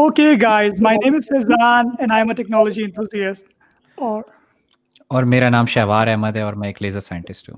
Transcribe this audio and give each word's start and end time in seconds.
Okay, 0.00 0.36
guys, 0.36 0.80
my 0.80 0.96
name 0.96 1.14
is 1.14 1.26
Fizan 1.26 1.88
and 1.98 2.12
I 2.12 2.20
am 2.20 2.30
a 2.30 2.34
technology 2.34 2.84
enthusiast. 2.84 3.42
اور 3.94 4.22
اور 5.08 5.22
میرا 5.22 5.48
نام 5.48 5.66
شہوار 5.66 6.06
احمد 6.06 6.36
ہے 6.36 6.42
اور 6.42 6.54
میں 6.54 6.68
ایک 6.68 6.82
لیزر 6.82 7.00
سائنٹسٹ 7.00 7.50
ہوں۔ 7.50 7.56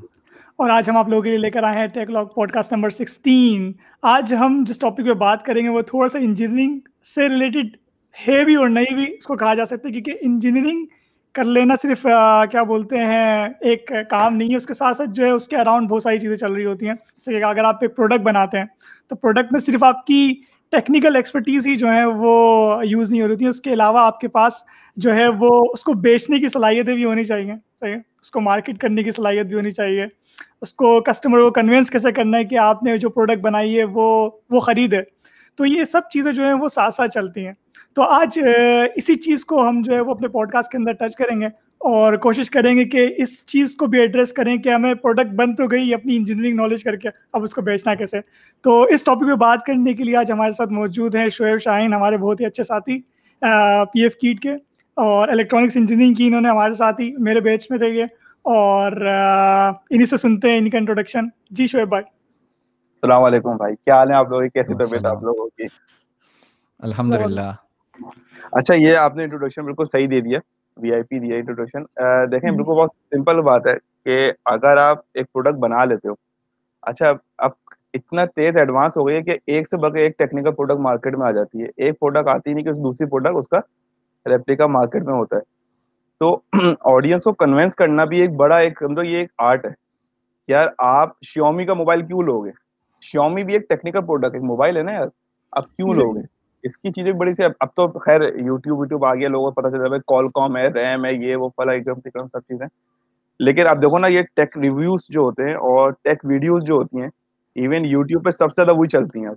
اور 0.57 0.70
آج 0.70 0.90
ہم 0.90 0.96
آپ 0.96 1.08
لوگوں 1.08 1.22
کے 1.22 1.29
لیے 1.29 1.39
لے 1.39 1.50
کر 1.50 1.62
آئے 1.62 1.79
ہیں 1.79 1.86
tech 1.86 2.11
log 2.11 2.25
podcast 2.52 2.72
number 2.72 2.90
sixteen 2.90 3.72
آج 4.02 4.34
ہم 4.34 4.64
جس 4.66 4.79
ٹاپک 4.79 4.96
پہ 4.96 5.12
بات 5.12 5.44
کریں 5.44 5.64
گے 5.64 5.68
وہ 5.68 5.82
تھوڑا 5.82 6.08
سا 6.08 6.18
انجینئرنگ 6.18 6.79
سے 7.14 7.29
ریلیٹڈ 7.29 7.76
ہے 8.29 8.45
بھی 8.45 8.54
اور 8.54 8.68
نہیں 8.68 8.95
بھی 8.95 9.04
اس 9.18 9.24
کو 9.24 9.36
کہا 9.36 9.54
جا 9.54 9.64
سکتا 9.64 9.88
ہے 9.88 9.93
کیونکہ 9.93 10.12
انجینئرنگ 10.20 10.84
کر 11.32 11.45
لینا 11.45 11.74
صرف 11.82 12.02
کیا 12.50 12.62
بولتے 12.62 12.98
ہیں 12.98 13.48
ایک 13.61 13.93
کام 14.11 14.36
نہیں 14.36 14.50
ہے۔ 14.50 14.56
اس 14.56 14.67
کے 14.67 14.75
ساتھ 14.75 14.96
ساتھ 14.96 15.11
جو 15.11 15.25
ہے 15.25 15.31
اس 15.31 15.48
کے 15.48 15.56
اراؤنڈ 15.56 15.89
بہت 15.89 16.03
ساری 16.03 16.20
چیزیں 16.20 16.36
چل 16.36 16.53
رہی 16.53 16.64
ہوتی 16.64 16.86
ہیں۔ 16.86 16.95
جیسے 16.95 17.39
کہ 17.39 17.45
اگر 17.45 17.64
آپ 17.64 17.79
ایک 17.81 17.96
پروڈکٹ 17.96 18.20
بناتے 18.20 18.59
ہیں 18.59 18.64
تو 19.09 19.17
پروڈکٹ 19.17 19.53
میں 19.53 19.61
صرف 19.61 19.84
آپ 19.84 20.06
کی 20.06 20.34
ٹیکنیکل 20.72 21.17
ایکسپرٹیز 21.17 21.67
ہی 21.67 21.76
جو 21.76 21.93
ہے 21.93 22.04
وہ 22.04 22.32
یوز 22.85 23.11
نہیں 23.11 23.22
ہو 23.22 23.29
رہی 23.29 23.36
تھی۔ 23.36 23.46
اس 23.46 23.61
کے 23.61 23.72
علاوہ 23.72 24.04
آپ 24.04 24.21
کے 24.21 24.29
پاس 24.29 24.53
جو 24.96 25.14
ہے 25.14 25.29
وہ 25.29 25.48
اس 25.72 25.82
کو 25.85 25.93
بیچنے 25.93 26.39
کی 26.39 26.48
صلاحیتیں 26.48 26.95
بھی 26.95 27.04
ہونی 27.04 27.25
چاہیے۔ 27.25 27.53
اس 28.21 28.31
کو 28.31 28.40
مارکیٹ 28.40 28.79
کرنے 28.79 29.03
کی 29.03 29.11
صلاحیت 29.11 29.46
بھی 29.46 29.54
ہونی 29.54 29.71
چاہیے۔ 29.71 30.07
اس 30.62 30.72
کو 30.72 31.00
کسٹمر 31.00 31.39
کو 31.39 31.50
کنوینس 31.50 31.90
کیسے 31.90 32.12
کرنا 32.12 32.39
ہے 32.39 32.45
کہ 32.45 32.58
آپ 32.58 32.83
نے 32.83 32.97
جو 32.98 33.11
پروڈکٹ 33.11 33.41
بنائی 33.41 33.78
ہے 33.78 33.84
وہ 33.84 34.31
وہ 34.50 34.61
خرید 34.61 34.92
ہے 34.92 35.03
تو 35.58 35.67
یہ 35.67 35.84
سب 35.84 36.00
چیزیں 36.12 36.33
جو 36.33 36.45
ہیں 36.45 36.53
وہ 36.53 36.69
ساتھ 36.69 36.95
ساتھ 36.95 37.11
چلتی 37.11 37.47
ہیں۔ 37.47 37.53
تو 37.95 38.03
آج 38.03 38.39
اسی 38.95 39.14
چیز 39.14 39.45
کو 39.45 39.69
ہم 39.69 39.83
جو 39.83 39.92
ہے 39.92 40.00
وہ 40.00 40.11
اپنے 40.11 40.28
پوڈ 40.28 40.50
کاسٹ 40.50 40.70
کے 40.70 40.78
اندر 40.78 40.92
ٹچ 40.92 41.17
کریں 41.17 41.41
گے۔ 41.41 41.47
اور 41.83 42.17
کوشش 42.17 42.50
کریں 42.50 42.77
گے 42.77 42.84
کہ 42.84 43.09
اس 43.17 43.45
چیز 43.47 43.75
کو 43.75 43.86
بھی 43.86 44.00
ایڈریس 44.00 44.33
کریں 44.33 44.56
کہ 44.56 44.69
ہمیں 44.69 44.95
پروڈکٹ 44.95 45.33
بن 45.34 45.55
تو 45.55 45.67
گئی 45.67 45.95
اپنی 45.95 46.17
انجینئرنگ 46.17 46.56
نالج 46.56 46.83
کر 46.84 46.97
کے 46.97 47.09
اب 47.33 47.43
اس 47.43 47.55
کو 47.55 47.62
بیچنا 47.62 47.95
کیسے؟ 47.95 48.20
تو 48.65 48.83
اس 48.83 49.05
ٹاپک 49.05 49.20
پہ 49.20 49.34
بات 49.34 49.65
کرنے 49.67 49.93
کے 49.95 50.05
لیے 50.05 50.17
آج 50.17 50.33
ہمارے 50.33 50.51
ساتھ 50.51 50.73
موجود 50.73 51.15
ہیں 51.15 51.29
شعیب 51.29 51.59
شاہین 51.59 51.95
ہمارے 51.95 52.17
بہت 52.17 52.41
ہی 52.41 52.47
اچھے 52.47 52.65
ساتھی 52.65 53.01
پی 53.93 54.03
ایف 54.03 54.17
کیٹ 54.17 54.41
کے 54.41 54.53
اور 54.97 55.29
الیکٹرانکس 55.29 55.77
انجینئرنگ 55.77 56.15
کی 56.15 56.27
انہوں 56.27 56.41
نے 56.41 56.48
ہمارے 56.48 56.75
ساتھ 56.75 57.01
ہی 57.01 57.11
میرے 57.19 57.41
بیچ 57.41 57.67
میں 57.71 57.79
تھے 57.79 57.89
یہ 57.89 58.05
اور 58.45 58.93
انہیں 58.93 60.06
سے 60.06 60.17
سنتے 60.17 60.51
ہیں 60.51 60.59
ان 60.59 60.71
کا 60.71 60.78
انٹروڈکشن 60.78 61.28
جی 61.51 61.67
شعیب 61.67 61.89
بھائی۔ 61.89 62.05
السلام 62.05 63.23
علیکم 63.23 63.56
بھائی 63.56 63.75
کیا 63.75 63.95
حال 63.95 64.11
ہے 64.11 64.15
آپ 64.15 64.28
کی؟ 64.28 64.49
کیسی 64.49 64.75
طبیعت 64.75 65.06
آپ 65.06 65.23
لوگوں 65.23 65.49
کی؟ 65.49 65.67
الحمد 66.81 67.12
للہ 67.12 67.51
اچھا 68.53 68.75
یہ 68.75 68.97
آپ 68.97 69.17
نے 69.17 69.25
انٹروڈکشن 69.25 69.65
بالکل 69.65 69.84
صحیح 69.84 70.06
دے 70.11 70.21
دیا۔ 70.21 70.39
وی 70.77 70.92
آئی 70.95 71.03
پی 71.03 71.19
دیا 71.19 71.37
انٹروڈکشن۔ 71.37 71.83
دیکھیں 72.33 72.51
بالکل 72.51 72.73
بہت 72.73 72.91
سمپل 73.15 73.41
بات 73.41 73.67
ہے 73.67 73.73
کہ 74.05 74.31
اگر 74.45 74.77
آپ 74.77 74.98
ایک 75.15 75.33
پروڈکٹ 75.33 75.59
بنا 75.59 75.84
لیتے 75.84 76.09
ہو 76.09 76.15
اچھا 76.83 77.12
اب 77.39 77.51
اتنا 77.95 78.25
تیز 78.27 78.56
ایڈوانس 78.56 78.97
ہو 78.97 79.06
گئی 79.09 79.17
ہے 79.17 79.23
کہ 79.23 79.37
ایک 79.47 79.69
سے 79.69 79.77
بغیر 79.77 80.03
ایک 80.03 80.19
ٹیکنیکل 80.19 80.53
پروڈکٹ 80.53 80.81
مارکیٹ 80.81 81.17
میں 81.17 81.27
آ 81.27 81.31
جاتی 81.31 81.62
ہے۔ 81.62 81.67
ایک 81.77 81.98
پروڈکٹ 82.00 82.28
آتی 82.28 82.53
نہیں 82.53 82.65
کہ 82.65 82.70
دوسری 82.70 83.06
پروڈکٹ 83.06 83.37
اس 83.37 83.48
کا 83.48 83.59
ریپلیکا 84.27 84.67
مارکیٹ 84.67 85.03
میں 85.03 85.15
ہوتا 85.15 85.37
ہے۔ 85.37 85.41
تو 86.20 86.39
آڈینس 86.95 87.25
کو 87.25 87.33
کنوینس 87.33 87.77
کرنا 87.77 88.05
بھی 88.05 88.20
ایک 88.20 88.31
بڑا 88.37 88.56
ایک 88.56 88.78
سمجھو 88.78 89.03
یہ 89.03 89.19
ایک 89.19 89.31
آرٹ 89.39 89.65
ہے۔ 89.65 89.70
یار 90.48 90.65
آپ 90.78 91.09
شیومی 91.23 91.65
کا 91.65 91.75
موبائل 91.75 92.06
کیوں 92.06 92.23
لوگے؟ 92.23 92.50
شیومی 93.00 93.45
بھی 93.45 93.53
ایک 93.53 93.69
ٹیکنیکل 93.69 94.00
پروڈکٹ 94.00 94.34
ایک 94.34 94.43
موبائل 94.43 94.77
ہے 94.77 94.83
نا 94.83 94.93
یار۔ 94.93 95.06
آپ 95.53 95.65
کیوں 95.77 95.95
لوگے؟ 95.95 96.20
اس 96.65 96.77
کی 96.77 96.91
چیزیں 96.93 97.13
بڑی 97.13 97.35
سی 97.35 97.43
اب 97.61 97.69
تو 97.77 97.99
خیر 97.99 98.21
یوٹیوب 98.21 98.79
ویوٹیوب 98.79 99.05
آ 99.05 99.15
گیا 99.15 99.29
لوگوں 99.29 99.51
کو 99.51 99.61
پتا 99.61 99.71
چل 99.71 99.99
کال 100.07 100.29
کام 100.29 100.57
ہے 100.57 100.63
ریم 100.63 101.05
ہے 101.05 101.11
یہ 101.15 101.37
وہ 101.37 101.49
فلا 101.57 101.73
اکرم 101.73 102.27
سب 102.27 102.41
چیزیں۔ 102.41 102.67
لیکن 103.41 103.69
آپ 103.69 103.77
دیکھو 103.77 103.99
نا 103.99 104.07
یہ 104.07 104.23
ٹیک 104.35 104.59
ریویوز 104.59 105.07
جو 105.11 105.21
ہوتے 105.21 105.43
ہیں 105.43 105.55
اور 105.55 105.93
ٹیک 105.93 106.25
ویڈیوز 106.25 106.65
جو 106.65 106.75
ہوتی 106.75 107.01
ہیں 107.01 107.09
ایون 107.57 107.85
یوٹیوب 107.85 108.25
پہ 108.25 108.31
سب 108.31 108.53
سے 108.53 108.62
زیادہ 108.62 108.78
وہی 108.78 108.89
چلتی 108.89 109.21
ہیں۔ 109.21 109.28
اب 109.28 109.34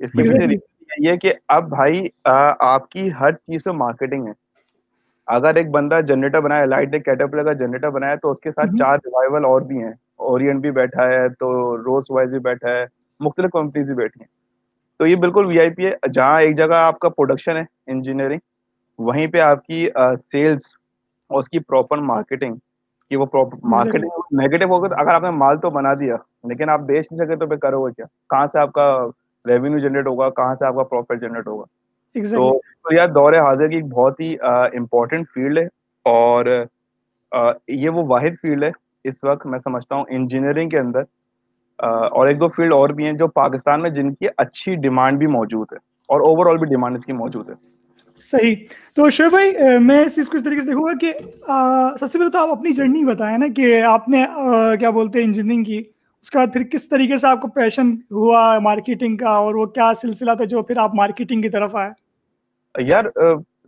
اس 0.00 0.12
کے 0.12 0.22
پیچھے 0.22 0.56
یہ 1.10 1.16
کہ 1.16 1.32
اب 1.48 1.68
بھائی 1.68 2.02
آپ 2.24 2.88
کی 2.90 3.08
ہر 3.20 3.32
چیز 3.32 3.64
پہ 3.64 3.70
مارکیٹنگ 3.70 4.26
ہے۔ 4.26 4.32
اگر 5.28 5.54
ایک 5.54 5.70
بندہ 5.70 6.00
جنریٹر 6.08 6.40
بنایا 6.40 6.64
لائٹ 6.64 6.94
ایک 6.94 7.04
کیٹرپلر 7.04 7.44
کا 7.44 7.52
جنریٹر 7.52 7.90
بنایا 7.90 8.14
تو 8.14 8.30
اس 8.30 8.40
کے 8.40 8.52
ساتھ 8.52 8.70
چار 8.78 8.98
ریوائول 9.04 9.44
اور 9.44 9.60
بھی 9.60 9.82
ہیں۔ 9.82 9.92
اورینٹ 10.28 10.60
بھی 10.60 10.70
بیٹھا 10.70 11.06
ہے 11.06 11.28
تو 11.28 11.50
روز 11.76 12.06
وائز 12.10 12.30
بھی 12.30 12.40
بیٹھا 12.40 12.74
ہے 12.74 12.84
مختلف 13.20 13.50
کمپنیز 13.52 13.86
بھی 13.86 13.96
بیٹھی 13.96 14.20
ہیں۔ 14.20 14.37
تو 15.00 15.06
یہ 15.06 15.16
بالکل 15.16 15.46
وی 15.46 15.58
آئی 15.60 15.70
پی 15.70 15.86
ہے۔ 15.86 15.92
جہاں 16.14 16.40
ایک 16.42 16.56
جگہ 16.56 16.74
آپ 16.74 16.98
کا 16.98 17.08
پروڈکشن 17.08 17.56
ہے 17.56 17.62
انجینئرنگ 17.86 18.38
وہیں 18.98 19.26
پہ 19.26 19.40
آپ 19.40 19.64
کی 19.66 19.86
سیلس 20.20 20.64
اور 21.30 21.38
اس 21.38 21.48
کی 21.48 21.58
پراپر 21.58 21.98
مارکیٹنگ 22.02 22.54
کہ 23.10 23.16
وہ 23.16 23.26
مارکیٹنگ 23.64 24.36
نیگیٹو 24.40 24.68
ہوگا 24.68 24.88
اگر 25.00 25.14
آپ 25.14 25.22
نے 25.22 25.30
مال 25.36 25.60
تو 25.60 25.70
بنا 25.70 25.92
دیا 26.00 26.16
لیکن 26.48 26.70
آپ 26.70 26.80
بیچ 26.86 27.06
نہیں 27.10 27.24
سکے 27.24 27.36
تو 27.36 27.46
پھر 27.46 27.56
کرو 27.56 27.86
گے 27.86 27.92
کیا؟ 27.92 28.06
کہاں 28.30 28.46
سے 28.52 28.58
آپ 28.58 28.72
کا 28.72 28.88
ریونیو 29.44 29.78
جنریٹ 29.78 30.06
ہوگا؟ 30.06 30.28
کہاں 30.30 30.54
سے 30.54 30.66
آپ 30.66 30.74
کا 30.74 30.82
پروفٹ 30.82 31.20
جنریٹ 31.20 31.46
ہوگا؟ 31.46 31.64
تو 32.14 32.58
یار 32.94 33.08
دور 33.08 33.32
حاضر 33.34 33.68
کی 33.68 33.76
ایک 33.76 33.86
بہت 33.86 34.20
ہی 34.20 34.34
امپورٹنٹ 34.42 35.28
فیلڈ 35.34 35.58
ہے 35.58 35.64
اور 36.06 36.46
یہ 37.68 37.90
وہ 37.90 38.04
واحد 38.08 38.40
فیلڈ 38.42 38.64
ہے۔ 38.64 38.70
اس 39.04 39.24
وقت 39.24 39.46
میں 39.46 39.58
سمجھتا 39.58 39.94
ہوں 39.94 40.04
انجینئرنگ 40.08 40.68
کے 40.68 40.78
اندر 40.78 41.02
اور 41.78 42.26
ایک 42.26 42.40
دو 42.40 42.48
فیلڈ 42.48 42.72
اور 42.72 42.88
بھی 42.88 43.04
ہیں 43.04 43.12
جو 43.12 43.26
پاکستان 43.26 43.82
میں 43.82 43.90
جن 43.90 44.14
کی 44.14 44.26
اچھی 44.36 44.74
ڈیمانڈ 44.74 45.18
بھی 45.18 45.26
موجود 45.26 45.66
ہے 45.72 45.76
اور 46.08 46.20
اوور 46.20 46.50
آل 46.50 46.58
بھی 46.58 46.66
ڈیمانڈ 46.66 46.96
اس 46.96 47.04
کی 47.04 47.12
موجود 47.12 47.50
ہے۔ 47.50 47.54
صحیح۔ 48.18 48.56
تو 48.94 49.10
شعیب 49.10 49.30
بھائی 49.30 49.78
میں 49.80 50.04
اس 50.04 50.14
چیز 50.14 50.28
کو 50.28 50.36
اس 50.36 50.44
طریقے 50.44 50.60
سے 50.60 50.66
دیکھوں 50.66 50.82
گا 50.82 50.92
کہ 51.00 51.12
سب 52.00 52.06
سے 52.06 52.18
پہلے 52.18 52.30
تو 52.30 52.38
آپ 52.38 52.50
اپنی 52.50 52.72
جرنی 52.72 53.04
بتائیں 53.04 53.38
نا 53.38 53.46
کہ 53.56 53.82
آپ 53.82 54.08
نے 54.08 54.24
کیا 54.80 54.90
بولتے 54.90 55.18
ہیں 55.18 55.26
انجینئرنگ 55.26 55.64
کی۔ 55.64 55.82
اس 56.22 56.30
کے 56.30 56.38
بعد 56.38 56.46
پھر 56.52 56.62
کس 56.62 56.88
طریقے 56.88 57.18
سے 57.18 57.26
آپ 57.26 57.40
کو 57.42 57.48
پیشن 57.48 57.90
ہوا 58.10 58.58
مارکیٹنگ 58.58 59.16
کا 59.16 59.28
اور 59.28 59.54
وہ 59.54 59.66
کیا 59.66 59.92
سلسلہ 60.02 60.32
تھا 60.32 60.44
جو 60.44 60.62
پھر 60.62 60.78
آپ 60.78 60.94
مارکیٹنگ 60.94 61.42
کی 61.42 61.48
طرف 61.48 61.76
آئے؟ 61.76 61.90
یار 62.78 63.04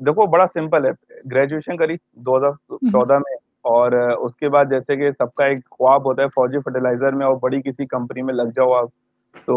دیکھو 0.01 0.27
بڑا 0.27 0.47
سمپل 0.47 0.87
ہے۔ 0.87 0.91
گریجویشن 1.33 1.77
کری 1.77 1.97
دو 2.13 2.37
ہزار 2.37 2.51
چودہ 2.71 3.19
میں۔ 3.19 3.37
اور 3.65 3.93
اس 3.93 4.37
کے 4.37 4.49
بعد 4.49 4.65
جیسے 4.71 4.97
کہ 4.97 5.11
سب 5.13 5.35
کا 5.35 5.45
ایک 5.47 5.59
خواب 5.71 6.07
ہوتا 6.07 6.23
ہے 6.23 6.29
فوجی 6.29 6.59
فرٹیلائزر 6.61 7.13
میں 7.13 7.27
اور 7.27 7.37
بڑی 7.43 7.61
کسی 7.63 7.87
کمپنی 7.87 8.23
میں 8.23 8.35
لگ 8.35 8.49
جاؤ 8.57 8.73
آپ 8.73 8.89
تو 9.49 9.57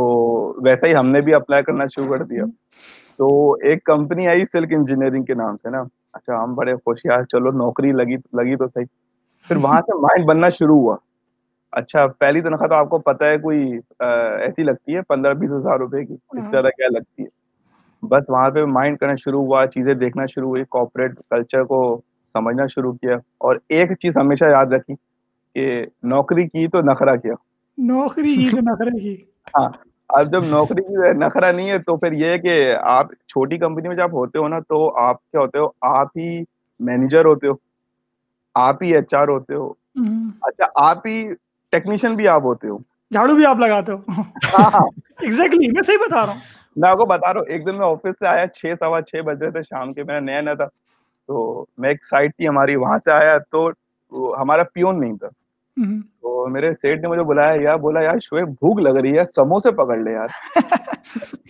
ویسا 0.66 0.88
ہی 0.88 0.96
ہم 0.96 1.10
نے 1.10 1.22
بھی 1.22 1.34
اپلائی 1.34 1.64
کرنا 1.64 1.86
شروع 1.96 2.18
کر 2.18 2.24
دیا۔ 2.24 2.44
تو 3.20 3.28
ایک 3.64 3.84
کمپنی 3.84 4.28
آئی 4.28 4.46
سلک 4.46 4.74
انجینئرنگ 4.76 5.24
کے 5.24 5.34
نام 5.34 5.58
سے 5.58 5.70
نا۔ 5.70 5.82
اچھا 6.14 6.44
ہم 6.44 6.56
بڑے 6.56 6.76
خوش 6.76 7.00
یار 7.06 7.24
چلو 7.24 7.52
نوکری 7.52 7.92
لگی 7.92 8.16
لگی 8.34 8.56
تو 8.56 8.68
صحیح۔ 8.68 8.86
پھر 9.50 9.56
وہاں 9.56 9.82
سے 9.82 10.00
مائنڈ 10.00 10.28
بننا 10.28 10.50
شروع 10.50 10.76
ہوا۔ 10.76 10.96
اچھا 11.74 12.08
پہلی 12.20 12.42
تنخواہ 12.42 12.68
تو 12.70 12.76
آپ 12.76 12.90
کو 12.90 12.98
پتا 13.00 13.28
ہے 13.28 13.38
کوئی 13.38 13.62
ایسی 14.00 14.64
لگتی 14.64 14.96
ہے 14.96 15.02
پندرہ 15.02 15.34
بیس 15.34 15.54
ہزار 15.54 15.80
روپے 15.80 16.06
کی 16.06 16.14
اس 16.14 16.44
سے 16.44 16.50
زیادہ 16.50 16.68
کیا 16.68 16.88
لگتی 16.92 17.24
ہے؟ 17.24 17.28
بس 18.04 18.24
وہاں 18.30 18.50
پہ 18.50 18.66
مائنڈ 18.66 18.98
کرنا 19.00 19.16
شروع 19.16 19.44
ہوا 19.46 19.66
چیزیں 19.68 19.94
دیکھنا 19.94 20.26
شروع 20.26 20.50
ہوئی 20.50 20.64
کوپریٹ 20.70 21.12
کلچر 21.30 21.64
کو 21.64 21.80
سمجھنا 22.34 22.66
شروع 22.66 22.94
کیا 22.94 23.16
اور 23.38 23.56
ایک 23.70 23.92
چیز 24.00 24.18
ہمیشہ 24.18 24.46
یاد 24.46 24.66
رکھی 24.66 24.96
کہ 25.56 25.86
نوکری 26.04 26.48
کی 26.48 26.68
تو 26.68 26.82
نخرا 26.82 27.16
کیا۔ 27.16 27.34
نوکری 27.78 28.36
کی 28.36 28.50
تو 28.50 28.58
نخرا 28.58 28.98
کی۔ 29.00 29.16
ہاں 29.58 29.70
اب 30.10 30.32
جب 30.34 30.44
نوکری 30.46 30.84
کی 30.84 31.18
نخرا 31.18 31.52
نہیں 31.52 31.70
ہے 31.70 31.78
تو 31.78 31.98
پھر 31.98 32.12
یہ 32.14 32.38
کہ 32.38 32.76
آپ 32.82 33.12
چھوٹی 33.28 33.58
کمپنی 33.58 33.88
میں 33.88 33.96
جب 33.96 34.14
ہوتے 34.14 34.40
ہو 34.40 34.48
نا 34.48 34.60
تو 34.60 35.00
آپ 35.02 35.32
کیا 35.32 35.42
ہوتے 35.42 35.60
ہو؟ 35.60 35.68
آپ 35.82 36.08
ہی 36.18 36.44
مینیجر 36.80 37.26
ہوتے 37.26 37.48
ہو 37.48 37.54
آپ 38.56 38.84
ہی 38.84 38.96
ایچ 38.96 39.16
آر 39.16 39.28
ہوتے 39.28 39.54
ہو۔ 39.54 39.74
اچھا 40.42 40.66
آپ 40.76 41.08
ہی 41.08 41.28
ٹیکنیشین 41.72 42.16
بھی 42.16 42.28
آپ 42.28 42.44
ہوتے 42.44 42.68
ہو۔ 42.68 42.78
جھاڑو 43.12 43.36
بھی 43.36 43.46
آپ 43.46 43.58
لگاتے 43.58 43.92
ہو۔ 43.92 43.98
ایگزیکٹلی 45.22 45.68
میں 45.68 45.84
صحیح 45.86 45.98
بتا 45.98 46.26
رہا 46.26 46.34
ہوں۔ 46.34 46.40
میں 46.76 46.90
آپ 46.90 46.98
کو 46.98 47.06
بتا 47.06 47.34
رہا 47.34 47.40
ہوں 47.40 47.48
ایک 47.50 47.68
دن 47.68 47.78
میں 47.78 47.86
آفس 47.86 48.20
سے 48.20 48.28
آیا 48.28 48.48
چھ 48.48 48.74
سوا 48.80 49.02
چھ 49.02 49.16
بجے 49.26 49.52
تھے 49.52 49.62
شام 49.64 49.92
کے 49.92 50.04
میرا 50.04 50.20
نیا 50.20 50.42
نیا 50.42 50.54
تھا۔ 50.54 50.66
تو 51.28 51.66
میں 51.78 51.90
ایک 51.90 52.06
سائٹ 52.06 52.38
تھی 52.38 52.48
ہماری 52.48 52.76
وہاں 52.76 52.98
سے 52.98 53.12
آیا 53.12 53.38
تو 53.38 53.70
ہمارا 54.42 54.64
پیون 54.64 55.00
نہیں 55.00 55.18
تھا۔ 55.18 55.28
تو 56.22 56.48
میرے 56.48 56.74
سیٹ 56.74 57.00
نے 57.00 57.08
مجھے 57.08 57.24
بلایا 57.24 57.56
یار 57.62 57.78
بولا 57.78 58.04
یار 58.04 58.20
شعیب 58.20 58.48
بھوک 58.48 58.80
لگ 58.80 59.00
رہی 59.00 59.18
ہے 59.18 59.26
سموسے 59.26 59.72
پکڑ 59.72 59.98
لے 59.98 60.12
یار۔ 60.12 60.28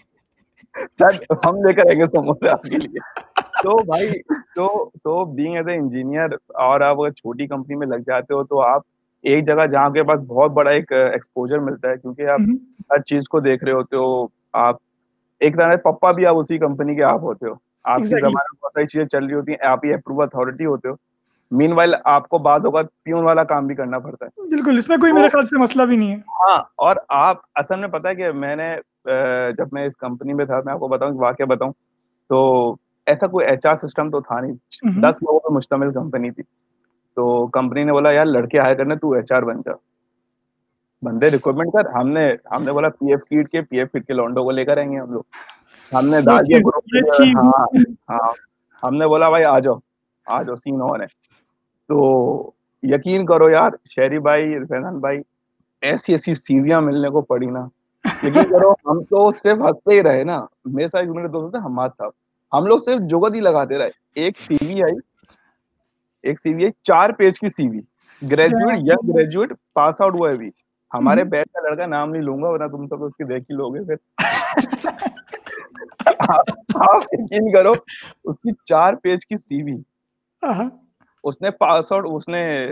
سر 0.91 1.07
ہم 1.45 1.55
لے 1.55 1.73
کر 1.73 1.87
آئیں 1.89 1.99
گے 1.99 2.05
سموسے 2.05 2.49
آپ 2.49 2.61
کے 2.61 2.77
لیے۔ 2.77 2.99
تو 3.39 3.83
بھائی 3.83 4.11
تو 4.55 4.89
تو 5.03 5.25
بینگ 5.25 5.55
ایز 5.55 5.67
اے 5.67 5.75
انجینئر 5.75 6.29
اور 6.47 6.81
آپ 6.81 7.01
اگر 7.01 7.09
چھوٹی 7.09 7.47
کمپنی 7.47 7.75
میں 7.75 7.87
لگ 7.87 7.95
جاتے 7.95 8.33
ہو 8.33 8.43
تو 8.43 8.61
آپ 8.61 8.81
ایک 9.21 9.45
جگہ 9.47 9.65
جہاں 9.65 9.89
کے 9.89 10.03
پاس 10.03 10.19
بہت 10.19 10.51
بڑا 10.51 10.69
ایک 10.69 10.91
ایکسپوجر 10.91 11.59
ملتا 11.59 11.89
ہے 11.89 11.97
کیونکہ 11.97 12.27
آپ 12.27 12.39
ہر 12.91 13.01
چیز 13.01 13.27
کو 13.27 13.39
دیکھ 13.39 13.63
رہے 13.63 13.71
ہوتے 13.71 13.95
ہو 13.95 14.27
آپ 14.53 14.75
ایک 15.39 15.59
طرح 15.59 15.75
پپا 15.75 16.11
بھی 16.11 16.25
آپ 16.25 16.35
اسی 16.37 16.57
کمپنی 16.57 16.95
کے 16.95 17.03
آپ 17.03 17.19
ہوتے 17.21 17.49
ہو۔ 17.49 17.53
آپ 17.83 17.97
کی 17.97 18.05
زمانے 18.05 18.29
میں 18.29 18.63
بہت 18.63 18.71
ساری 18.73 18.87
چیزیں 18.87 19.07
چل 19.07 19.25
رہی 19.25 19.33
ہوتی 19.33 19.51
ہیں 19.51 19.67
آپ 19.67 19.79
ہی 19.85 19.93
اپروو 19.93 20.21
اتھارٹی 20.21 20.65
ہوتے 20.65 20.89
ہو۔ 20.89 20.93
مین 21.51 21.73
وائل 21.73 21.93
آپ 22.05 22.29
کو 22.29 22.37
بعض 22.37 22.65
اوقات 22.65 22.85
پیون 23.03 23.23
والا 23.23 23.43
کام 23.43 23.67
بھی 23.67 23.75
کرنا 23.75 23.99
پڑتا 23.99 24.25
ہے۔ 24.25 24.41
بالکل 24.41 24.77
اس 24.77 24.89
میں 24.89 24.97
کوئی 24.97 25.11
میرے 25.11 25.29
خیال 25.29 25.45
سے 25.45 25.61
مسئلہ 25.61 25.83
بھی 25.83 25.97
نہیں 25.97 26.11
ہے۔ 26.11 26.15
ہاں 26.15 26.57
اور 26.75 26.95
آپ 27.09 27.37
اصل 27.55 27.79
میں 27.79 27.87
پتا 27.87 28.09
ہے 28.09 28.15
کہ 28.15 28.31
میں 28.31 28.55
نے 28.55 28.75
جب 29.57 29.67
میں 29.71 29.85
اس 29.85 29.97
کمپنی 29.97 30.33
میں 30.33 30.45
تھا 30.45 30.61
میں 30.65 30.73
آپ 30.73 30.79
کو 30.79 30.87
بتاؤں 30.87 31.11
واقعہ 31.17 31.45
بتاؤں۔ 31.45 31.71
تو 32.29 32.75
ایسا 33.05 33.27
کوئی 33.27 33.45
ایچ 33.45 33.65
آر 33.65 33.75
سسٹم 33.75 34.09
تو 34.09 34.21
تھا 34.21 34.39
نہیں۔ 34.39 34.53
دس 35.01 35.15
لوگوں 35.21 35.39
پہ 35.39 35.53
مشتمل 35.53 35.93
کمپنی 35.93 36.31
تھی۔ 36.31 36.43
تو 37.15 37.47
کمپنی 37.47 37.83
نے 37.83 37.91
بولا 37.91 38.11
یار 38.11 38.25
لڑکے 38.25 38.59
آئے 38.59 38.75
کرنے 38.75 38.95
تو 38.95 39.11
ایچ 39.11 39.31
آر 39.31 39.41
بن 39.41 39.61
جا۔ 39.65 39.71
بندے 41.01 41.31
ریکروٹمنٹ 41.31 41.69
کر۔ 41.73 41.89
ہم 41.89 42.09
نے 42.09 42.31
ہم 42.51 42.63
نے 42.63 42.71
بولا 42.71 42.89
پی 42.89 43.11
ایف 43.11 43.19
کیٹ 43.29 43.49
کے 43.49 43.61
پی 43.61 43.79
ایف 43.79 43.91
کیٹ 43.91 44.07
کے 44.07 44.13
لانڈو 44.13 44.43
کو 44.43 44.51
لے 44.51 44.65
کر 44.65 44.77
آئیں 44.77 44.91
گے 44.91 44.99
ہم 44.99 45.13
لوگ۔ 45.13 45.23
ہم 45.91 46.07
نے 46.07 46.21
ڈال 46.21 46.45
دیا 46.45 46.59
گروپ 46.59 46.95
ہاں 47.37 47.65
ہاں۔ 48.09 48.31
ہم 48.83 48.95
نے 48.95 49.07
بولا 49.07 49.29
بھائی 49.29 49.43
آ 49.43 49.59
جاؤ 49.59 49.75
آ 50.27 50.41
جاؤ 50.43 50.55
سین 50.55 50.81
ہو 50.81 50.97
رہے 50.97 51.05
تو 51.89 52.51
یقین 52.83 53.25
کرو 53.25 53.49
یار 53.49 53.71
شہری 53.89 54.19
بھائی 54.19 54.59
فیضان 54.59 54.99
بھائی 54.99 55.19
ایسی 55.81 56.11
ایسی 56.11 56.35
سیویاں 56.35 56.81
ملنے 56.81 57.09
کو 57.09 57.21
پڑی 57.21 57.45
نا۔ 57.45 57.65
یقین 58.23 58.43
کرو 58.43 58.71
ہم 58.85 59.03
تو 59.03 59.31
صرف 59.31 59.57
ہنستے 59.61 59.95
ہی 59.95 60.03
رہے 60.03 60.23
نا۔ 60.23 60.37
میرے 60.65 60.89
ساتھ 60.89 61.05
میرے 61.05 61.27
دوست 61.27 61.55
تھے 61.55 61.65
حماد 61.65 61.89
صاحب۔ 61.97 62.11
ہم 62.51 62.65
لوگ 62.65 62.79
صرف 62.79 62.99
جگت 63.09 63.35
ہی 63.35 63.39
لگاتے 63.39 63.77
رہے۔ 63.77 63.89
ایک 64.15 64.39
سی 64.39 64.57
وی 64.61 64.81
آئی۔ 64.83 64.95
ایک 66.23 66.39
سی 66.39 66.53
وی 66.53 66.63
آئی 66.63 66.71
چار 66.83 67.09
پیج 67.09 67.39
کی 67.39 67.49
C 67.49 67.67
V 67.69 67.79
graduate 68.21 68.77
young 68.83 69.13
graduate 69.13 69.53
pass 69.73 70.01
out 70.01 70.13
ہوا 70.15 70.29
ہے 70.29 70.33
ابھی۔ 70.33 70.49
ہمارے 70.91 71.23
بیچ 71.23 71.45
کا 71.53 71.69
لڑکا 71.69 71.85
نام 71.85 72.09
نہیں 72.09 72.21
لوں 72.21 72.41
گا 72.41 72.49
ورنہ 72.49 72.67
تم 72.67 72.87
سب 72.87 73.03
اس 73.03 73.15
کی 73.15 73.23
دیکھ 73.23 73.51
ہی 73.51 73.55
لوگے 73.55 73.83
پھر۔ 73.85 74.17
آپ 76.75 77.03
یقین 77.13 77.51
کرو۔ 77.51 77.73
اس 78.23 78.35
کی 78.35 78.49
چار 78.65 78.93
پیج 78.93 79.25
کی 79.25 79.37
سی 79.37 79.63
وی۔ 79.63 79.81
اس 81.23 81.41
نے 81.41 81.51
پاس 81.51 81.91
آؤٹ 81.91 82.05
اس 82.11 82.27
نے 82.27 82.67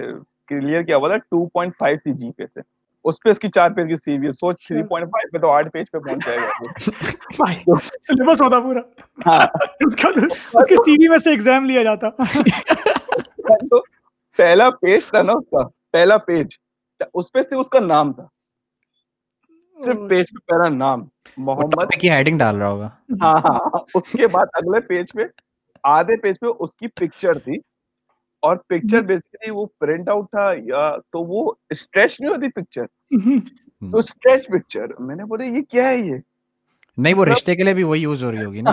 کلیئر 0.47 0.81
کیا 0.81 0.97
ہوا 0.97 1.07
تھا 1.07 1.17
two 1.17 1.47
point 1.47 1.73
five 1.79 1.97
C 1.97 2.13
G 2.13 2.31
P 2.31 2.43
سے۔ 2.53 2.59
اس 3.05 3.15
پہ 3.23 3.29
اس 3.29 3.39
کی 3.39 3.47
چار 3.47 3.71
پیج 3.71 3.89
کی 3.89 3.95
سی 3.95 4.19
وی 4.19 4.31
سوچ 4.31 4.67
تھری 4.67 4.83
پوائنٹ 4.83 5.09
فائیو 5.09 5.29
پہ 5.31 5.45
تو 5.45 5.51
آٹھ 5.51 5.69
پیج 5.69 5.85
پہ 5.91 5.99
پہنچ 5.99 6.25
جائے 6.25 6.37
گا۔ 6.37 7.75
سلیبس 8.01 8.41
ہوتا 8.41 8.59
پورا۔ 8.59 8.79
ہاں۔ 9.27 9.47
اس 9.85 9.95
کے 9.95 10.75
سی 10.75 10.91
وی 10.91 11.07
میں 11.07 11.17
سے 11.17 11.29
ایگزام 11.29 11.65
لیا 11.65 11.83
جاتا۔ 11.83 12.07
پہلا 14.37 14.69
پیج 14.69 15.09
تھا 15.09 15.21
نا 15.21 15.33
اس 15.33 15.45
کا۔ 15.51 15.67
پہلا 15.91 16.17
پیج۔ 16.17 16.47
اس 17.13 17.31
پہ 17.31 17.41
صرف 17.41 17.59
اس 17.59 17.69
کا 17.69 17.79
نام 17.79 18.13
تھا۔ 18.13 18.27
صرف 19.75 19.97
پیج 20.09 20.25
پہ 20.27 20.45
پہلا 20.47 20.67
نام 20.69 21.03
محمد 21.39 21.93
کی 22.01 22.09
ہیڈنگ 22.09 22.37
ڈال 22.37 22.55
رہا 22.55 22.69
ہوگا۔ 22.69 22.89
ہاں 23.21 23.33
ہاں 23.45 23.59
اس 23.95 24.11
کے 24.11 24.27
بعد 24.27 24.45
اگلے 24.53 24.81
پیج 24.87 25.11
پہ 25.13 25.23
آدھے 25.83 26.17
پیج 26.17 26.39
پہ 26.39 26.47
اس 26.59 26.75
کی 26.75 26.87
پکچر 26.95 27.37
تھی۔ 27.39 27.57
اور 28.43 28.55
پکچر 28.67 29.01
بیسیکلی 29.03 29.51
وہ 29.51 29.65
پرنٹ 29.79 30.09
آؤٹ 30.09 30.29
تھا 30.29 30.45
یا 30.65 30.89
تو 31.11 31.23
وہ 31.27 31.41
اسٹریچ 31.69 32.19
نہیں 32.21 32.31
ہوتی 32.31 32.49
پکچر 32.51 32.85
تو 33.81 33.97
اسٹریچ 33.97 34.47
پکچر 34.47 34.93
میں 34.99 35.15
نے 35.15 35.25
بولے 35.25 35.45
یہ 35.47 35.61
کیا 35.69 35.87
ہے 35.87 35.97
یہ؟ 35.97 36.17
نہیں 36.97 37.13
وہ 37.13 37.25
رشتے 37.25 37.55
کے 37.55 37.63
لیے 37.63 37.73
بھی 37.73 37.83
وہی 37.83 38.01
یوز 38.01 38.23
ہو 38.23 38.31
رہی 38.31 38.43
ہوگی 38.43 38.61
نا۔ 38.61 38.71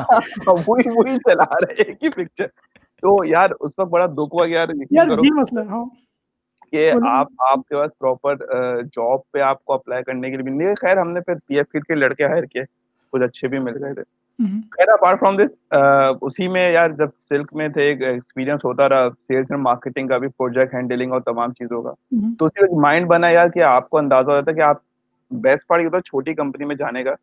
وہی 0.67 0.91
وہی 0.91 1.19
چلا 1.21 1.45
رہے 1.57 1.83
ایک 1.83 2.03
ہی 2.05 2.11
پکچر 2.13 2.47
تو 3.03 3.25
یار 3.27 3.51
اس 3.61 3.73
وقت 3.79 3.91
بڑا 3.91 4.07
دکھ 4.09 4.35
ہوا 4.35 4.47
یار 4.49 4.69
کہ 6.73 6.91
آپ 7.09 7.27
آپ 7.51 7.69
کے 7.69 7.75
پاس 7.75 7.91
پراپر 7.99 8.35
جاب 8.83 9.31
پہ 9.33 9.41
آپ 9.41 9.65
کو 9.65 9.73
اپلائی 9.73 10.05
کرنے 10.05 10.31
کے 10.31 10.37
لیے 10.37 10.55
نہیں 10.55 10.75
خیر 10.81 10.99
ہم 10.99 11.11
نے 11.11 11.21
پھر 11.21 11.35
پی 11.47 11.57
ایف 11.57 11.85
کے 11.89 11.95
لڑکے 11.95 12.27
ہائر 12.27 12.45
کیے۔ 12.45 12.63
کچھ 13.13 13.23
اچھے 13.23 13.49
بھی 13.49 13.59
مل 13.59 13.85
گئے 13.85 13.95
تھے۔ 13.95 14.03
خیر 14.71 14.93
اپارٹ 14.93 15.21
فرام 15.21 15.37
دس 15.37 15.59
اسی 16.23 16.49
میں 16.49 16.71
یار 16.73 16.91
جب 16.91 17.09
سلک 17.15 17.55
میں 17.55 17.69
تھے 17.69 17.83
ایک 17.83 18.03
ایکسپیرینس 18.03 18.65
ہوتا 18.65 18.89
رہا۔ 18.89 19.09
سیلس 19.11 19.51
اینڈ 19.51 19.63
مارکیٹنگ 19.63 20.09
کا 20.09 20.19
بھی 20.19 20.29
پروجیکٹ 20.29 20.75
ہینڈلنگ 20.75 21.13
اور 21.13 21.21
تمام 21.21 21.53
چیزوں 21.53 21.83
کا۔ 21.83 21.93
تو 22.39 22.47
اسی 22.47 22.65
وقت 22.65 22.81
مائنڈ 22.83 23.07
بنا 23.07 23.29
یار 23.29 23.49
کہ 23.49 23.63
آپ 23.63 23.91
کو 23.91 23.99
اندازہ 23.99 24.31
ہوتا 24.31 24.51
ہے 24.51 24.57
کہ 24.57 24.63
آپ 24.63 24.77
بیسٹ 25.31 25.67
پارٹ 25.69 25.81
یہ 25.81 25.87
ہوتا 25.87 25.97
ہے 25.97 26.03
چھوٹی 26.03 26.35
کمپنی 26.35 26.65
میں 26.65 26.77
جانے 26.77 27.05
کا۔ 27.05 27.15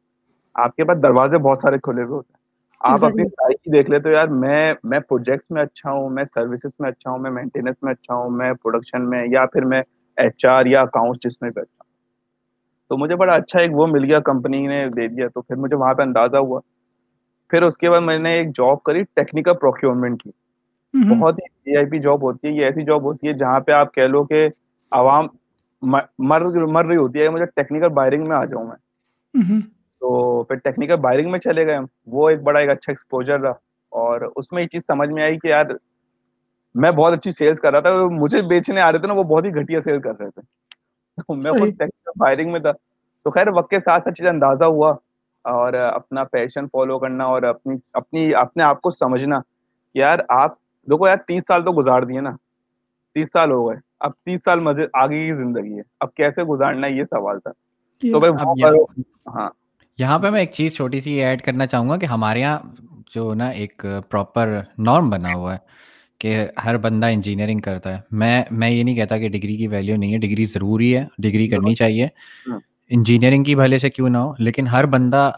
آپ 0.55 0.75
کے 0.75 0.83
پاس 0.83 1.03
دروازے 1.03 1.37
بہت 1.37 1.57
سارے 1.57 1.77
کھلے 1.77 2.03
ہوئے 2.03 2.15
ہوتے 2.15 2.33
ہیں۔ 2.33 2.44
آپ 2.79 3.05
اپنی 3.05 3.23
سائیکی 3.23 3.71
دیکھ 3.71 3.89
لے 3.89 3.99
تو 3.99 4.09
یار 4.09 4.27
میں 4.27 4.73
میں 4.83 4.99
پروجیکٹس 4.99 5.51
میں 5.51 5.61
اچھا 5.61 5.91
ہوں 5.91 6.09
میں 6.09 6.23
سروسز 6.23 6.75
میں 6.79 6.89
اچھا 6.89 7.11
ہوں 7.11 7.17
میں 7.17 7.31
مینٹیننس 7.31 7.83
میں 7.83 7.91
اچھا 7.91 8.15
ہوں 8.15 8.29
میں 8.29 8.53
پروڈکشن 8.53 9.09
میں 9.09 9.25
یا 9.31 9.45
پھر 9.45 9.65
میں 9.65 9.81
ایچ 10.17 10.45
آر 10.45 10.65
یا 10.65 10.81
اکاؤنٹ 10.81 11.23
جس 11.23 11.41
میں 11.41 11.49
بھی 11.49 11.61
اچھا 11.61 11.83
ہوں۔ 11.85 11.93
تو 12.89 12.97
مجھے 12.97 13.15
بڑا 13.15 13.33
اچھا 13.33 13.59
ایک 13.59 13.71
وہ 13.73 13.87
مل 13.87 14.03
گیا 14.03 14.19
کمپنی 14.19 14.67
نے 14.67 14.89
دے 14.89 15.07
دیا 15.07 15.27
تو 15.27 15.41
پھر 15.41 15.55
مجھے 15.55 15.75
وہاں 15.75 15.93
پہ 15.93 16.01
اندازہ 16.01 16.37
ہوا۔ 16.37 16.59
پھر 17.49 17.63
اس 17.63 17.77
کے 17.77 17.89
بعد 17.89 18.01
میں 18.01 18.17
نے 18.17 18.31
ایک 18.31 18.47
جاب 18.49 18.83
کری 18.83 19.03
ٹیکنیکل 19.03 19.53
پروکیورمنٹ 19.61 20.23
کی۔ 20.23 20.31
بہت 20.93 21.39
ہی 21.39 21.71
وی 21.71 21.77
آئی 21.77 21.85
پی 21.85 21.99
جاب 21.99 22.23
ہوتی 22.23 22.47
ہے 22.47 22.53
یہ 22.53 22.65
ایسی 22.65 22.85
جاب 22.85 23.03
ہوتی 23.03 23.27
ہے 23.27 23.33
جہاں 23.33 23.59
پہ 23.59 23.71
آپ 23.71 23.93
کہہ 23.93 24.03
لو 24.03 24.23
کہ 24.23 24.47
عوام 24.91 25.25
مر 25.81 26.01
مر 26.67 26.85
رہی 26.85 26.95
ہوتی 26.95 27.21
ہے 27.21 27.29
مجھے 27.29 27.45
ٹیکنیکل 27.45 27.89
بائرنگ 27.89 28.27
میں 28.27 28.37
آ 28.37 28.45
جاؤں 28.45 28.67
میں۔ 28.67 28.75
تو 29.99 30.43
پھر 30.43 30.55
ٹیکنیکل 30.55 30.95
بائرنگ 30.95 31.31
میں 31.31 31.39
چلے 31.39 31.67
گئے 31.67 31.77
وہ 32.07 32.29
ایک 32.29 32.41
بڑا 32.41 32.59
ایک 32.59 32.69
اچھا 32.69 32.91
ایکسپوجر 32.91 33.39
رہا۔ 33.39 33.51
اور 33.89 34.21
اس 34.35 34.51
میں 34.51 34.63
یہ 34.63 34.67
چیز 34.67 34.85
سمجھ 34.85 35.09
میں 35.09 35.23
آئی 35.23 35.39
کہ 35.39 35.47
یار 35.47 35.65
میں 36.75 36.91
بہت 36.91 37.13
اچھی 37.13 37.31
سیلس 37.31 37.59
کر 37.59 37.71
رہا 37.71 37.79
تھا۔ 37.79 37.93
مجھے 38.11 38.41
بیچنے 38.41 38.81
آ 38.81 38.91
رہے 38.91 38.99
تھے 38.99 39.07
نا 39.07 39.13
وہ 39.13 39.23
بہت 39.23 39.45
ہی 39.45 39.49
گھٹیا 39.49 39.81
سیل 39.81 40.01
کر 40.01 40.19
رہے 40.19 40.29
تھے۔ 40.29 40.41
تو 41.27 41.33
میں 41.33 41.51
خود 41.51 41.69
ٹیکنیکل 41.69 42.11
بائرنگ 42.19 42.51
میں 42.51 42.59
تھا۔ 42.59 42.71
تو 43.23 43.31
خیر 43.31 43.47
وقت 43.55 43.69
کے 43.69 43.79
ساتھ 43.79 44.03
ساتھ 44.03 44.15
چیز 44.15 44.27
اندازہ 44.27 44.63
ہوا۔ 44.63 44.95
اور 45.41 45.73
اپنا 45.73 46.23
پیشن 46.23 46.67
فالو 46.67 46.99
کرنا 46.99 47.23
اور 47.25 47.41
اپنی 47.43 47.75
اپنی 47.93 48.29
اپنے 48.35 48.63
آپ 48.63 48.81
کو 48.81 48.91
سمجھنا 48.91 49.39
کہ 49.93 49.99
یار 49.99 50.19
آپ 50.29 50.51
دیکھو 50.59 51.07
یار 51.07 51.17
تیس 51.17 51.47
سال 51.47 51.65
تو 51.65 51.71
گزار 51.71 52.01
دیے 52.01 52.21
نا۔ 52.21 52.29
تیس 53.13 53.31
سال 53.31 53.51
ہو 53.51 53.69
گئے۔ 53.69 53.77
اب 53.99 54.11
تیس 54.13 54.43
سال 54.43 54.59
مزے 54.59 54.85
آگے 54.93 55.27
کی 55.27 55.33
زندگی 55.33 55.77
ہے۔ 55.77 55.81
اب 55.99 56.13
کیسے 56.13 56.43
گزارنا 56.43 56.87
ہے؟ 56.87 56.93
یہ 56.93 57.03
سوال 57.03 57.39
تھا۔ 57.39 57.51
تو 58.11 58.19
بھائی 58.19 58.63
ہاں۔ 59.27 59.49
یہاں 59.97 60.19
پہ 60.19 60.29
میں 60.29 60.39
ایک 60.39 60.51
چیز 60.51 60.75
چھوٹی 60.75 60.99
سی 61.01 61.11
ایڈ 61.11 61.41
کرنا 61.41 61.65
چاہوں 61.65 61.89
گا 61.89 61.97
کہ 61.97 62.05
ہمارے 62.05 62.39
یہاں 62.39 62.59
جو 63.15 63.33
نا 63.33 63.47
ایک 63.49 63.85
پراپر 64.09 64.59
نارم 64.77 65.09
بنا 65.09 65.27
ہوا 65.35 65.53
ہے 65.53 65.57
کہ 66.19 66.47
ہر 66.65 66.77
بندہ 66.77 67.07
انجینئرنگ 67.07 67.59
کرتا 67.59 67.95
ہے۔ 67.95 68.01
میں 68.11 68.43
میں 68.51 68.69
یہ 68.71 68.83
نہیں 68.83 68.95
کہتا 68.95 69.17
کہ 69.17 69.29
ڈگری 69.29 69.57
کی 69.57 69.67
ویلیو 69.67 69.97
نہیں 69.97 70.13
ہے 70.13 70.17
ڈگری 70.17 70.45
ضروری 70.45 70.97
ہے 70.97 71.05
ڈگری 71.17 71.47
کرنی 71.47 71.75
چاہیے۔ 71.75 72.07
انجینئرنگ 72.89 73.43
کی 73.43 73.55
بھلے 73.55 73.77
سے 73.77 73.89
کیوں 73.89 74.09
نہ 74.09 74.17
ہو 74.17 74.33
لیکن 74.39 74.67
ہر 74.67 74.85
بندہ 74.85 75.31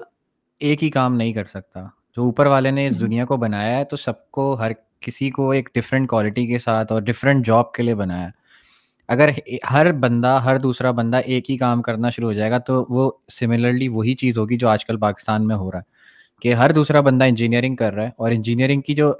ایک 0.60 0.83
ہی 0.83 0.89
کام 0.89 1.15
نہیں 1.15 1.33
کر 1.33 1.45
سکتا۔ 1.45 1.81
جو 2.15 2.24
اوپر 2.24 2.45
والے 2.45 2.71
نے 2.71 2.88
اس 2.88 3.00
دنیا 3.00 3.25
کو 3.25 3.38
بنایا 3.38 3.77
ہے 3.77 3.83
تو 3.86 3.98
سب 3.98 4.31
کو 4.31 4.53
ہر 4.53 4.71
کسی 5.00 5.30
کو 5.30 5.51
ایک 5.51 5.69
ڈفرینٹ 5.75 6.10
کوالٹی 6.10 6.48
کے 6.48 6.57
ساتھ 6.57 6.92
اور 6.92 7.01
ڈفرینٹ 7.01 7.45
جاب 7.45 7.71
کے 7.71 7.83
لیے 7.83 7.95
بنایا 7.95 8.25
ہے۔ 8.25 8.47
اگر 9.09 9.30
ہر 9.71 9.92
بندہ 9.92 10.39
ہر 10.45 10.57
دوسرا 10.57 10.92
بندہ 10.92 11.18
ایک 11.18 11.51
ہی 11.51 11.57
کام 11.57 11.81
کرنا 11.81 12.09
شروع 12.09 12.27
ہو 12.27 12.33
جائے 12.33 12.51
گا 12.51 12.57
تو 12.57 12.86
وہ 12.89 13.12
سملرلی 13.27 13.88
وہی 13.88 14.15
چیز 14.15 14.38
ہوگی 14.38 14.57
جو 14.57 14.68
آج 14.69 14.86
کل 14.86 14.98
پاکستان 14.98 15.48
میں 15.48 15.56
ہو 15.56 15.71
رہا 15.71 15.80
ہے 15.80 15.95
کہ 16.42 16.54
ہر 16.54 16.71
دوسرا 16.71 17.01
بندہ 17.01 17.25
انجینئرنگ 17.25 17.75
کر 17.75 17.94
رہا 17.94 18.04
ہے 18.04 18.09
اور 18.18 18.31
انجینئرنگ 18.31 18.81
کی 18.81 18.95
جو 18.95 19.13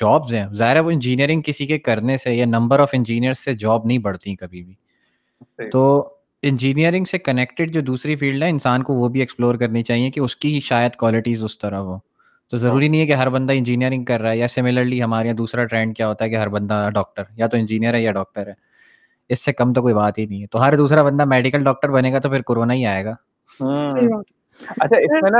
جابز 0.00 0.34
ہیں 0.34 0.46
ظاہر 0.54 0.74
ہے 0.76 0.80
وہ 0.80 0.90
انجینئرنگ 0.90 1.42
کسی 1.42 1.66
کے 1.66 1.78
کرنے 1.78 2.16
سے 2.16 2.34
یا 2.34 2.44
نمبر 2.46 2.80
آف 2.80 2.88
انجینئر 2.92 3.32
سے 3.32 3.54
جاب 3.54 3.86
نہیں 3.86 3.98
بڑھتی 3.98 4.36
کبھی 4.36 4.62
بھی۔ 4.62 4.74
تو 5.72 5.82
انجینئرنگ 6.42 7.04
سے 7.04 7.18
کنیکٹڈ 7.18 7.70
جو 7.70 7.80
دوسری 7.80 8.16
فیلڈ 8.16 8.42
ہے 8.42 8.48
انسان 8.48 8.82
کو 8.82 8.94
وہ 8.94 9.08
بھی 9.08 9.20
ایکسپلور 9.20 9.54
کرنی 9.54 9.82
چاہیے 9.82 10.10
کہ 10.10 10.20
اس 10.20 10.36
کی 10.36 10.60
شاید 10.60 10.96
کوالٹیز 10.96 11.44
اس 11.44 11.58
طرح 11.58 11.78
ہو 11.78 11.98
تو 12.52 12.56
ضروری 12.56 12.88
نہیں 12.88 13.00
ہے 13.00 13.06
کہ 13.06 13.12
ہر 13.12 13.28
بندہ 13.28 13.52
انجینئرنگ 13.52 14.04
کر 14.04 14.20
رہا 14.20 14.30
ہے 14.30 14.38
یا 14.38 14.48
سملرلی 14.48 15.02
ہمارے 15.02 15.28
یہاں 15.28 15.36
دوسرا 15.36 15.64
ٹرینڈ 15.64 15.96
کیا 15.96 16.08
ہوتا 16.08 16.24
ہے 16.24 16.30
کہ 16.30 16.36
ہر 16.36 16.48
بندہ 16.48 16.88
ڈاکٹر 16.94 17.22
یا 17.36 17.46
تو 17.46 17.56
انجینئر 17.56 17.94
ہے 17.94 18.02
یا 18.02 18.12
ڈاکٹر 18.12 18.46
ہے۔ 18.48 18.52
اس 19.30 19.44
سے 19.44 19.52
کم 19.52 19.72
تو 19.72 19.82
کوئی 19.82 19.94
بات 19.94 20.18
ہی 20.18 20.26
نہیں 20.26 20.42
ہے۔ 20.42 20.46
تو 20.46 20.62
ہر 20.62 20.76
دوسرا 20.76 21.02
بندہ 21.02 21.24
میڈیکل 21.24 21.64
ڈاکٹر 21.64 21.88
بنے 21.88 22.12
گا 22.12 22.18
تو 22.18 22.28
پھر 22.28 22.42
کورونا 22.42 22.74
ہی 22.74 22.86
آئے 22.86 23.04
گا۔ 23.04 23.14
اچھا 24.80 24.96
اس 24.96 25.22
میں 25.22 25.30
نا 25.30 25.38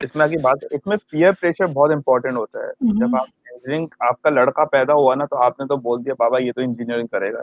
اس 0.00 0.16
میں 0.16 0.26
کی 0.28 0.36
بات 0.36 0.64
اس 0.70 0.86
میں 0.86 0.96
پیئر 1.10 1.32
پریشر 1.40 1.66
بہت 1.66 1.90
امپورٹینٹ 1.90 2.36
ہوتا 2.36 2.58
ہے۔ 2.58 2.70
جب 2.98 3.16
آپ 3.16 3.26
انجینئرنگ 3.52 3.86
آپ 4.00 4.22
کا 4.22 4.30
لڑکا 4.30 4.64
پیدا 4.64 4.92
ہوا 4.92 5.14
نا 5.14 5.24
تو 5.24 5.36
آپ 5.42 5.60
نے 5.60 5.66
تو 5.66 5.76
بول 5.76 6.04
دیا 6.04 6.14
بابا 6.18 6.42
یہ 6.42 6.52
تو 6.52 6.60
انجینئرنگ 6.60 7.06
کرے 7.06 7.32
گا۔ 7.32 7.40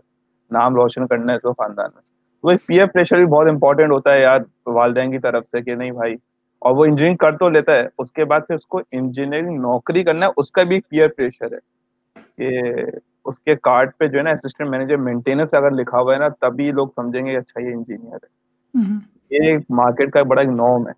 نام 0.51 0.75
روشن 0.75 1.07
کرنا 1.07 1.33
ہے 1.33 1.39
کو 1.39 1.53
خاندان 1.53 1.89
میں۔ 1.95 2.01
وہ 2.43 2.51
پیئر 2.65 2.85
پریشر 2.85 3.17
بھی 3.17 3.25
بہت 3.25 3.47
امپورٹینٹ 3.47 3.91
ہوتا 3.91 4.13
ہے 4.13 4.21
یار 4.21 4.39
والدین 4.65 5.11
کی 5.11 5.19
طرف 5.19 5.43
سے 5.51 5.61
کہ 5.61 5.75
نہیں 5.75 5.91
بھائی۔ 5.91 6.13
اور 6.59 6.77
وہ 6.77 6.85
انجینئرنگ 6.85 7.17
کر 7.17 7.37
تو 7.37 7.49
لیتا 7.49 7.71
ہے 7.75 7.87
اس 7.97 8.11
کے 8.11 8.25
بعد 8.25 8.39
پھر 8.47 8.55
اس 8.55 8.67
کو 8.67 8.81
انجینئرنگ 8.91 9.61
نوکری 9.61 10.03
کرنا 10.03 10.25
ہے 10.25 10.31
اس 10.37 10.51
کا 10.51 10.63
بھی 10.63 10.81
پیئر 10.81 11.07
پریشر 11.17 11.53
ہے۔ 11.53 11.73
کہ 12.37 12.61
اس 13.25 13.39
کے 13.39 13.55
کارڈ 13.55 13.89
پہ 13.99 14.07
جو 14.07 14.17
ہے 14.17 14.23
نا 14.23 14.31
اسسٹنٹ 14.31 14.69
مینیجر 14.69 14.97
مینٹیننس 14.97 15.53
اگر 15.53 15.71
لکھا 15.71 15.99
ہوا 15.99 16.13
ہے 16.13 16.19
نا 16.19 16.27
تبھی 16.27 16.71
لوگ 16.71 16.87
سمجھیں 16.87 17.25
گے 17.25 17.37
اچھا 17.37 17.61
یہ 17.61 17.73
انجینئر 17.73 18.13
ہے۔ 18.13 18.43
یہ 19.29 19.57
مارکیٹ 19.69 20.11
کا 20.11 20.23
بڑا 20.23 20.41
ایک 20.41 20.49
نارم 20.49 20.87
ہے۔ 20.87 20.93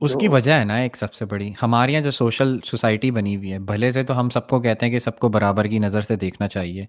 اس 0.00 0.14
کی 0.14 0.28
وجہ 0.28 0.52
ہے 0.52 0.64
نا 0.64 0.76
ایک 0.76 0.96
سب 0.96 1.12
سے 1.14 1.24
بڑی۔ 1.24 1.52
ہمارے 1.62 1.92
یہاں 1.92 2.02
جو 2.02 2.10
سوشل 2.10 2.58
سوسائٹی 2.64 3.10
بنی 3.10 3.36
ہوئی 3.36 3.52
ہے 3.52 3.58
بھلے 3.58 3.90
سے 3.90 4.02
تو 4.02 4.20
ہم 4.20 4.28
سب 4.28 4.48
کو 4.48 4.60
کہتے 4.60 4.86
ہیں 4.86 4.92
کہ 4.92 4.98
سب 4.98 5.18
کو 5.18 5.28
برابر 5.28 5.64
کی 5.64 5.78
نظر 5.78 6.00
سے 6.00 6.16
دیکھنا 6.16 6.48
چاہیے۔ 6.48 6.86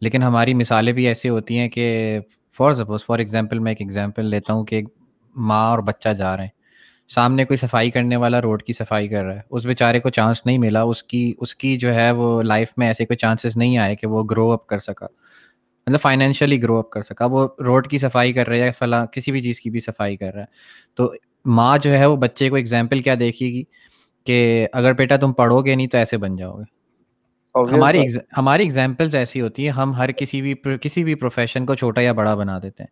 لیکن 0.00 0.22
ہماری 0.22 0.54
مثالیں 0.54 0.92
بھی 0.92 1.06
ایسی 1.06 1.28
ہوتی 1.28 1.58
ہیں 1.58 1.68
کہ 1.68 2.18
فار 2.58 2.72
سپوز 2.72 3.04
فار 3.06 3.18
ایگزامپل 3.18 3.58
میں 3.58 3.70
ایک 3.70 3.80
ایگزامپل 3.80 4.24
لیتا 4.26 4.52
ہوں 4.52 4.64
کہ 4.64 4.74
ایک 4.74 4.84
ماں 5.36 5.70
اور 5.70 5.78
بچہ 5.78 6.08
جا 6.08 6.36
رہے 6.36 6.44
ہیں۔ 6.44 6.61
سامنے 7.08 7.44
کوئی 7.44 7.56
صفائی 7.56 7.90
کرنے 7.90 8.16
والا 8.16 8.42
روڈ 8.42 8.62
کی 8.62 8.72
صفائی 8.72 9.08
کر 9.08 9.24
رہا 9.24 9.34
ہے۔ 9.34 9.40
اس 9.50 9.66
بیچارے 9.66 10.00
کو 10.00 10.10
چانس 10.10 10.46
نہیں 10.46 10.58
ملا 10.58 10.82
اس 10.82 11.02
کی 11.04 11.34
اس 11.38 11.54
کی 11.54 11.76
جو 11.76 11.94
ہے 11.94 12.10
وہ 12.10 12.42
لائف 12.42 12.68
میں 12.76 12.86
ایسے 12.86 13.06
کوئی 13.06 13.16
چانسز 13.16 13.56
نہیں 13.56 13.78
آئے 13.78 13.96
کہ 13.96 14.06
وہ 14.06 14.24
گرو 14.30 14.52
اپ 14.52 14.66
کر 14.66 14.78
سکا۔ 14.78 15.06
مطلب 15.86 16.00
فائنینشلی 16.00 16.62
گرو 16.62 16.76
اپ 16.78 16.90
کر 16.90 17.02
سکا۔ 17.02 17.24
وہ 17.24 17.48
روڈ 17.60 17.88
کی 17.88 17.98
صفائی 17.98 18.32
کر 18.32 18.48
رہا 18.48 18.56
ہے 18.56 18.70
فلاں 18.78 19.06
کسی 19.06 19.32
بھی 19.32 19.42
چیز 19.42 19.60
کی 19.60 19.70
بھی 19.70 19.80
صفائی 19.80 20.16
کر 20.16 20.32
رہا 20.34 20.40
ہے۔ 20.40 20.46
تو 20.94 21.12
ماں 21.44 21.78
جو 21.78 21.94
ہے 21.94 22.06
وہ 22.06 22.16
بچے 22.16 22.48
کو 22.50 22.56
ایگزامپل 22.56 23.00
کیا 23.00 23.14
دیکھے 23.20 23.46
گی 23.46 23.62
کہ 24.24 24.66
اگر 24.72 24.92
بیٹا 24.92 25.16
تم 25.16 25.32
پڑھو 25.32 25.62
گے 25.62 25.74
نہیں 25.74 25.86
تو 25.86 25.98
ایسے 25.98 26.16
بن 26.16 26.36
جاؤ 26.36 26.58
گے 26.58 26.82
ہماری 27.74 28.06
ہماری 28.38 28.62
ایگزامپلز 28.62 29.14
ایسی 29.14 29.40
ہوتی 29.40 29.64
ہیں 29.64 29.72
ہم 29.72 29.94
ہر 29.94 30.12
کسی 30.12 30.42
بھی 30.42 30.54
کسی 30.80 31.04
بھی 31.04 31.14
پروفیشن 31.14 31.66
کو 31.66 31.74
چھوٹا 31.74 32.00
یا 32.00 32.12
بڑا 32.12 32.34
بنا 32.34 32.58
دیتے 32.58 32.82
ہیں۔ 32.82 32.90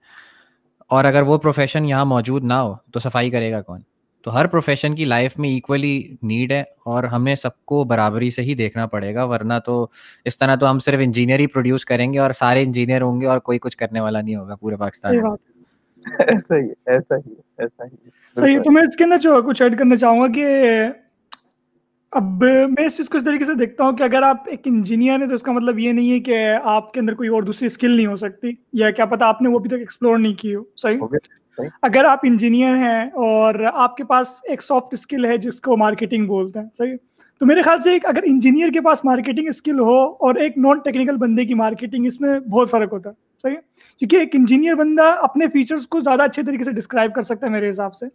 اور 0.88 1.04
اگر 1.04 1.22
وہ 1.22 1.38
پروفیشن 1.38 1.84
یہاں 1.84 2.04
موجود 2.04 2.44
نہ 2.44 2.52
ہو 2.52 2.74
تو 2.92 3.00
صفائی 3.00 3.30
کرے 3.30 3.52
گا 3.52 3.62
کون؟ 3.62 3.80
تو 4.24 4.34
ہر 4.34 4.46
پروفیشن 4.46 4.94
کی 4.94 5.04
لائف 5.04 5.38
میں 5.38 5.48
ایکولی 5.48 6.16
نیڈ 6.22 6.52
ہے 6.52 6.60
اور 6.60 7.04
ہمیں 7.04 7.34
سب 7.34 7.64
کو 7.64 7.84
برابری 7.84 8.30
سے 8.30 8.42
ہی 8.42 8.54
دیکھنا 8.54 8.86
پڑے 8.86 9.14
گا 9.14 9.24
ورنہ 9.24 9.52
تو 9.64 9.86
اس 10.24 10.38
طرح 10.38 10.54
تو 10.54 10.70
ہم 10.70 10.78
صرف 10.78 11.00
انجینئر 11.02 11.38
ہی 11.38 11.46
پروڈیوس 11.46 11.84
کریں 11.84 12.12
گے 12.12 12.18
اور 12.18 12.30
سارے 12.30 12.62
انجینئر 12.62 13.02
ہوں 13.02 13.20
گے 13.20 13.26
اور 13.26 13.38
کوئی 13.38 13.58
کچھ 13.58 13.76
کرنے 13.76 14.00
والا 14.00 14.20
نہیں 14.20 14.36
ہوگا 14.36 14.54
پورے 14.56 14.76
پاکستان 14.76 15.16
میں۔ 15.16 15.30
ایسا 16.18 16.56
ہی 16.56 16.68
ایسا 16.86 17.16
ہی 17.16 17.32
ایسا 17.58 17.84
ہی۔ 17.84 17.96
صحیح 18.36 18.58
تو 18.64 18.70
میں 18.70 18.82
اس 18.82 18.96
کے 18.96 19.04
اندر 19.04 19.18
جو 19.18 19.42
کچھ 19.42 19.62
ایڈ 19.62 19.78
کرنا 19.78 19.96
چاہوں 19.96 20.20
گا 20.20 20.26
کہ 20.34 20.46
اب 22.12 22.44
میں 22.70 22.86
اس 22.86 22.96
چیز 22.96 23.08
کو 23.08 23.18
اس 23.18 23.24
طریقے 23.24 23.44
سے 23.44 23.54
دیکھتا 23.54 23.84
ہوں 23.84 23.96
کہ 23.96 24.02
اگر 24.02 24.22
آپ 24.22 24.36
ایک 24.46 24.60
انجینئر 24.64 25.20
ہیں 25.20 25.26
تو 25.26 25.34
اس 25.34 25.42
کا 25.42 25.52
مطلب 25.52 25.78
یہ 25.78 25.92
نہیں 25.92 26.12
ہے 26.12 26.20
کہ 26.20 26.38
آپ 26.64 26.92
کے 26.92 27.00
اندر 27.00 27.14
کوئی 27.14 27.28
اور 27.28 27.42
دوسری 27.42 27.66
اسکل 27.66 27.90
نہیں 27.90 28.06
ہو 28.06 28.16
سکتی 28.16 28.50
یا 28.72 28.90
کیا 28.90 29.04
پتا 29.04 29.26
آپ 29.26 29.42
نے 29.42 29.48
وہ 29.48 29.58
ابھی 29.58 29.70
تک 29.70 29.76
ایکسپلور 29.76 30.18
نہیں 30.18 30.34
کی 30.34 30.54
ہو 30.54 30.62
صحیح؟ 30.76 30.98
اگر 31.58 32.04
آپ 32.04 32.18
انجینئر 32.22 32.76
ہیں 32.76 33.04
اور 33.04 33.54
آپ 33.72 33.96
کے 33.96 34.04
پاس 34.04 34.26
ایک 34.48 34.62
سافٹ 34.62 34.94
اسکل 34.94 35.24
ہے 35.24 35.36
جس 35.36 35.60
کو 35.60 35.76
مارکیٹنگ 35.76 36.26
بولتے 36.26 36.58
ہیں، 36.58 36.66
صحیح؟ 36.78 36.96
تو 37.40 37.46
میرے 37.46 37.62
خیال 37.62 37.80
سے 37.80 37.92
ایک 37.92 38.06
اگر 38.06 38.20
انجینئر 38.26 38.70
کے 38.70 38.80
پاس 38.80 39.04
مارکیٹنگ 39.04 39.48
اسکل 39.48 39.80
ہو 39.80 39.98
اور 40.04 40.34
ایک 40.34 40.58
نان 40.58 40.78
ٹیکنیکل 40.78 41.16
بندے 41.16 41.44
کی 41.44 41.54
مارکیٹنگ 41.54 42.06
اس 42.06 42.20
میں 42.20 42.40
بہت 42.40 42.70
فرق 42.70 42.92
ہوتا 42.92 43.10
ہے، 43.10 43.14
صحیح؟ 43.42 43.56
کیونکہ 43.98 44.16
ایک 44.16 44.28
انجینئر 44.32 44.74
بندہ 44.74 45.02
اپنے 45.02 45.46
فیچرس 45.46 45.86
کو 45.86 46.00
زیادہ 46.00 46.22
اچھے 46.22 46.42
طریقے 46.42 46.64
سے 46.64 46.72
ڈسکرائب 46.72 47.14
کر 47.14 47.22
سکتا 47.22 47.46
ہے 47.46 47.52
میرے 47.52 47.70
حساب 47.70 47.94
سے۔ 47.94 48.06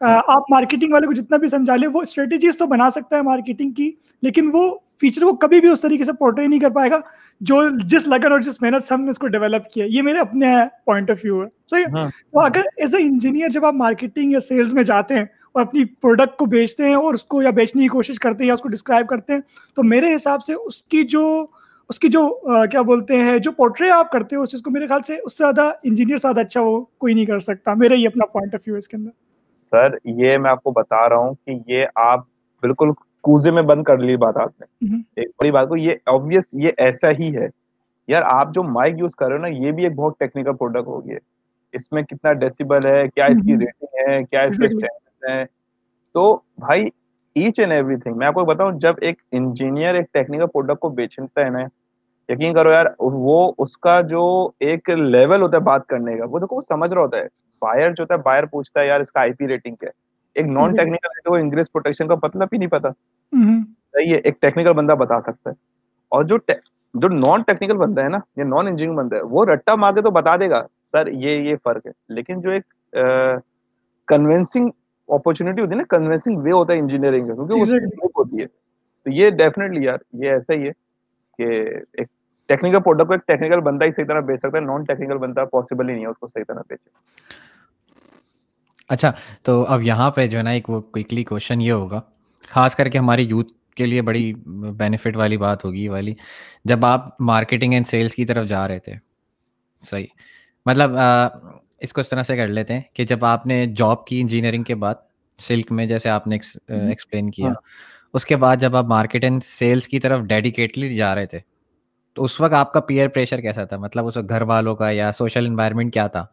آپ 0.00 0.50
مارکیٹنگ 0.50 0.92
والے 0.92 1.06
کو 1.06 1.12
جتنا 1.12 1.36
بھی 1.36 1.48
سمجھا 1.48 1.76
لیں 1.76 1.88
وہ 1.88 2.02
اسٹریٹجیز 2.02 2.58
تو 2.58 2.66
بنا 2.66 2.90
سکتا 2.90 3.16
ہے 3.16 3.22
مارکیٹنگ 3.22 3.72
کی 3.72 3.90
لیکن 4.22 4.50
وہ 4.52 4.70
فیچر 5.00 5.22
کو 5.22 5.34
کبھی 5.36 5.60
بھی 5.60 5.68
اس 5.68 5.80
طریقے 5.80 6.04
سے 6.04 6.12
پورٹری 6.14 6.46
نہیں 6.46 6.60
کر 6.60 6.70
پائے 6.70 6.90
گا 6.90 6.98
جو 7.40 7.60
جس 7.88 8.06
لگن 8.06 8.32
اور 8.32 8.40
جس 8.40 8.60
محنت 8.62 8.86
سے 8.86 8.94
ہم 8.94 9.02
نے 9.02 9.10
اس 9.10 9.18
کو 9.18 9.26
ڈیولپ 9.28 9.70
کیا 9.70 9.84
یہ 9.88 10.02
میرے 10.02 10.18
اپنے 10.18 10.54
پوائنٹ 10.84 11.10
آف 11.10 11.24
ویو 11.24 11.42
ہے 11.42 11.46
صحیح 11.70 11.84
ہاں۔ 11.94 12.08
تو 12.32 12.40
اگر 12.40 12.62
ایز 12.76 12.94
اے 12.94 13.02
انجینئر 13.02 13.48
جب 13.48 13.64
آپ 13.66 13.74
مارکیٹنگ 13.76 14.32
یا 14.32 14.40
سیلس 14.40 14.72
میں 14.74 14.84
جاتے 14.84 15.14
ہیں 15.14 15.24
اور 15.52 15.62
اپنی 15.62 15.84
پروڈکٹ 15.84 16.36
کو 16.36 16.46
بیچتے 16.48 16.86
ہیں 16.86 16.94
اور 16.94 17.14
اس 17.14 17.24
کو 17.24 17.42
یا 17.42 17.50
بیچنے 17.52 17.82
کی 17.82 17.88
کوشش 17.88 18.18
کرتے 18.18 18.42
ہیں 18.42 18.48
یا 18.48 18.54
اس 18.54 18.60
کو 18.60 18.68
ڈسکرائب 18.68 19.08
کرتے 19.08 19.32
ہیں 19.32 19.40
تو 19.76 19.82
میرے 19.84 20.14
حساب 20.14 20.42
سے 20.42 20.54
اس 20.56 20.84
کی 20.84 21.02
جو 21.06 21.24
اس 21.90 21.98
کی 21.98 22.08
جو 22.08 22.28
کیا 22.66 22.82
بولتے 22.82 23.16
ہیں 23.18 23.38
جو 23.38 23.52
پورٹری 23.52 23.90
آپ 23.90 24.10
کرتے 24.10 24.36
ہو 24.36 24.42
اس 24.42 24.50
چیز 24.50 24.60
کو 24.62 24.70
میرے 24.70 24.86
خیال 24.86 25.00
سے 25.06 25.14
اس 25.16 25.32
سے 25.32 25.38
زیادہ 25.38 25.70
انجینئر 25.82 26.16
سے 26.16 26.22
زیادہ 26.22 26.40
اچھا 26.40 26.60
وہ 26.60 26.80
کوئی 26.98 27.14
نہیں 27.14 27.26
کر 27.26 27.40
سکتا 27.42 27.74
میرا 27.76 27.94
یہ 27.94 28.08
اپنا 28.08 28.26
پوائنٹ 28.26 28.54
آف 28.54 28.60
ویو 28.66 28.74
ہے 28.74 28.78
اس 28.78 28.88
کے 28.88 28.96
اندر 28.96 29.10
سر 29.60 29.96
یہ 30.04 30.38
میں 30.38 30.50
آپ 30.50 30.62
کو 30.62 30.70
بتا 30.70 31.08
رہا 31.08 31.16
ہوں 31.16 31.34
کہ 31.44 31.58
یہ 31.66 31.86
آپ 31.94 32.20
بالکل 32.62 32.92
کوزے 33.20 33.50
میں 33.50 33.62
بند 33.62 33.84
کر 33.84 33.98
لی 33.98 34.16
بات 34.16 34.36
آپ 34.36 34.60
نے 34.60 34.66
ایک 35.16 35.28
بڑی 35.38 35.50
بات 35.50 35.68
کو 35.68 35.76
یہ 35.76 35.94
آبویس 36.06 36.54
یہ 36.54 36.70
ایسا 36.76 37.08
ہی 37.18 37.36
ہے۔ 37.36 37.46
یار 38.08 38.22
آپ 38.26 38.54
جو 38.54 38.62
مائک 38.62 38.98
یوز 38.98 39.14
کر 39.14 39.28
رہے 39.28 39.36
ہو 39.36 39.42
نا 39.42 39.48
یہ 39.48 39.72
بھی 39.72 39.84
ایک 39.84 39.94
بہت 39.94 40.18
ٹیکنیکل 40.18 40.56
پروڈکٹ 40.56 40.86
ہو 40.86 41.04
گیا۔ 41.06 41.18
اس 41.72 41.92
میں 41.92 42.02
کتنا 42.02 42.32
ڈیسیبل 42.32 42.86
ہے 42.86 43.08
کیا 43.08 43.24
اس 43.24 43.40
کی 43.46 43.52
ریٹنگ 43.54 44.08
ہے 44.08 44.22
کیا 44.24 44.42
اس 44.42 44.56
کے 44.56 44.66
اسٹینڈرڈ 44.66 45.30
ہیں۔ 45.30 45.44
تو 46.14 46.24
بھائی 46.58 46.88
ایچ 47.36 47.58
اینڈ 47.60 47.72
ایوری 47.72 47.96
تھنگ 47.96 48.16
میں 48.16 48.26
آپ 48.26 48.34
کو 48.34 48.44
بتاؤں 48.44 48.72
جب 48.72 48.94
ایک 49.00 49.22
انجینئر 49.32 49.94
ایک 49.94 50.12
ٹیکنیکل 50.12 50.46
پروڈکٹ 50.46 50.80
کو 50.80 50.88
بیچتا 50.88 51.40
ہے 51.40 51.50
نا 51.50 51.60
یقین 52.28 52.54
کرو 52.54 52.70
یار 52.72 52.86
وہ 52.98 53.52
اس 53.58 53.76
کا 53.76 54.00
جو 54.00 54.22
ایک 54.60 54.90
لیول 54.90 55.42
ہوتا 55.42 55.56
ہے 55.56 55.62
بات 55.62 55.86
کرنے 55.86 56.16
کا 56.16 56.24
وہ 56.30 56.38
دیکھو 56.38 56.56
وہ 56.56 56.60
سمجھ 56.60 56.92
رہا 56.94 57.02
ہوتا 57.02 57.18
ہے۔ 57.18 57.39
بائر 57.60 57.90
جو 57.90 58.02
ہوتا 58.02 58.14
ہے 58.14 58.18
بائر 58.18 58.44
پوچھتا 58.46 58.80
ہے 58.80 58.86
یار 58.86 59.00
اس 59.00 59.12
کا 59.12 59.20
آئی 59.20 59.32
پی 59.32 59.48
ریٹنگ 59.48 59.74
کیا 59.74 59.88
ہے? 59.88 59.98
ایک 60.34 60.46
نان 60.46 60.76
ٹیکنیکل 60.76 61.28
کو 61.28 61.34
انگریز 61.34 61.72
پروٹیکشن 61.72 62.08
کا 62.08 62.14
مطلب 62.22 62.48
ہی 62.52 62.58
نہیں 62.58 62.68
پتا۔ 62.68 62.88
صحیح 63.92 64.12
ہے 64.12 64.16
ایک 64.16 64.40
ٹیکنیکل 64.40 64.72
بندہ 64.72 64.92
بتا 64.92 65.20
سکتا 65.20 65.50
ہے۔ 65.50 65.54
اور 66.08 66.24
جو 66.24 66.36
جو 66.94 67.08
نان 67.08 67.42
ٹیکنیکل 67.42 67.76
بندہ 67.76 68.02
ہے 68.02 68.08
نا 68.08 68.18
یا 68.36 68.44
نان 68.44 68.66
انجینئر 68.68 68.94
بندہ 68.94 69.16
ہے 69.16 69.20
وہ 69.22 69.44
رٹا 69.44 69.74
مار 69.74 69.92
کے 69.92 70.02
تو 70.02 70.10
بتا 70.10 70.36
دے 70.36 70.50
گا 70.50 70.66
سر 70.92 71.06
یہ 71.06 71.30
یہ 71.30 71.56
فرق 71.64 71.86
ہے۔ 71.86 71.92
لیکن 72.08 72.40
جو 72.40 72.50
ایک 72.50 72.94
کنوینسنگ 74.08 74.68
اپرچونیٹی 75.08 75.62
ہوتی 75.62 75.70
ہے 75.70 75.76
نا 75.76 75.96
کنوینسنگ 75.96 76.38
وے 76.38 76.50
ہوتا 76.50 76.72
ہے 76.72 76.78
انجینئرنگ 76.78 77.28
کا 77.28 77.34
کیونکہ 77.34 77.60
اس 77.60 77.72
ہوتی 77.74 78.42
ہے۔ 78.42 78.46
تو 79.04 79.10
یہ 79.10 79.30
ڈیفینیٹلی 79.30 79.84
یار 79.84 79.98
یہ 80.12 80.30
ایسا 80.30 80.54
ہی 80.54 80.68
ہے 80.68 80.72
کہ 81.38 81.60
ایک 81.92 82.08
ٹیکنیکل 82.48 82.78
پروڈکٹ 82.80 83.06
کو 83.06 83.12
ایک 83.12 83.26
ٹیکنیکل 83.26 83.60
بندہ 83.60 83.84
ہی 83.84 83.90
صحیح 83.90 84.06
طرح 84.06 84.20
بیچ 84.20 84.38
سکتا 84.38 84.58
ہے 84.58 84.64
نان 84.64 84.84
ٹیکنیکل 84.84 85.18
بندہ 85.18 85.40
پاسبل 85.40 85.88
ہی 85.88 85.94
نہیں 85.94 86.04
ہے 86.04 86.10
اس 86.10 86.18
کو 86.18 86.26
صحیح 86.26 86.44
طرح 86.48 86.60
بیچے۔ 86.68 86.88
اچھا 88.90 89.12
تو 89.42 89.64
اب 89.68 89.82
یہاں 89.82 90.10
پہ 90.10 90.26
جو 90.26 90.38
ہے 90.38 90.42
نا 90.42 90.50
ایک 90.50 90.70
وہ 90.70 90.80
کوئکلی 90.80 91.24
کوشچن 91.24 91.60
یہ 91.60 91.72
ہوگا۔ 91.72 92.00
خاص 92.48 92.74
کر 92.74 92.88
کے 92.88 92.98
ہماری 92.98 93.22
یوتھ 93.22 93.52
کے 93.76 93.86
لیے 93.86 94.02
بڑی 94.02 94.32
بینیفٹ 94.76 95.16
والی 95.16 95.36
بات 95.36 95.64
ہوگی 95.64 95.88
والی۔ 95.88 96.14
جب 96.64 96.84
آپ 96.84 97.20
مارکیٹنگ 97.20 97.72
اینڈ 97.72 97.86
سیلس 97.86 98.14
کی 98.14 98.24
طرف 98.24 98.46
جا 98.46 98.68
رہے 98.68 98.78
تھے 98.78 98.92
صحیح۔ 99.82 100.06
مطلب 100.66 100.90
اس 101.80 101.92
کو 101.92 102.00
اس 102.00 102.08
طرح 102.08 102.22
سے 102.22 102.36
کر 102.36 102.48
لیتے 102.48 102.74
ہیں 102.74 102.80
کہ 102.94 103.04
جب 103.04 103.24
آپ 103.24 103.46
نے 103.46 103.66
جاب 103.66 104.04
کی 104.06 104.20
انجینئرنگ 104.20 104.62
کے 104.62 104.74
بعد 104.74 104.94
سلک 105.38 105.72
میں 105.72 105.86
جیسے 105.86 106.08
آپ 106.10 106.26
نے 106.26 106.38
ایکسپلین 106.68 107.30
کیا۔ 107.30 107.46
ہاں۔ 107.46 107.54
اس 108.14 108.24
کے 108.24 108.36
بعد 108.36 108.56
جب 108.56 108.76
آپ 108.76 108.84
مارکیٹ 108.84 109.24
اینڈ 109.24 109.44
سیلس 109.44 109.88
کی 109.88 110.00
طرف 110.00 110.20
ڈیڈیکیٹلی 110.20 110.94
جا 110.96 111.14
رہے 111.14 111.26
تھے 111.26 111.38
تو 112.14 112.24
اس 112.24 112.40
وقت 112.40 112.52
آپ 112.52 112.72
کا 112.72 112.80
پیئر 112.80 113.08
پریشر 113.08 113.40
کیسا 113.40 113.64
تھا؟ 113.64 113.76
مطلب 113.76 114.06
اس 114.06 114.18
گھر 114.28 114.42
والوں 114.42 114.76
کا 114.76 114.90
یا 114.90 115.12
سوشل 115.12 115.46
انوائرمنٹ 115.46 115.94
کیا 115.94 116.06
تھا؟ 116.06 116.26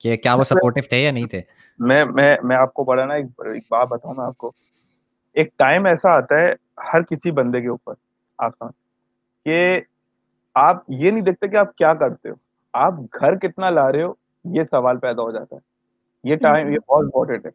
کہ 0.00 0.16
کیا 0.16 0.34
وہ 0.34 0.44
سپورٹو 0.44 0.88
تھے 0.88 0.98
یا 0.98 1.12
نہیں 1.12 1.26
تھے؟ 1.26 1.40
میں 1.78 2.04
میں 2.04 2.36
میں 2.42 2.56
آپ 2.56 2.74
کو 2.74 2.84
بڑا 2.84 3.04
نا 3.04 3.14
ایک 3.14 3.26
بات 3.70 3.88
بتاؤں 3.88 4.14
میں 4.14 4.24
آپ 4.24 4.38
کو۔ 4.38 4.52
ایک 5.32 5.58
ٹائم 5.58 5.86
ایسا 5.86 6.16
آتا 6.16 6.40
ہے 6.40 6.52
ہر 6.94 7.02
کسی 7.02 7.30
بندے 7.30 7.60
کے 7.60 7.68
اوپر 7.68 7.94
آپ 8.38 8.52
سمجھ۔ 8.58 8.72
کہ 9.44 9.80
آپ 10.54 10.76
یہ 10.88 11.10
نہیں 11.10 11.24
دیکھتے 11.24 11.48
کہ 11.48 11.56
آپ 11.56 11.74
کیا 11.74 11.94
کرتے 11.94 12.28
ہو۔ 12.28 12.34
آپ 12.72 12.94
گھر 13.20 13.36
کتنا 13.36 13.70
لا 13.70 13.92
رہے 13.92 14.02
ہو 14.02 14.12
یہ 14.44 14.62
سوال 14.62 14.98
پیدا 14.98 15.22
ہو 15.22 15.30
جاتا 15.30 15.56
ہے۔ 15.56 15.60
یہ 16.24 16.36
ٹائم 16.36 16.68
یہ 16.68 16.78
بہت 16.88 17.04
امپورٹینٹ 17.04 17.46
ہے۔ 17.46 17.50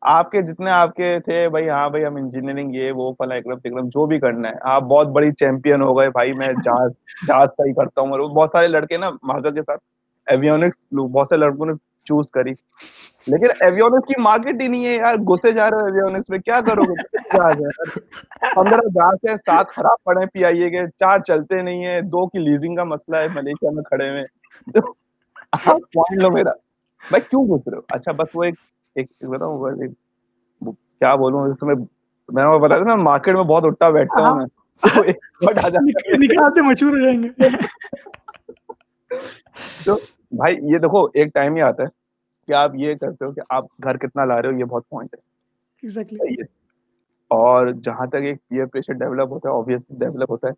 آپ 0.00 0.30
کے 0.30 0.42
جتنے 0.42 0.70
آپ 0.70 0.94
کے 0.94 1.20
تھے 1.20 1.48
بھائی 1.48 1.68
ہاں 1.68 1.90
بھائی 1.90 2.04
ہم 2.06 2.16
انجینئرنگ 2.16 2.74
یہ 2.74 2.92
وہ 2.92 3.12
فلاں 3.18 3.36
اکرم 3.36 3.58
تکرم 3.58 3.88
جو 3.88 4.06
بھی 4.06 4.20
کرنا 4.20 4.48
ہے۔ 4.48 4.54
آپ 4.62 4.82
بہت 4.82 5.06
بڑی 5.06 5.32
چیمپئن 5.32 5.82
ہو 5.82 5.98
گئے 5.98 6.10
بھائی 6.10 6.32
میں 6.32 6.46
جہاز 6.46 6.90
جہاز 7.28 7.48
صحیح 7.48 7.72
کرتا 7.72 8.00
ہوں 8.00 8.10
اور 8.10 8.20
بہت 8.20 8.48
سارے 8.52 8.68
لڑکے 8.68 8.96
نا 8.96 9.10
مہاجر 9.22 9.54
کے 9.54 9.62
ساتھ 9.62 9.80
ایویونکس 10.26 10.86
بہت 10.92 11.28
سے 11.28 11.36
لڑکوں 11.36 11.66
نے 11.66 11.72
چوز 12.06 12.30
کری 12.30 12.52
لیکن 13.26 13.46
ایویونکس 13.60 14.06
کی 14.06 14.20
مارکیٹ 14.22 14.62
ہی 14.62 14.68
نہیں 14.68 14.84
ہے 14.84 14.94
یار 14.94 15.14
گھسے 15.14 15.50
جا 15.50 15.70
رہے 15.70 15.80
ہو 15.80 15.86
ایویونکس 15.86 16.30
میں 16.30 16.38
کیا 16.38 16.60
کرو 16.68 16.84
گے 16.84 17.02
پندرہ 18.54 18.88
جہاز 18.88 19.28
ہے 19.28 19.36
سات 19.36 19.68
خراب 19.68 20.02
پڑے 20.04 20.26
پی 20.26 20.44
آئی 20.44 20.62
اے 20.62 20.70
کے 20.70 20.86
چار 20.96 21.18
چلتے 21.20 21.60
نہیں 21.62 21.84
ہے 21.84 22.00
دو 22.12 22.26
کی 22.26 22.38
لیزنگ 22.38 22.76
کا 22.76 22.84
مسئلہ 22.84 23.16
ہے 23.16 23.28
ملیشیا 23.34 23.70
میں 23.70 23.82
کھڑے 23.82 24.08
ہوئے 24.10 24.24
پوائنٹ 25.54 26.22
لو 26.22 26.30
میرا 26.30 26.52
بھائی 27.04 27.28
کیوں 27.30 27.44
گھس 27.46 27.68
رہے 27.68 27.76
ہو 27.76 27.82
اچھا 27.88 28.12
بس 28.12 28.34
وہ 28.34 28.44
ایک 28.44 29.08
کیا 31.00 31.14
بولوں 31.14 31.46
اس 31.50 31.62
میں 31.62 31.74
میں 32.28 32.44
نے 32.44 32.58
بتایا 32.58 32.82
تھا 32.82 32.88
نا 32.88 33.02
مارکیٹ 33.02 33.34
میں 33.34 33.44
بہت 33.44 33.64
اٹھا 33.64 33.88
بیٹھتا 33.88 34.28
ہوں 34.28 34.46
تو 39.84 39.98
بھائی 40.32 40.56
یہ 40.72 40.78
دیکھو 40.78 41.04
ایک 41.14 41.34
ٹائم 41.34 41.54
ہی 41.54 41.62
آتا 41.62 41.82
ہے 41.82 41.88
کہ 42.46 42.52
آپ 42.52 42.70
یہ 42.74 42.94
کرتے 42.94 43.24
ہو 43.24 43.32
کہ 43.32 43.40
آپ 43.48 43.64
گھر 43.84 43.96
کتنا 43.96 44.24
لا 44.24 44.42
رہے 44.42 44.48
ہو 44.48 44.58
یہ 44.58 44.64
بہت 44.64 44.88
پوائنٹ 44.88 45.14
ہے۔ 45.14 45.28
اور 47.30 47.66
جہاں 47.66 48.06
تک 48.06 48.14
ایک 48.14 48.48
پیئر 48.48 48.66
پریشر 48.66 48.92
ڈیولپ 48.92 49.28
ہوتا 49.32 49.48
ہے 49.48 49.56
آبویسلی 49.56 49.96
ڈیولپ 49.98 50.30
ہوتا 50.30 50.48
ہے۔ 50.48 50.52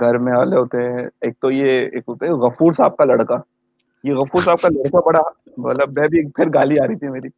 گھر 0.00 0.18
میں 0.18 0.32
والے 0.36 0.56
ہوتے 0.56 0.78
ہیں 0.78 1.06
ایک 1.20 1.34
تو 1.40 1.50
یہ 1.50 1.70
ایک 1.70 2.02
ہوتا 2.08 2.26
ہے 2.26 2.30
غفور 2.30 2.72
صاحب 2.72 2.96
کا 2.96 3.04
لڑکا۔ 3.04 3.34
یہ 4.04 4.14
غفور 4.14 4.42
صاحب 4.42 4.60
کا 4.60 4.68
لڑکا 4.68 5.00
بڑا 5.00 5.20
مطلب 5.58 5.98
میں 5.98 6.08
بھی 6.08 6.30
پھر 6.30 6.44
گالی 6.54 6.78
آ 6.78 6.86
رہی 6.86 6.96
تھی 6.96 7.08
میری۔ 7.08 7.28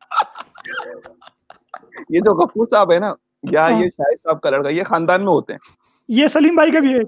یہ 2.09 2.21
جو 2.21 2.35
غفور 2.35 2.67
صاحب 2.67 2.93
ہے 2.93 2.99
نا 2.99 3.13
یا 3.43 3.63
ہاں۔ 3.63 3.71
یہ 3.71 3.91
شاہد 3.91 4.17
صاحب 4.23 4.41
کا 4.41 4.51
لڑکا 4.51 4.69
یہ 4.69 4.83
خاندان 4.83 5.25
میں 5.25 5.33
ہوتے 5.33 5.53
ہیں۔ 5.53 5.59
یہ 6.09 6.27
سلیم 6.27 6.55
بھائی 6.55 6.71
کا 6.71 6.81
بھی 6.81 6.95
ہے۔ 6.95 7.01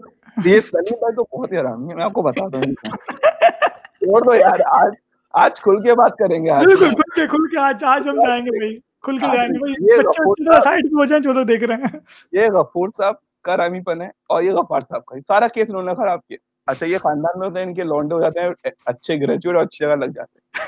یہ 0.45 0.61
سلیم 0.61 0.99
بھائی 0.99 1.15
تو 1.15 1.39
بہت 1.39 1.53
ہی 1.53 1.57
آرام 1.57 1.91
ہے 1.91 1.95
میں 1.95 2.05
آپ 2.05 2.13
کو 2.13 2.23
بتا 2.23 2.49
دوں۔ 2.49 2.63
چھوڑ 4.01 4.21
دو 4.21 4.35
یار 4.35 4.61
آج 4.71 4.93
آج 5.35 5.61
کھل 5.61 5.83
کے 5.83 5.95
بات 5.95 6.17
کریں 6.17 6.47
گے 6.47 6.51
بالکل 6.51 6.89
کھل 6.91 7.11
کے 7.15 7.27
کھل 7.27 7.47
کے 7.47 7.59
آج 7.59 7.85
آج 7.85 8.09
ہم 8.09 8.15
جائیں 8.27 8.47
گے 8.47 8.59
بھائی 8.59 8.77
کھل 9.03 9.19
کے 9.19 9.27
جائیں 9.37 9.49
گے 9.49 9.59
بھائی۔ 9.59 9.99
بچے 9.99 10.61
سائڈ 10.65 10.85
پہ 10.85 10.95
ہو 10.95 11.05
جائیں 11.05 11.23
جو 11.23 11.43
دیکھ 11.43 11.65
رہے 11.65 11.75
ہیں۔ 11.75 11.99
یہ 12.33 12.47
غفور 12.55 12.89
صاحب 12.99 13.15
کا 13.43 13.57
رامی 13.57 13.81
پن 13.81 14.03
ہے 14.03 14.07
اور 14.07 14.43
یہ 14.43 14.53
غفار 14.53 14.81
صاحب 14.81 15.05
کا 15.05 15.21
سارا 15.21 15.49
کیس 15.49 15.71
انہوں 15.71 15.83
نے 15.83 15.91
خراب 15.91 16.27
کیا۔ 16.27 16.37
اچھا 16.67 16.87
یہ 16.87 16.99
خاندان 16.99 17.39
میں 17.39 17.49
ہوتے 17.49 17.61
ہیں 17.61 17.67
ان 17.67 17.75
کے 17.75 17.83
لونڈے 17.83 18.15
ہو 18.15 18.21
جاتے 18.21 18.41
ہیں 18.41 18.51
اچھے 18.87 19.17
گریجویٹ 19.17 19.57
اور 19.57 19.65
اچھی 19.65 19.87
جگہ 19.87 19.95
لگ 19.95 20.11
جاتے 20.15 20.39
ہیں۔ 20.39 20.67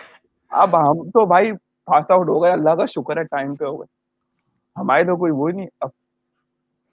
اب 0.50 0.76
ہم 0.76 1.10
تو 1.10 1.26
بھائی 1.26 1.52
پاس 1.84 2.10
آؤٹ 2.10 2.28
ہو 2.28 2.42
گئے 2.42 2.50
اللہ 2.50 2.70
کا 2.70 2.86
شکر 2.86 3.16
ہے 3.16 3.22
ٹائم 3.22 3.54
پہ 3.54 3.64
ہو 3.64 3.80
گئے۔ 3.80 3.86
ہمارے 4.76 5.04
تو 5.04 5.16
کوئی 5.16 5.32
وہی 5.32 5.52
نہیں۔ 5.52 5.66
اب 5.80 5.88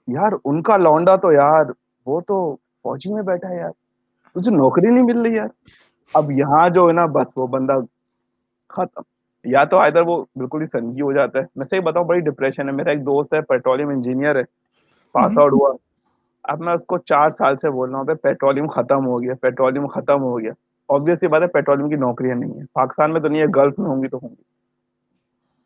یار 0.08 0.32
ان 0.46 0.62
کا 0.62 0.78
لونڈا 0.78 1.16
تو 1.16 1.32
یار 1.32 1.66
وہ 2.06 2.22
تو 2.22 2.56
فوجی 2.56 3.14
میں 3.14 3.24
بیٹھا 3.24 3.50
ہے 3.50 3.58
یار۔ 3.58 3.72
تجھے 4.36 4.52
نوکری 4.52 4.90
نہیں 4.90 5.04
مل 5.04 5.22
رہی 5.22 5.36
یار۔ 5.36 5.48
اب 6.14 6.32
یہاں 6.32 6.70
جو 6.70 6.88
ہے 6.88 6.94
نا 6.94 7.06
بس 7.06 7.28
وہ 7.36 7.48
بندہ 7.48 7.74
ختم۔ 8.70 9.02
یا 9.46 9.64
تو 9.64 9.80
ادھر 9.80 10.02
وہ 10.06 10.26
بالکل 10.36 10.62
ہی 10.62 10.66
سنگی 10.66 11.02
ہو 11.02 11.14
جاتا 11.14 11.40
ہے۔ 11.40 11.44
میں 11.56 11.66
صحیح 11.66 11.82
بتاؤں 11.82 12.06
بڑی 12.06 12.20
ڈپریشن 12.20 12.70
ہے۔ 12.70 12.74
میرا 12.74 12.90
ایک 12.90 13.02
دوست 13.02 13.34
ہے 13.34 13.42
پیٹرولیم 13.42 13.90
انجینئر 13.90 14.36
ہے۔ 14.36 14.42
پاس 15.12 15.38
آؤٹ 15.38 15.54
ہوا۔ 15.54 15.74
اب 16.44 16.60
میں 16.60 16.74
اس 16.74 16.86
کو 16.86 16.98
چار 16.98 17.30
سال 17.30 17.58
سے 17.58 17.70
بول 17.70 17.90
رہا 17.90 18.00
ہوں 18.00 18.16
پیٹرولیم 18.16 18.68
ختم 18.68 19.06
ہو 19.06 19.22
گیا 19.22 19.34
پیٹرولیم 19.42 19.88
ختم 19.88 20.24
ہو 20.24 20.40
گیا۔ 20.40 20.52
آبیس 20.90 21.24
یہ 21.24 21.28
بات 21.28 21.42
ہے 21.42 21.48
پیٹرولیم 21.48 21.90
کی 21.90 21.96
نوکریاں 21.96 22.36
نہیں 22.36 22.60
ہے 22.60 22.66
پاکستان 22.74 23.14
میں 23.14 23.22
تو 23.22 23.28
نہیں 23.28 23.42
ہے 23.42 23.48
گلف 23.56 23.80
میں 23.80 23.90
ہوں 23.90 24.04
گی 24.04 24.08
تو 24.08 24.18
ہوں 24.24 24.30
گی۔ 24.30 24.44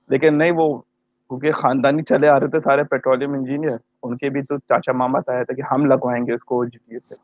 لیکن 0.09 0.37
نہیں 0.37 0.51
وہ 0.55 0.77
کیونکہ 0.77 1.51
خاندانی 1.51 2.03
چلے 2.03 2.27
آ 2.27 2.39
رہے 2.39 2.47
تھے 2.47 2.59
سارے 2.59 2.83
پیٹرولیم 2.83 3.33
انجینئر 3.33 3.75
ان 4.03 4.17
کے 4.17 4.29
بھی 4.29 4.41
تو 4.41 4.57
چاچا 4.57 4.91
ماما 4.91 5.19
آیا 5.27 5.43
تھا 5.43 5.53
کہ 5.53 5.61
ہم 5.71 5.85
لگوائیں 5.85 6.25
گے 6.27 6.33
اس 6.33 6.43
کو 6.43 6.65
جی 6.65 6.77
پی 6.77 6.99
سے۔ 6.99 7.15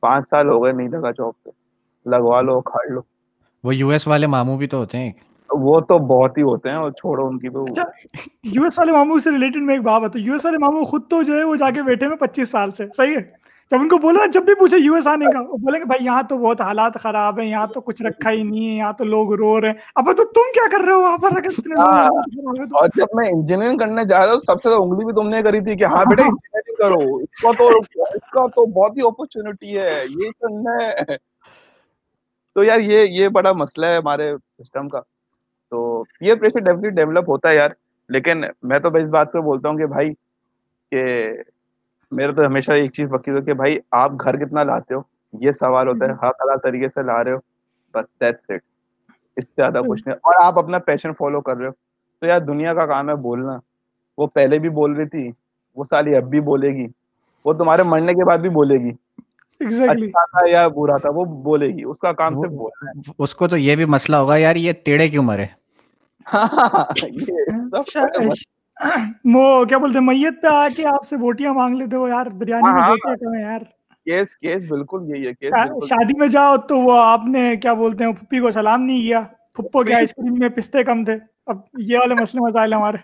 پانچ 0.00 0.28
سال 0.28 0.48
ہو 0.48 0.64
گئے 0.64 0.72
نہیں 0.72 0.88
لگا 0.88 1.10
جاب 1.10 1.32
پہ 1.42 1.50
لگوا 2.10 2.40
لو 2.40 2.60
کھاڑ 2.60 2.92
لو۔ 2.92 3.00
وہ 3.64 3.74
یو 3.74 3.88
ایس 3.88 4.06
والے 4.08 4.26
ماموں 4.26 4.56
بھی 4.58 4.66
تو 4.66 4.78
ہوتے 4.78 4.98
ہیں 4.98 5.12
وہ 5.50 5.80
تو 5.80 5.98
بہت 5.98 6.38
ہی 6.38 6.42
ہوتے 6.42 6.68
ہیں 6.68 6.76
اور 6.76 6.90
چھوڑو 6.90 7.26
ان 7.26 7.38
کی 7.38 7.48
تو۔ 7.48 7.64
یو 8.44 8.64
ایس 8.64 8.78
والے 8.78 8.92
ماموں 8.92 9.18
سے 9.18 9.30
ریلیٹڈ 9.30 9.62
میں 9.62 9.74
ایک 9.74 9.82
بات 9.82 10.02
بتا 10.02 10.18
یو 10.18 10.32
ایس 10.32 10.44
والے 10.44 10.58
ماموں 10.58 10.84
خود 10.84 11.02
تو 11.10 11.22
جو 11.22 11.38
ہے 11.38 11.44
وہ 11.44 11.56
جا 11.56 11.70
کے 11.70 11.82
بیٹھے 11.82 12.08
میں 12.08 12.16
پچیس 12.16 12.50
سال 12.50 12.70
سے۔ 12.70 12.86
صحیح 12.96 13.16
ہے؟ 13.16 13.48
جب 13.72 13.78
ان 13.80 13.88
کو 13.88 13.98
بولا 13.98 14.26
جب 14.26 14.42
بھی 14.42 14.54
پوچھے 14.54 14.76
یو 14.78 14.94
ایس 14.94 15.06
آنے 15.06 15.24
کا 15.24 15.40
وہ 15.40 15.56
بولے 15.56 15.78
کہ 15.78 15.84
بھائی 15.84 16.04
یہاں 16.04 16.22
تو 16.22 16.38
بہت 16.38 16.60
حالات 16.60 16.92
خراب 17.02 17.40
ہیں 17.40 17.46
یہاں 17.46 17.66
تو 17.66 17.80
کچھ 17.80 18.02
رکھا 18.02 18.30
ہی 18.30 18.42
نہیں 18.42 18.68
ہے 18.68 18.76
یہاں 18.76 18.92
تو 18.92 19.04
لوگ 19.04 19.34
رو 19.34 19.60
رہے 19.60 19.68
ہیں۔ 19.68 19.74
اب 19.94 20.04
تو 20.16 20.24
تم 20.24 20.52
کیا 20.54 20.68
کر 20.72 20.84
رہے 20.84 20.92
ہو 20.92 21.00
وہاں 21.00 21.18
پر؟ 21.18 21.28
ہاں۔ 21.78 22.06
اور 22.72 22.86
جب 22.96 23.06
میں 23.14 23.28
انجینئرنگ 23.28 23.78
کرنے 23.78 24.04
جا 24.08 24.18
رہا 24.18 24.32
ہوں 24.32 24.40
سب 24.40 24.60
سے 24.62 24.68
انگلی 24.68 25.04
بھی 25.04 25.12
تم 25.14 25.28
نے 25.28 25.42
کری 25.42 25.60
تھی 25.60 25.76
کہ 25.76 25.84
ہاں 25.84 26.04
بیٹا 26.04 26.22
انجینئرنگ 26.32 26.74
کرو۔ 26.78 27.16
اس 27.16 27.42
کا 27.42 27.52
تو 27.58 27.68
اس 27.68 28.30
کا 28.30 28.46
تو 28.46 28.66
بہت 28.66 28.96
ہی 28.96 29.02
اپرچونٹی 29.06 29.76
ہے۔ 29.76 30.02
یہ 30.10 30.30
کرنا 30.40 30.84
ہے۔ 30.84 31.27
تو 32.58 32.64
یار 32.64 32.80
یہ 32.80 33.06
یہ 33.10 33.28
بڑا 33.28 33.52
مسئلہ 33.52 33.86
ہے 33.86 33.96
ہمارے 33.96 34.34
سسٹم 34.36 34.88
کا۔ 34.88 35.00
تو 35.70 36.04
پیئر 36.04 36.36
پریشر 36.36 36.58
ڈیفینیٹلی 36.58 36.90
ڈیولپ 36.90 37.30
ہوتا 37.30 37.48
ہے 37.48 37.56
یار، 37.56 37.68
لیکن 38.08 38.44
میں 38.62 38.78
تو 38.78 38.88
اس 38.88 39.10
بات 39.10 39.28
سے 39.32 39.40
بولتا 39.40 39.68
ہوں 39.68 39.76
کہ 39.76 39.86
بھائی، 39.86 40.10
کہ 40.90 41.28
میرا 42.10 42.32
تو 42.32 42.46
ہمیشہ 42.46 42.72
ایک 42.72 42.92
چیز 42.92 43.08
وکیل 43.12 43.36
ہو 43.36 43.42
کہ 43.42 43.54
بھائی، 43.54 43.78
آپ 43.92 44.10
گھر 44.24 44.46
کتنا 44.46 44.62
لاتے 44.62 44.94
ہو؟ 44.94 45.00
یہ 45.40 45.50
سوال 45.50 45.88
ہوتا 45.88 46.06
ہے 46.06 46.12
حق 46.12 46.36
اللہ 46.38 46.56
طریقے 46.62 46.88
سے 46.88 47.02
لا 47.02 47.24
رہے 47.24 47.32
ہو، 47.32 47.36
بس 47.94 48.20
دیٹس 48.20 48.50
اٹ 48.50 48.60
اس 49.36 49.48
سے 49.48 49.52
زیادہ 49.56 49.78
کچھ 49.88 50.02
نہیں۔ 50.06 50.16
اور 50.16 50.32
آپ 50.44 50.58
اپنا 50.58 50.78
پیشن 50.78 51.12
فالو 51.12 51.40
کر 51.40 51.56
رہے 51.56 51.66
ہو۔ 51.66 51.72
تو 52.20 52.26
یار 52.26 52.40
دنیا 52.40 52.74
کا 52.74 52.86
کام 52.86 53.08
ہے 53.08 53.14
بولنا۔ 53.14 53.58
وہ 54.18 54.26
پہلے 54.26 54.58
بھی 54.58 54.68
بول 54.68 54.92
رہی 54.92 55.08
تھی، 55.08 55.30
وہ 55.76 55.84
سالی 55.84 56.16
اب 56.16 56.22
بھی 56.22 56.40
بولے 56.40 56.68
گی۔ 56.68 56.86
وہ 57.44 57.52
تمہارے 57.52 57.82
مرنے 57.82 58.12
کے 58.12 58.24
بعد 58.24 58.38
بھی 58.38 58.48
بولے 58.48 58.74
گی۔ 58.74 59.07
اچھا 59.60 60.24
تھا 60.24 60.48
یا 60.50 60.68
برا 60.68 60.96
تھا 60.96 61.10
وہ 61.14 61.24
بولے 61.42 61.66
گی 61.68 61.84
اس 61.84 61.98
کا 61.98 62.12
کام 62.12 62.36
صرف 62.36 62.50
بولنا 62.50 62.90
ہے۔ 62.90 63.12
اس 63.18 63.34
کو 63.34 63.48
تو 63.48 63.56
یہ 63.56 63.76
بھی 63.76 63.84
مسئلہ 63.84 64.16
ہوگا 64.16 64.36
یار 64.36 64.56
یہ 64.56 64.72
ٹیڑے 64.84 65.08
کیوں 65.08 65.24
مرے؟ 65.24 65.46
وہ 69.34 69.64
کیا 69.64 69.78
بولتے 69.78 70.00
میت 70.00 70.42
پہ 70.42 70.46
آ 70.46 70.68
کے 70.76 70.86
آپ 70.86 71.04
سے 71.04 71.16
بوٹیاں 71.16 71.54
مانگ 71.54 71.76
لیتے 71.76 71.96
ہو 71.96 72.08
یار 72.08 72.26
بریانی 72.26 72.72
میں 72.74 73.16
کم 73.16 73.34
یار۔ 73.34 73.60
کیس 74.06 74.36
کیس 74.36 74.62
بالکل 74.68 75.00
یہی 75.08 75.26
ہے 75.26 75.32
شادی 75.86 76.18
میں 76.18 76.28
جاؤ 76.28 76.56
تو 76.56 76.78
وہ 76.80 76.98
آپ 76.98 77.20
نے 77.28 77.56
کیا 77.56 77.72
بولتے 77.74 78.04
ہیں 78.04 78.12
پھپھی 78.12 78.40
کو 78.40 78.50
سلام 78.50 78.82
نہیں 78.82 79.02
کیا۔ 79.02 79.20
پھپھو 79.52 79.84
کے 79.84 79.94
آئس 79.94 80.10
کریم 80.10 80.34
میں 80.38 80.48
پستے 80.48 80.84
کم 80.84 81.04
تھے۔ 81.04 81.16
اب 81.46 81.56
یہ 81.78 81.98
والے 81.98 82.14
مسئلے 82.14 82.48
مسائل 82.48 82.74
ہمارے۔ 82.74 82.96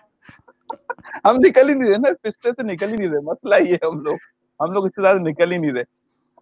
ہم 1.25 1.35
نکل 1.47 1.69
ہی 1.69 1.73
نہیں 1.75 1.89
رہے 1.89 1.97
نا 1.97 2.09
پستے 2.23 2.51
سے 2.51 2.73
نکل 2.73 2.91
ہی 2.91 2.97
نہیں 2.97 3.07
رہے 3.07 3.19
مسئلہ 3.19 3.55
یہ 3.69 3.75
ہم 3.83 3.99
لوگ۔ 3.99 4.15
ہم 4.59 4.71
لوگ 4.71 4.85
اس 4.85 4.95
سے 4.95 5.01
زیادہ 5.01 5.17
نکل 5.17 5.51
ہی 5.51 5.57
نہیں 5.57 5.71
رہے۔ 5.71 5.94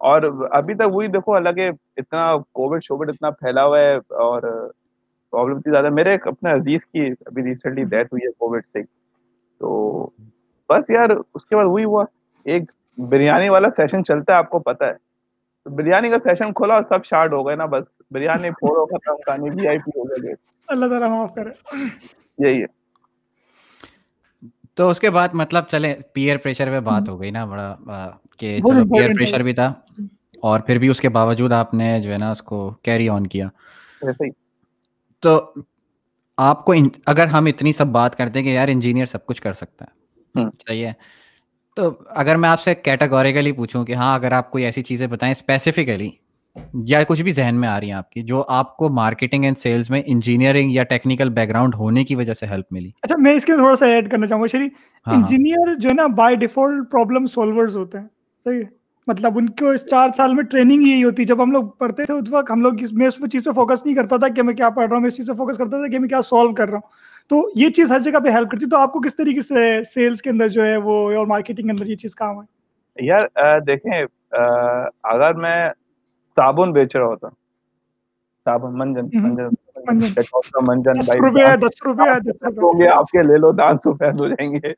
اور 0.04 0.48
ابھی 0.50 0.74
تک 0.74 0.94
وہی 0.94 1.06
دیکھو 1.06 1.32
حالانکہ 1.32 1.70
اتنا 1.96 2.36
کووڈ 2.36 2.84
شووڈ 2.84 3.10
اتنا 3.10 3.30
پھیلا 3.30 3.64
ہوا 3.64 3.78
ہے 3.78 3.96
اور 3.96 4.42
پرابلم 5.32 5.56
اتنی 5.56 5.70
زیادہ 5.70 5.88
میرے 5.88 6.14
اپنے 6.14 6.52
عزیز 6.52 6.84
کی 6.84 7.06
ابھی 7.26 7.42
ریسنٹلی 7.42 7.84
ڈیتھ 7.84 8.08
ہوئی 8.12 8.26
ہے 8.26 8.32
کووڈ 8.32 8.62
سے۔ 8.72 8.82
تو 9.60 10.06
بس 10.68 10.90
یار 10.90 11.08
اس 11.34 11.46
کے 11.46 11.56
بعد 11.56 11.64
وہی 11.64 11.84
ہوا۔ 11.84 12.04
ایک 12.44 12.62
بریانی 12.98 13.48
والا 13.48 13.70
سیشن 13.70 14.04
چلتا 14.04 14.32
ہے 14.32 14.38
آپ 14.38 14.50
کو 14.50 14.58
پتا 14.58 14.86
ہے۔ 14.86 14.92
تو 15.64 15.70
بریانی 15.70 16.10
کا 16.10 16.18
سیشن 16.18 16.52
کھولا 16.52 16.74
اور 16.74 16.82
سب 16.82 17.04
شارٹ 17.04 17.32
ہو 17.32 17.46
گئے 17.46 17.56
نا 17.56 17.64
بس۔ 17.64 17.84
بریانی 18.10 18.50
پھوڑو 18.50 18.86
ختم 18.86 19.16
کہانی 19.16 19.50
وی 19.50 19.68
آئی 19.68 19.78
پی 19.78 19.98
ہو 19.98 20.04
گئے۔ 20.04 20.34
اللہ 20.68 20.86
تعالیٰ 20.86 21.08
معاف 21.08 21.34
کرے۔ 21.34 21.50
یہی 22.38 22.62
ہے۔ 22.62 22.66
تو 24.74 24.88
اس 24.88 25.00
کے 25.00 25.10
بعد 25.10 25.28
مطلب 25.32 25.64
چلے 25.64 25.94
پیئر 26.12 26.36
پریشر 26.36 26.70
پہ 26.70 26.80
بات 26.80 27.08
ہو 27.08 27.20
گئی 27.20 27.30
نا 27.30 27.44
بڑا 27.44 27.76
کہ 28.38 28.58
چلو 28.58 28.84
پیئر 28.84 29.14
پریشر 29.16 29.42
بھی 29.42 29.52
تھا 29.52 29.72
اور 30.42 30.60
پھر 30.60 30.78
بھی 30.78 30.88
اس 30.88 31.00
کے 31.00 31.08
باوجود 31.08 31.52
آپ 31.52 31.74
نے 31.74 32.00
جو 32.00 32.12
ہے 32.12 32.18
نا 32.18 32.30
اس 32.30 32.42
کو 32.42 32.70
کیری 32.82 33.08
آن 33.08 33.26
کیا۔ 33.26 33.48
تو 35.20 35.52
آپ 36.36 36.64
کو 36.64 36.74
اگر 37.06 37.26
ہم 37.26 37.46
اتنی 37.46 37.72
سب 37.72 37.86
بات 37.86 38.16
کرتے 38.16 38.38
ہیں 38.38 38.46
کہ 38.46 38.50
یار 38.50 38.68
انجینئر 38.68 39.06
سب 39.06 39.26
کچھ 39.26 39.42
کر 39.42 39.52
سکتا 39.52 39.84
ہے 39.84 40.44
صحیح 40.66 40.86
ہے۔ 40.86 40.92
تو 41.76 41.90
اگر 42.06 42.36
میں 42.36 42.48
آپ 42.48 42.60
سے 42.60 42.74
کیٹاگوریکلی 42.74 43.52
پوچھوں 43.52 43.84
کہ 43.84 43.94
ہاں 43.94 44.14
اگر 44.14 44.32
آپ 44.32 44.50
کوئی 44.50 44.64
ایسی 44.64 44.82
چیزیں 44.82 45.06
بتائیں 45.06 45.32
اسپیسیفکلی 45.32 46.10
یا 46.84 47.02
کچھ 47.02 47.22
بھی 47.22 47.32
ذہن 47.32 47.56
میں 47.60 47.68
آ 47.68 47.78
رہی 47.80 47.86
ہیں 47.86 47.94
آپ 47.94 48.10
کی 48.10 48.22
جو 48.22 48.44
آپ 48.48 48.76
کو 48.76 48.88
مارکیٹنگ 48.88 49.44
اینڈ 49.44 49.58
سیلس 49.58 49.90
میں 49.90 50.02
انجینئرنگ 50.06 50.72
یا 50.72 50.82
ٹیکنیکل 50.84 51.30
بیک 51.30 51.48
گراؤنڈ 51.48 51.74
ہونے 51.74 52.04
کی 52.04 52.14
وجہ 52.14 52.34
سے 52.34 52.46
ہیلپ 52.46 52.66
ملی۔ 52.70 52.90
اچھا 53.02 53.14
میں 53.18 53.34
اس 53.34 53.44
کے 53.44 53.56
تھوڑا 53.56 53.76
سا 53.76 53.86
ایڈ 53.86 54.10
کرنا 54.10 54.26
چاہوں 54.26 54.42
گا 54.42 54.46
شری۔ 54.46 54.68
انجینئر 55.06 55.74
جو 55.74 55.88
ہے 55.88 55.94
نا 55.94 56.06
بائی 56.06 56.36
ڈیفالٹ 56.36 56.90
پرابلم 56.92 57.26
سولورز 57.26 57.76
ہوتے 57.76 57.98
ہیں۔ 57.98 58.06
صحیح 58.46 58.62
مطلب 59.06 59.38
ان 59.38 59.48
کو 59.50 59.76
چار 59.90 60.08
سال 60.16 60.34
میں 60.34 60.42
ٹریننگ 60.44 60.82
یہی 60.82 61.04
ہوتی۔ 61.04 61.24
جب 61.24 61.42
ہم 61.42 61.50
لوگ 61.52 61.68
پڑھتے 61.78 62.04
تھے 62.04 62.14
اس 62.14 62.30
وقت 62.30 62.50
ہم 62.50 62.60
لوگ 62.60 62.72
میں 62.92 63.06
اس 63.06 63.18
چیز 63.32 63.44
پہ 63.44 63.50
فوکس 63.50 63.84
نہیں 63.84 63.94
کرتا 63.96 64.16
تھا 64.16 64.28
کہ 64.28 64.42
میں 64.42 64.54
کیا 64.54 64.70
پڑھ 64.70 64.86
رہا 64.88 64.94
ہوں 64.94 65.00
میں 65.00 65.08
اس 65.08 65.16
چیز 65.16 65.26
پہ 65.28 65.32
فوکس 65.32 65.56
کرتا 65.58 65.76
تھا 65.76 65.86
کہ 65.92 65.98
میں 65.98 66.08
کیا 66.08 66.22
سالو 66.22 66.54
کر 66.54 66.68
رہا 66.68 66.74
ہوں۔ 66.74 67.02
تو 67.30 67.42
یہ 67.54 67.70
چیز 67.70 67.92
ہر 67.92 68.00
جگہ 68.00 68.18
پہ 68.24 68.28
ہیلپ 68.28 68.50
کرتی۔ 68.50 68.66
تو 68.70 68.76
آپ 68.76 68.92
کو 68.92 69.00
کس 69.00 69.16
طریقے 69.16 69.42
سے 69.42 69.82
سیلس 69.84 70.22
کے 70.22 70.30
اندر 70.30 70.48
جو 70.48 70.64
ہے 70.64 70.76
وہ 70.76 70.96
اور 71.12 71.26
مارکیٹنگ 71.26 71.66
کے 71.66 71.72
اندر 71.72 71.86
یہ 71.86 71.96
چیز 71.96 72.14
کام 72.14 72.40
ہے 72.40 73.04
یار 73.06 73.60
دیکھیں 73.60 73.92
اگر 75.04 75.34
میں 75.34 75.56
صابن 76.36 76.72
بیچ 76.72 76.96
رہا 76.96 77.06
ہوتا 77.06 77.28
صابن 78.46 78.78
منجن 78.78 79.08
منجن۔ 79.22 79.48
آپ 82.88 83.04
کے 83.04 83.22
لے 83.22 83.36
لو 83.36 83.52
دانت 83.52 83.80
سفید 83.80 84.20
ہو 84.20 84.28
جائیں 84.28 84.52
گے۔ 84.54 84.68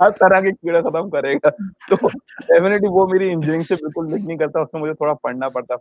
ہر 0.00 0.10
طرح 0.10 0.40
کے 0.40 0.50
کیڑے 0.52 0.80
ختم 0.80 1.10
کرے 1.10 1.34
گا۔ 1.34 1.48
تو 1.88 2.08
ڈیفینیٹلی 2.38 2.88
وہ 2.90 3.06
میری 3.06 3.32
انجینئرنگ 3.32 3.62
سے 3.62 3.74
بالکل 3.74 4.10
لنک 4.10 4.26
نہیں 4.26 4.38
کرتا 4.38 4.60
اس 4.60 4.68
میں 4.72 4.82
مجھے 4.82 4.94
تھوڑا 4.94 5.14
پڑھنا 5.14 5.48
پڑتا۔ 5.48 5.74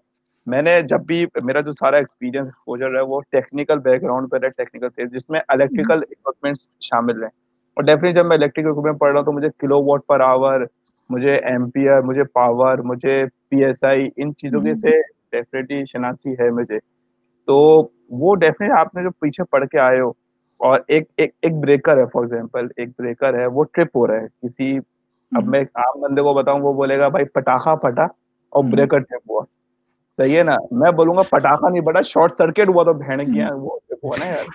میں 0.47 0.62
نے 0.62 0.81
جب 0.81 0.99
بھی 0.99 1.25
میرا 1.43 1.62
جو 1.62 1.71
سارا 1.71 1.97
ایکسپیرینس 1.97 2.47
ایکسپوجر 2.47 2.95
ہے 2.95 3.01
وہ 3.01 3.21
ٹیکنیکل 3.31 3.79
بیک 3.79 4.03
گراؤنڈ 4.03 4.31
پہ 4.31 4.38
ہے 4.43 4.49
ٹیکنیکل 4.49 4.89
سے 4.89 5.05
جس 5.05 5.29
میں 5.29 5.39
الیکٹریکل 5.47 5.99
اکوپمنٹس 5.99 6.67
شامل 6.79 7.23
ہیں۔ 7.23 7.29
اور 7.73 7.83
ڈیفینیٹلی 7.83 8.13
جب 8.13 8.25
میں 8.25 8.38
الیکٹریکل 8.38 8.69
اکوپمنٹ 8.69 8.99
پڑھ 8.99 9.09
رہا 9.09 9.19
ہوں 9.19 9.25
تو 9.25 9.31
مجھے 9.31 9.47
کلو 9.59 9.85
واٹ 9.85 10.01
پر 10.07 10.19
آور 10.19 10.62
مجھے 11.09 11.33
ایمپیئر 11.33 12.01
مجھے 12.01 12.23
پاور 12.23 12.77
مجھے 12.77 13.25
پی 13.49 13.65
ایس 13.65 13.83
آئی 13.83 14.03
ان 14.17 14.35
چیزوں 14.35 14.62
کے 14.62 14.75
سے 14.75 15.01
ڈیفینیٹلی 15.31 15.85
شناسی 15.85 16.33
ہے 16.33 16.49
مجھے۔ 16.49 16.77
تو 17.45 17.89
وہ 18.09 18.35
ڈیفینیٹ 18.35 18.79
آپ 18.79 18.95
نے 18.95 19.03
جو 19.03 19.09
پیچھے 19.19 19.43
پڑھ 19.43 19.67
کے 19.67 19.79
آئے 19.79 19.99
ہو 19.99 20.09
اور 20.59 20.79
ایک 20.87 21.03
ایک 21.17 21.31
ایک 21.41 21.53
بریکر 21.55 21.97
ہے 21.97 22.05
فار 22.05 22.23
ایگزامپل 22.23 22.67
ایک 22.77 22.89
بریکر 22.99 23.39
ہے 23.39 23.45
وہ 23.47 23.63
ٹرپ 23.73 23.95
ہو 23.95 24.07
رہا 24.07 24.15
ہے۔ 24.15 24.27
کسی 24.41 24.77
اب 25.31 25.47
میں 25.47 25.59
ایک 25.59 25.67
عام 25.75 26.01
بندے 26.01 26.21
کو 26.21 26.33
بتاؤں 26.33 26.59
وہ 26.61 26.73
بولے 26.73 26.97
گا 26.97 27.07
بھائی 27.07 27.25
پٹاخا 27.33 27.75
پھٹا 27.77 28.03
اور 28.53 28.63
بریکر 28.63 28.99
ٹرپ 28.99 29.29
ہوا۔ 29.29 29.43
صحیح 30.19 30.37
ہے 30.37 30.43
نا؟ 30.43 30.55
میں 30.71 30.91
بولوں 30.91 31.15
گا 31.15 31.21
پٹاخا 31.29 31.69
نہیں 31.69 31.81
پڑا 31.81 32.01
شارٹ 32.01 32.37
سرکٹ 32.37 32.69
ہوا 32.69 32.83
تو 32.83 32.93
بہن 32.93 33.19
گیا 33.33 33.47
وہ 33.55 33.77
ٹرپ 33.89 34.05
ہوا 34.05 34.15
نا 34.19 34.25
یار۔ 34.25 34.45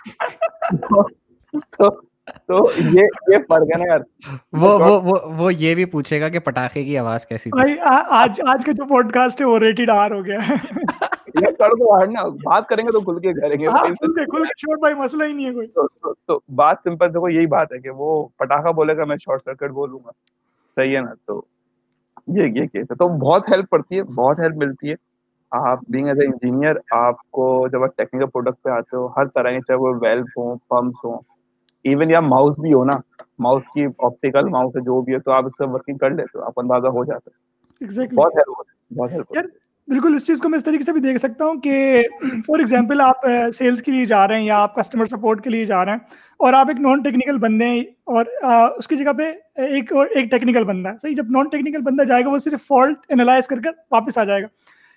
تو 2.48 2.58
یہ 2.90 3.00
یہ 3.28 3.38
فرق 3.48 3.70
ہے 3.70 3.78
نا 3.78 3.86
یار۔ 3.86 4.00
وہ 4.52 4.78
وہ 4.80 5.00
وہ 5.02 5.12
وہ 5.36 5.52
یہ 5.54 5.74
بھی 5.74 5.84
پوچھے 5.86 6.20
گا 6.20 6.28
کہ 6.28 6.38
پٹاخے 6.40 6.84
کی 6.84 6.98
آواز 6.98 7.26
کیسی 7.26 7.50
تھی؟ 7.50 7.76
آج 8.12 8.40
آج 8.46 8.64
کا 8.64 8.72
جو 8.72 8.84
پوڈ 8.84 9.12
کاسٹ 9.12 9.40
ہے 9.40 9.46
وہ 9.46 9.58
ریٹڈ 9.58 9.90
آر 9.90 10.10
ہو 10.10 10.24
گیا۔ 10.24 10.38
ہے 10.40 10.54
نا 11.34 12.28
بات 12.28 12.68
کریں 12.68 12.84
گے 12.84 12.92
تو 12.92 13.00
کھل 13.00 13.18
کے 13.18 13.32
کریں 13.32 13.60
گے۔ 13.60 13.68
بھائی 14.80 14.94
مسئلہ 14.94 15.24
ہی 15.24 15.32
نہیں 15.32 15.46
ہے 15.46 15.52
کوئی۔ 15.52 15.66
تو 16.26 16.40
بات 16.54 16.76
سمپل 16.84 17.08
دیکھو 17.08 17.28
یہی 17.28 17.46
بات 17.46 17.72
ہے 17.72 17.78
کہ 17.78 17.90
وہ 17.90 18.26
پٹاخا 18.36 18.70
بولے 18.70 18.96
گا 18.96 19.04
میں 19.04 19.16
شارٹ 19.16 19.44
سرکٹ 19.44 19.70
بولوں 19.70 19.98
گا۔ 20.04 20.10
صحیح 20.76 20.96
ہے 20.96 21.00
نا؟ 21.00 21.10
تو 21.26 21.42
یہ 22.26 22.42
یہ 22.42 22.66
کیس 22.66 22.90
ہے۔ 22.90 22.94
تو 22.94 23.18
بہت 23.18 23.48
ہیلپ 23.48 23.70
پڑتی 23.70 23.98
ہے 23.98 24.02
بہت 24.02 24.38
ہیلپ 24.40 24.56
ملتی 24.56 24.90
ہے۔ 24.90 24.94
آپ 25.50 25.78
بینگ 25.88 26.06
ایز 26.06 26.18
اے 26.20 26.26
انجینئر 26.26 26.74
آپ 26.90 27.30
کو 27.30 27.68
جب 27.72 27.82
آپ 27.82 27.96
ٹیکنیکل 27.96 28.26
پروڈکٹ 28.26 28.62
پہ 28.62 28.70
آتے 28.70 28.96
ہو 28.96 29.06
ہر 29.06 29.26
طرح 29.26 29.48
کے 29.48 29.60
چاہے 29.60 29.78
وہ 29.78 29.94
ویلف 30.00 30.26
ہوں 30.36 30.56
پمپس 30.68 31.04
ہوں 31.04 31.18
ایون 31.84 32.10
یا 32.10 32.20
ماؤس 32.20 32.58
بھی 32.58 32.72
ہو 32.74 32.84
نا 32.84 32.92
ماؤس 33.38 33.62
کی 33.74 33.84
آپٹیکل 33.98 34.48
ماؤس 34.48 34.72
جو 34.74 35.00
بھی 35.00 35.14
ہے 35.14 35.18
تو 35.18 35.32
آپ 35.32 35.46
اس 35.46 35.52
سے 35.52 35.64
ورکنگ 35.64 35.96
کر 35.96 36.10
لیتے 36.10 36.38
ہو 36.38 36.44
آپ 36.44 36.52
اندازہ 36.56 36.86
ہو 36.86 37.04
جاتا 37.04 37.30
ہے۔ 37.30 37.54
بہت 38.16 38.32
ہیلپ 38.34 38.58
بہت 38.96 39.12
ہیلپ 39.12 39.32
بالکل، 39.88 40.14
اس 40.14 40.26
چیز 40.26 40.40
کو 40.40 40.48
میں 40.48 40.58
اس 40.58 40.64
طریقے 40.64 40.84
سے 40.84 40.92
بھی 40.92 41.00
دیکھ 41.00 41.18
سکتا 41.18 41.44
ہوں 41.44 41.54
کہ 41.54 42.02
فار 42.46 42.58
ایگزامپل 42.58 43.00
آپ 43.00 43.26
سیلس 43.58 43.82
کے 43.82 43.92
لیے 43.92 44.06
جا 44.06 44.28
رہے 44.28 44.38
ہیں 44.38 44.44
یا 44.44 44.58
آپ 44.58 44.74
کسٹمر 44.74 45.06
سپورٹ 45.06 45.44
کے 45.44 45.50
لیے 45.50 45.64
جا 45.64 45.84
رہے 45.84 45.92
ہیں 45.92 45.98
اور 46.38 46.52
آپ 46.52 46.68
ایک 46.68 46.80
نان 46.80 47.02
ٹیکنیکل 47.02 47.38
بندے 47.38 47.64
ہیں 47.64 47.80
اور 48.04 48.24
اس 48.78 48.88
کی 48.88 48.96
جگہ 48.96 49.12
پہ 49.12 49.22
ایک 49.60 49.92
اور، 49.92 50.06
ایک 50.06 50.30
ٹیکنیکل 50.30 50.64
بندہ 50.64 50.88
ہے۔ 50.88 50.94
صحیح، 51.02 51.14
جب 51.14 51.30
نان 51.30 51.48
ٹیکنیکل 51.48 51.80
بندہ 51.80 52.02
جائے 52.02 52.24
گا 52.24 52.30
وہ 52.30 52.38
صرف 52.38 52.66
فالٹ 52.66 52.98
انالائز 53.08 53.46
کر 53.46 53.60
کر 53.60 53.70
واپس 53.90 54.18
آ 54.18 54.24
جائے 54.24 54.42
گا۔ 54.42 54.46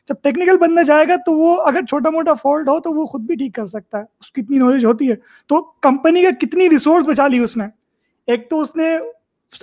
جب 0.09 0.15
ٹیکنیکل 0.23 0.57
بندہ 0.57 0.83
جائے 0.83 1.07
گا 1.07 1.15
تو 1.15 1.33
وہ 1.33 1.61
اگر 1.61 1.79
چھوٹا 1.89 2.09
موٹا 2.09 2.33
فالٹ 2.33 2.67
ہو 2.67 2.79
تو 2.79 2.93
وہ 2.93 3.05
خود 3.05 3.21
بھی 3.21 3.35
ٹھیک 3.35 3.53
کر 3.53 3.65
سکتا 3.65 3.97
ہے۔ 3.97 4.03
اس 4.19 4.31
کی 4.31 4.41
اتنی 4.41 4.57
نالج 4.57 4.85
ہوتی 4.85 5.09
ہے۔ 5.09 5.15
تو 5.47 5.61
کمپنی 5.61 6.23
کا 6.23 6.29
کتنی 6.39 6.69
ریسورس 6.69 7.05
بچا 7.07 7.27
لی 7.27 7.39
اس 7.39 7.57
نے؟ 7.57 7.65
ایک 8.27 8.49
تو 8.49 8.61
اس 8.61 8.75
نے 8.75 8.97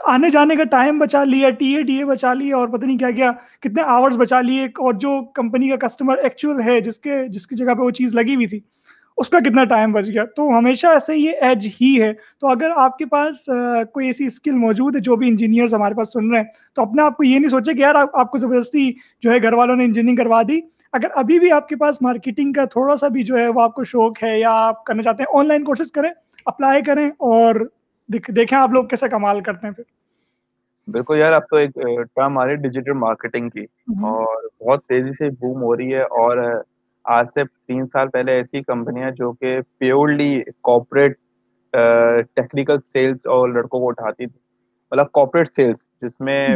آنے 0.06 0.30
جانے 0.30 0.56
کا 0.56 0.64
ٹائم 0.64 0.98
بچا 0.98 1.24
لیا، 1.24 1.50
ٹی 1.50 1.74
اے، 1.76 1.82
ڈی 1.82 1.96
اے 1.98 2.04
بچا 2.04 2.32
لیا 2.34 2.56
اور 2.56 2.68
پتہ 2.68 2.84
نہیں 2.84 2.98
کیا 2.98 3.10
کیا 3.10 3.30
کتنے 3.60 3.82
آورس 3.82 4.16
بچا 4.16 4.40
لیے 4.40 4.64
اور 4.64 4.94
جو 4.94 5.20
کمپنی 5.34 5.68
کا 5.68 5.76
کسٹمر 5.86 6.18
ایکچوئل 6.18 6.60
ہے، 6.66 6.80
جس 6.80 6.98
کے، 6.98 7.16
جس 7.28 7.46
کی 7.46 7.56
جگہ 7.56 7.74
پہ 7.74 7.82
وہ 7.82 7.90
چیز 7.90 8.14
لگی 8.14 8.34
ہوئی 8.34 8.46
تھی، 8.46 8.60
اس 9.18 9.28
کا 9.28 9.38
کتنا 9.38 9.64
ٹائم 9.64 9.92
بچ 9.92 10.08
گیا؟ 10.08 10.24
تو 10.36 10.48
ہمیشہ 10.58 10.86
ایسے 10.86 11.16
یہ 11.16 11.32
ایج 11.40 11.66
ہی 11.80 12.00
ہے۔ 12.02 12.12
تو 12.40 12.48
اگر 12.48 12.70
آپ 12.76 12.98
کے 12.98 13.06
پاس 13.06 13.44
کوئی 13.92 14.06
ایسی 14.06 14.26
اسکل 14.26 14.52
موجود 14.52 14.96
ہے، 14.96 15.00
جو 15.00 15.16
بھی 15.16 15.28
انجینئرز 15.28 15.74
ہمارے 15.74 15.94
پاس 15.94 16.12
سن 16.12 16.30
رہے 16.30 16.40
ہیں، 16.40 16.46
تو 16.76 16.82
اپنے 16.82 17.02
آپ 17.02 17.16
کو 17.16 17.24
یہ 17.24 17.38
نہیں 17.38 17.50
سوچے 17.50 17.74
کہ 17.74 17.80
یار، 17.80 17.94
آپ 17.94 18.30
کو 18.30 18.38
زبردستی 18.38 18.90
جو 19.22 19.30
ہے 19.30 19.42
گھر 19.42 19.52
والوں 19.52 19.76
نے 19.76 19.84
انجینئرنگ 19.84 20.16
کروا 20.16 20.42
دی۔ 20.48 20.60
اگر 20.92 21.08
ابھی 21.14 21.38
بھی 21.38 21.52
آپ 21.52 21.68
کے 21.68 21.76
پاس 21.76 22.02
مارکیٹنگ 22.02 22.52
کا 22.52 22.64
تھوڑا 22.64 22.96
سا 22.96 23.08
بھی 23.08 23.22
جو 23.22 23.38
ہے 23.38 23.48
وہ 23.48 23.60
آپ 23.60 23.74
کو 23.74 23.84
شوق 23.84 24.22
ہے 24.22 24.38
یا 24.40 24.50
آپ 24.66 24.84
کرنا 24.84 25.02
چاہتے 25.02 25.22
ہیں 25.22 25.38
آن 25.38 25.48
لائن 25.48 25.64
کورسز 25.64 25.90
کریں 25.92 26.10
اپلائی 26.46 26.82
کریں 26.82 27.08
اور 27.08 27.54
دیکھیں 28.08 28.58
آپ 28.58 28.70
لوگ 28.70 28.84
کیسے 28.84 29.08
کمال 29.08 29.40
کرتے 29.40 29.66
ہیں 29.66 29.74
پھر۔ 29.74 29.84
بالکل 30.90 31.18
یار 31.18 31.32
اب 31.32 31.42
تو 31.50 31.56
ایک 31.56 31.70
ٹرم 32.14 32.38
آ 32.38 32.44
رہی 32.44 32.50
ہے 32.50 32.56
ڈیجیٹل 32.56 32.92
مارکیٹنگ 32.92 33.48
کی۔ 33.48 33.64
اور 34.02 34.42
بہت 34.60 34.84
تیزی 34.84 35.12
سے 35.12 35.30
بوم 35.30 35.62
ہو 35.62 35.76
رہی 35.76 35.94
ہے۔ 35.94 36.02
اور 36.02 36.62
آج 37.04 37.26
سے 37.28 37.44
تین 37.44 37.84
سال 37.84 38.08
پہلے 38.08 38.32
ایسی 38.32 38.62
کمپنیاں 38.62 39.10
جو 39.10 39.32
کہ 39.32 39.58
پیورلی 39.78 40.42
کارپوریٹ 40.62 41.16
ٹیکنیکل 42.34 42.78
سیلس 42.78 43.26
اور 43.26 43.48
لڑکوں 43.48 43.80
کو 43.80 43.88
اٹھاتی 43.88 44.26
تھی 44.26 44.38
مطلب 44.90 45.12
کارپوریٹ 45.12 45.48
سیلس 45.48 45.88
جس 46.02 46.20
میں 46.20 46.48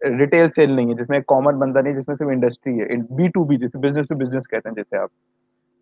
ریٹیل 0.00 0.48
سیل 0.48 0.72
نہیں 0.72 0.88
ہے 0.88 0.94
جس 0.94 1.10
میں 1.10 1.20
کامن 1.20 1.58
بندہ 1.58 1.78
نہیں 1.78 1.94
جس 1.94 2.08
میں 2.08 2.16
صرف 2.16 2.28
انڈسٹری 2.28 2.80
ہے۔ 2.80 2.96
بی 3.14 3.28
ٹو 3.28 3.44
بی 3.44 3.56
جیسے 3.56 3.78
بزنس 3.78 4.08
ٹو 4.08 4.14
بزنس 4.14 4.48
کہتے 4.48 4.68
ہیں 4.68 4.76
جیسے 4.76 4.96
آپ۔ 4.96 5.08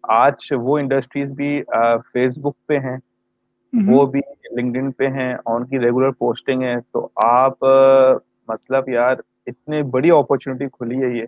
آج 0.03 0.35
وہ 0.53 0.79
انڈسٹریز 0.79 1.33
بھی 1.33 1.63
فیس 2.13 2.39
بک 2.39 2.67
پہ 2.67 2.75
ہیں۔ 2.75 2.97
وہ 3.73 4.07
بھی 4.07 4.21
لنکڈ 4.57 4.97
پہ 4.97 5.07
ہیں 5.07 5.35
اور 5.35 5.61
ان 5.61 5.67
کی 5.67 5.79
ریگولر 5.79 6.11
پوسٹنگ 6.11 6.63
ہے۔ 6.63 6.75
تو 6.93 7.09
آپ 7.17 7.65
مطلب 8.49 8.89
یار 8.89 9.17
اتنی 9.47 9.83
بڑی 9.83 10.11
اپرچونیٹی 10.11 10.69
کھلی 10.69 11.03
ہے 11.03 11.19
یہ 11.19 11.27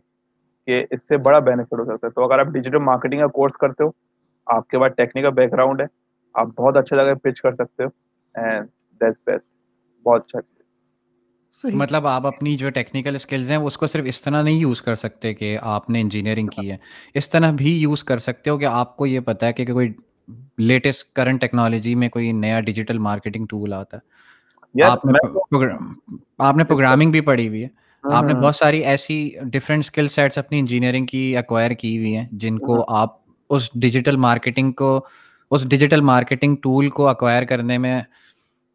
کہ 0.67 0.85
اس 0.91 1.09
سے 1.09 1.19
بڑا 1.19 1.39
بینیفٹ 1.39 1.73
ہو 1.73 1.85
سکتا 1.85 2.07
ہے۔ 2.07 2.11
تو 2.11 2.25
اگر 2.25 2.39
آپ 2.39 2.47
ڈیجیٹل 2.47 2.79
مارکیٹنگ 2.79 3.21
کا 3.21 3.27
کورس 3.27 3.53
کرتے 3.53 3.85
ہو 3.85 3.89
آپ 4.47 4.69
کے 4.69 4.79
پاس 4.79 4.93
ٹیکنیکل 4.97 5.31
بیک 5.31 5.53
گراؤنڈ 5.53 5.81
ہے 5.81 5.87
آپ 6.35 6.47
بہت 6.47 6.77
اچھا 6.77 7.05
جگہ 7.05 7.15
پچ 7.15 7.41
کر 7.41 7.55
سکتے 7.55 7.85
ہو۔ 7.85 7.89
اینڈ 8.35 8.69
دیٹس 9.01 9.21
بیسٹ 9.27 9.47
بہت 10.07 10.23
اچھا 10.25 10.41
مطلب 11.65 12.07
آپ 12.07 12.27
اپنی 12.27 12.57
جو 12.57 12.71
ٹیکنیکل 12.71 13.15
اسکلز 13.15 13.51
ہیں 13.51 13.59
اس 13.59 13.79
کو 13.79 13.87
صرف 13.87 14.05
اس 14.09 14.23
طرح 14.23 14.43
نہیں 14.43 14.55
یوز 14.55 14.83
کر 14.83 14.95
سکتے 14.95 15.35
کہ 15.35 15.59
آپ 15.63 15.91
نے 15.91 16.01
انجینئرنگ 16.01 16.47
کی 16.47 16.71
ہے۔ 16.71 16.77
اس 17.15 17.31
طرح 17.31 17.51
بھی 17.51 17.71
یوز 17.83 18.05
کر 18.05 18.19
سکتے 18.19 18.51
ہو 18.51 18.59
کہ 18.59 18.65
آپ 18.65 18.97
کو 18.97 19.07
یہ 19.07 19.21
پتا 19.21 19.47
ہے 19.47 19.53
کہ 19.53 19.67
کوئی 19.67 19.93
لیٹسٹ 20.59 21.13
کرنٹ 21.13 21.41
ٹیکنالوجی 21.41 21.95
میں 21.95 22.09
کوئی 22.09 22.33
نیا 22.33 22.61
ڈیجیٹل 22.61 22.99
مارکیٹنگ 22.99 23.47
ٹول 23.47 23.73
آتا 23.73 23.97
ہے۔ 23.97 24.11
آپ 26.39 26.57
نے 26.57 26.65
پروگرامنگ 26.65 27.11
بھی 27.11 27.21
پڑھی 27.21 27.49
ہوئی 27.49 27.63
ہے۔ 27.63 27.69
آپ 28.05 28.25
نے 28.25 28.35
بہت 28.35 28.57
ساری 28.57 28.85
ایسی 28.85 29.31
ڈفرینٹ 29.43 29.85
اسکل 29.85 30.09
سیٹس 30.09 30.39
اپنی 30.39 30.59
انجینئرنگ 30.59 31.07
کی 31.07 31.37
ایکوائر 31.37 31.71
کی 31.71 31.99
ہوئی 31.99 32.17
ہیں 32.17 32.27
جن 32.33 32.59
کو 32.59 32.85
آپ 32.97 33.09
اس 33.51 33.71
ڈیجیٹل 33.75 34.17
مارکیٹنگ 34.17 34.73
کو 34.73 35.07
اس 35.51 35.69
ڈیجیٹل 35.69 36.01
مارکیٹنگ 36.01 36.57
ٹول 36.57 36.89
کو 36.89 37.09
اکوائر 37.09 37.43
کرنے 37.45 37.79
میں 37.79 38.01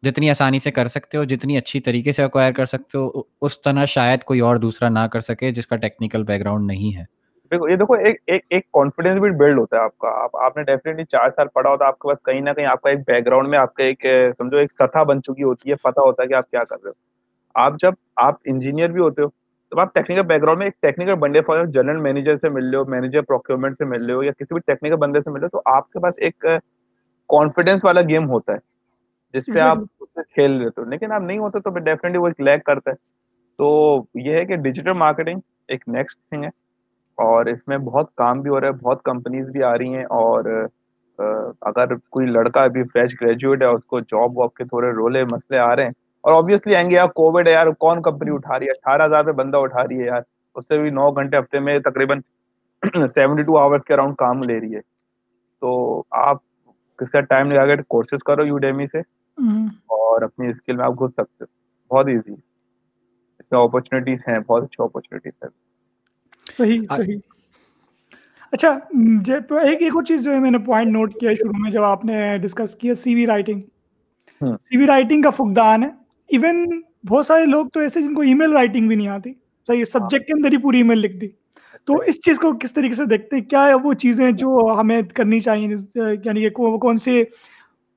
جتنی 0.02 0.30
آسانی 0.30 0.58
سے 0.58 0.70
کر 0.70 0.88
سکتے 0.88 1.18
ہو 1.18 1.24
جتنی 1.24 1.56
اچھی 1.56 1.80
طریقے 1.80 2.12
سے 2.12 2.22
اکوائر 2.22 2.52
کر 2.52 2.66
سکتے 2.66 2.98
ہو 2.98 3.10
اس 3.40 3.62
طرح 3.62 3.84
شاید 3.86 4.22
کوئی 4.22 4.40
اور 4.40 4.56
دوسرا 4.56 4.88
نہ 4.88 5.06
کر 5.12 5.20
سکے 5.20 5.50
جس 5.52 5.66
کا 5.66 5.76
ٹیکنیکل 5.76 6.22
بیک 6.22 6.40
گراؤنڈ 6.40 6.66
نہیں 6.66 6.96
ہے۔ 6.96 7.04
یہ 7.52 7.76
دیکھو 7.76 7.94
ایک 8.26 8.70
کانفیڈینس 8.72 9.20
بھی 9.20 9.30
بلڈ 9.30 9.58
ہوتا 9.58 9.76
ہے 9.76 9.82
آپ 9.82 9.96
کا۔ 9.98 10.08
آپ 10.44 10.56
نے 10.56 10.62
ڈیفینیٹلی 10.62 11.04
چار 11.04 11.30
سال 11.30 11.48
پڑھا 11.48 11.70
ہوتا 11.70 11.84
ہے 11.84 11.88
آپ 11.88 11.98
کے 11.98 12.08
پاس 12.08 12.22
کہیں 12.22 12.40
نہ 12.40 12.50
کہیں 12.50 12.66
آپ 12.66 12.80
کا 12.82 12.90
ایک 12.90 12.98
بیک 13.06 13.26
گراؤنڈ 13.26 13.48
میں 13.48 13.58
آپ 13.58 13.74
کا 13.74 13.84
ایک 13.84 14.06
سمجھو 14.38 14.58
ایک 14.58 14.72
سطح 14.72 15.02
بن 15.02 15.22
چکی 15.22 15.42
ہوتی 15.42 15.70
ہے 15.70 15.74
پتا 15.82 16.02
ہوتا 16.02 16.22
ہے 16.22 16.28
کہ 16.28 16.34
آپ 16.34 16.50
کیا 16.50 16.64
کر 16.64 16.76
رہے 16.76 16.88
ہو۔ 16.88 16.94
آپ 17.54 17.72
جب 17.82 17.92
آپ 18.16 18.34
انجینئر 18.44 18.88
بھی 18.88 19.00
ہوتے 19.00 19.22
ہو 19.22 19.28
تو 19.72 19.80
آپ 19.80 19.94
ٹیکنیکل 19.94 20.22
بیک 20.22 20.42
گراؤنڈ 20.42 20.58
میں 20.58 20.66
ایک 20.66 20.80
ٹیکنیکل 20.82 21.14
بندے 21.14 21.40
فار 21.42 21.64
جنرل 21.64 22.00
مینیجر 22.00 22.36
سے 22.36 22.48
مل 22.48 22.64
لو 22.64 22.84
مینیجر 22.84 23.22
پروکیورمنٹ 23.22 23.76
سے 23.76 23.84
مل 23.84 24.04
لو 24.04 24.22
یا 24.22 24.32
کسی 24.32 24.54
بھی 24.54 24.60
ٹیکنیکل 24.66 24.96
بندے 24.96 25.20
سے 25.20 25.30
مل 25.30 25.40
لو 25.40 25.48
تو 25.48 25.60
آپ 25.74 25.90
کے 25.90 25.98
پاس 25.98 26.14
ایک 26.18 26.38
کانفیڈینس 27.30 27.84
والا 27.84 28.00
گیم 28.00 28.30
ہوتا 28.30 28.52
ہے 28.52 28.58
جس 29.34 29.46
پہ 29.46 29.60
آپ 29.60 29.78
کھیل 30.16 30.50
لیتے 30.52 30.80
ہو۔ 30.80 30.88
لیکن 30.90 31.12
آپ 31.12 31.22
نہیں 31.22 31.38
ہوتے 31.38 31.60
تو 31.60 31.70
ڈیفینیٹلی 31.70 32.18
وہ 32.18 32.26
ایک 32.26 32.40
لیک 32.40 32.64
کرتا 32.64 32.90
ہے۔ 32.90 32.96
تو 33.58 33.68
یہ 34.14 34.34
ہے 34.34 34.44
کہ 34.44 34.56
ڈیجیٹل 34.56 34.92
مارکیٹنگ 34.92 35.40
ایک 35.68 35.84
نیکسٹ 35.88 36.18
تھنگ 36.28 36.44
ہے۔ 36.44 36.48
اور 37.18 37.46
اس 37.46 37.58
میں 37.66 37.78
بہت 37.78 38.14
کام 38.14 38.40
بھی 38.40 38.50
ہو 38.50 38.60
رہا 38.60 38.66
ہے 38.66 38.72
بہت 38.72 39.02
کمپنیز 39.02 39.48
بھی 39.50 39.62
آ 39.62 39.74
رہی 39.74 39.94
ہیں 39.94 40.04
اور 40.16 40.44
اگر 41.60 41.94
کوئی 42.10 42.26
لڑکا 42.26 42.62
ابھی 42.62 42.82
فریش 42.84 43.20
گریجویٹ 43.20 43.62
ہے 43.62 43.66
اس 43.66 43.84
کو 43.84 44.00
جاب 44.00 44.38
واب 44.38 44.54
کے 44.54 44.64
تھوڑے 44.64 44.90
رولے 44.92 45.24
مسئلے 45.24 45.60
آ 45.60 45.74
رہے 45.76 45.82
ہیں۔ 45.82 45.92
اور 46.24 46.34
آبویسلی 46.34 46.74
آئیں 46.74 46.88
گے 46.90 46.96
یار 46.96 47.08
کووڈ 47.14 47.48
ہے 47.48 47.52
یار 47.52 47.66
کون 47.78 48.02
کمپنی 48.02 48.30
اٹھا 48.34 48.58
رہی 48.58 48.66
ہے؟ 48.66 48.70
اٹھارہ 48.70 49.04
ہزار 49.04 49.24
پہ 49.24 49.32
بندہ 49.32 49.56
اٹھا 49.56 49.82
رہی 49.82 50.00
ہے 50.00 50.06
یار۔ 50.06 50.22
اس 50.56 50.68
سے 50.68 50.78
بھی 50.78 50.90
نو 50.90 51.10
گھنٹے 51.10 51.38
ہفتے 51.38 51.60
میں 51.60 51.78
تقریباً 51.80 52.20
سیونٹی 53.14 53.42
ٹو 53.42 53.58
آورس 53.58 53.84
کے 53.84 53.94
اراؤنڈ 53.94 54.16
کام 54.16 54.38
لے 54.46 54.60
رہی 54.60 54.74
ہے۔ 54.74 54.80
تو 55.62 55.70
آپ 56.18 56.36
کس 56.98 57.10
کا 57.10 57.20
ٹائم 57.20 57.50
لگا 57.50 57.66
کے 57.66 57.82
کورسز 57.88 58.22
کرو 58.22 58.44
یو 58.46 58.58
ڈیمی 58.58 58.86
سے 58.86 58.98
اور 59.96 60.22
اپنی 60.22 60.48
اسکل 60.48 60.76
میں 60.76 60.84
آپ 60.84 61.00
گھس 61.00 61.12
سکتے 61.12 61.44
ہو۔ 61.44 61.56
بہت 61.90 62.06
ایزی 62.06 62.32
اس 62.32 63.52
میں 63.52 63.60
اپرچونیٹیز 63.60 64.20
ہیں 64.28 64.38
بہت 64.38 64.62
اچھی 64.62 64.84
اپرچونیٹیز 64.84 65.42
ہیں۔ 65.42 65.50
صحیح 66.56 66.80
صحیح۔ 66.96 67.16
اچھا 68.52 68.68
ایک 69.62 69.82
ایک 69.82 69.94
اور 69.94 70.02
چیز 70.02 70.22
جو 70.24 70.32
ہے 70.32 70.38
میں 70.38 70.50
نے 70.50 70.58
پوائنٹ 70.58 70.92
نوٹ 70.92 71.14
کیا 71.14 71.32
شروع 71.34 71.52
میں 71.58 71.70
جب 71.70 71.82
آپ 71.82 72.04
نے 72.04 72.36
ڈسکس 72.38 72.74
کیا 72.76 72.94
سی 72.94 73.14
we 73.14 73.26
writing 73.26 73.60
C 74.60 74.76
we 74.76 74.86
writing 74.86 75.22
کا 75.22 75.30
فقدان 75.30 75.82
ہے۔ 75.82 75.88
ایون 76.28 76.64
بہت 77.08 77.26
سارے 77.26 77.44
لوگ 77.46 77.66
تو 77.66 77.80
ایسے 77.80 78.00
جن 78.00 78.14
کو 78.14 78.20
ای 78.20 78.34
میل 78.34 78.52
رائٹنگ 78.52 78.88
بھی 78.88 78.96
نہیں 78.96 79.08
آتی۔ 79.08 79.32
صحیح 79.68 79.84
سبجیکٹ 79.84 80.26
کے 80.26 80.32
اندر 80.36 80.52
ہی 80.52 80.56
پوری 80.62 80.76
ای 80.76 80.82
میل 80.82 80.98
لکھ 80.98 81.16
دی۔ 81.16 81.28
تو 81.86 81.96
اس 82.06 82.20
چیز 82.24 82.38
کو 82.38 82.52
کس 82.60 82.72
طریقے 82.72 82.94
سے 82.94 83.04
دیکھتے 83.04 83.36
ہیں؟ 83.36 83.42
کیا 83.42 83.68
وہ 83.84 83.92
چیزیں 83.94 84.30
جو 84.30 84.58
ہمیں 84.80 85.00
کرنی 85.14 85.40
چاہیے 85.40 85.68
یعنی 86.24 86.48
کہ 86.48 86.76
کون 86.78 86.96
سے 86.96 87.22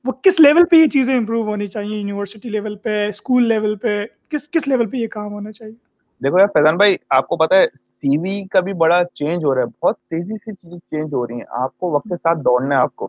وہ 0.06 0.12
کس 0.24 0.40
لیول 0.40 0.66
پہ 0.72 0.76
یہ 0.76 0.88
چیزیں 0.88 1.16
امپروو 1.18 1.44
ہونی 1.44 1.68
چاہیے؟ 1.68 1.98
یونیورسٹی 1.98 2.50
لیول 2.50 2.76
پہ 2.76 3.08
اسکول 3.08 3.48
لیول 3.48 3.76
پہ 3.76 4.06
کس 4.30 4.50
کس 4.50 4.68
لیول 4.68 4.90
پہ 4.90 4.98
یہ 4.98 5.08
کام 5.08 5.32
ہونا 5.34 5.52
چاہیے؟ 5.52 5.91
دیکھو 6.22 6.40
یار 6.40 6.48
فیضان 6.54 6.78
بھائی 6.78 6.96
آپ 7.18 7.28
کو 7.28 7.38
پتا 7.38 7.58
ہے 7.58 7.66
سی 7.78 8.18
وی 8.22 8.44
کا 8.52 8.60
بھی 8.66 8.74
بڑا 8.82 9.02
چینج 9.16 9.46
ہو 9.46 9.54
رہا 9.56 9.62
ہے 9.62 9.86
بہت 9.86 9.98
تیزی 10.10 10.36
سے 10.44 10.52
چیزیں 10.52 10.78
چینج 10.78 11.14
ہو 11.14 11.26
رہی 11.28 11.36
ہیں۔ 11.36 11.46
آپ 11.62 11.78
کو 11.78 11.92
وقت 11.92 12.04
کے 12.10 12.18
ساتھ 12.18 12.40
دوڑنا 12.46 12.76
ہے 12.76 12.82
آپ 12.82 12.96
کو۔ 12.96 13.08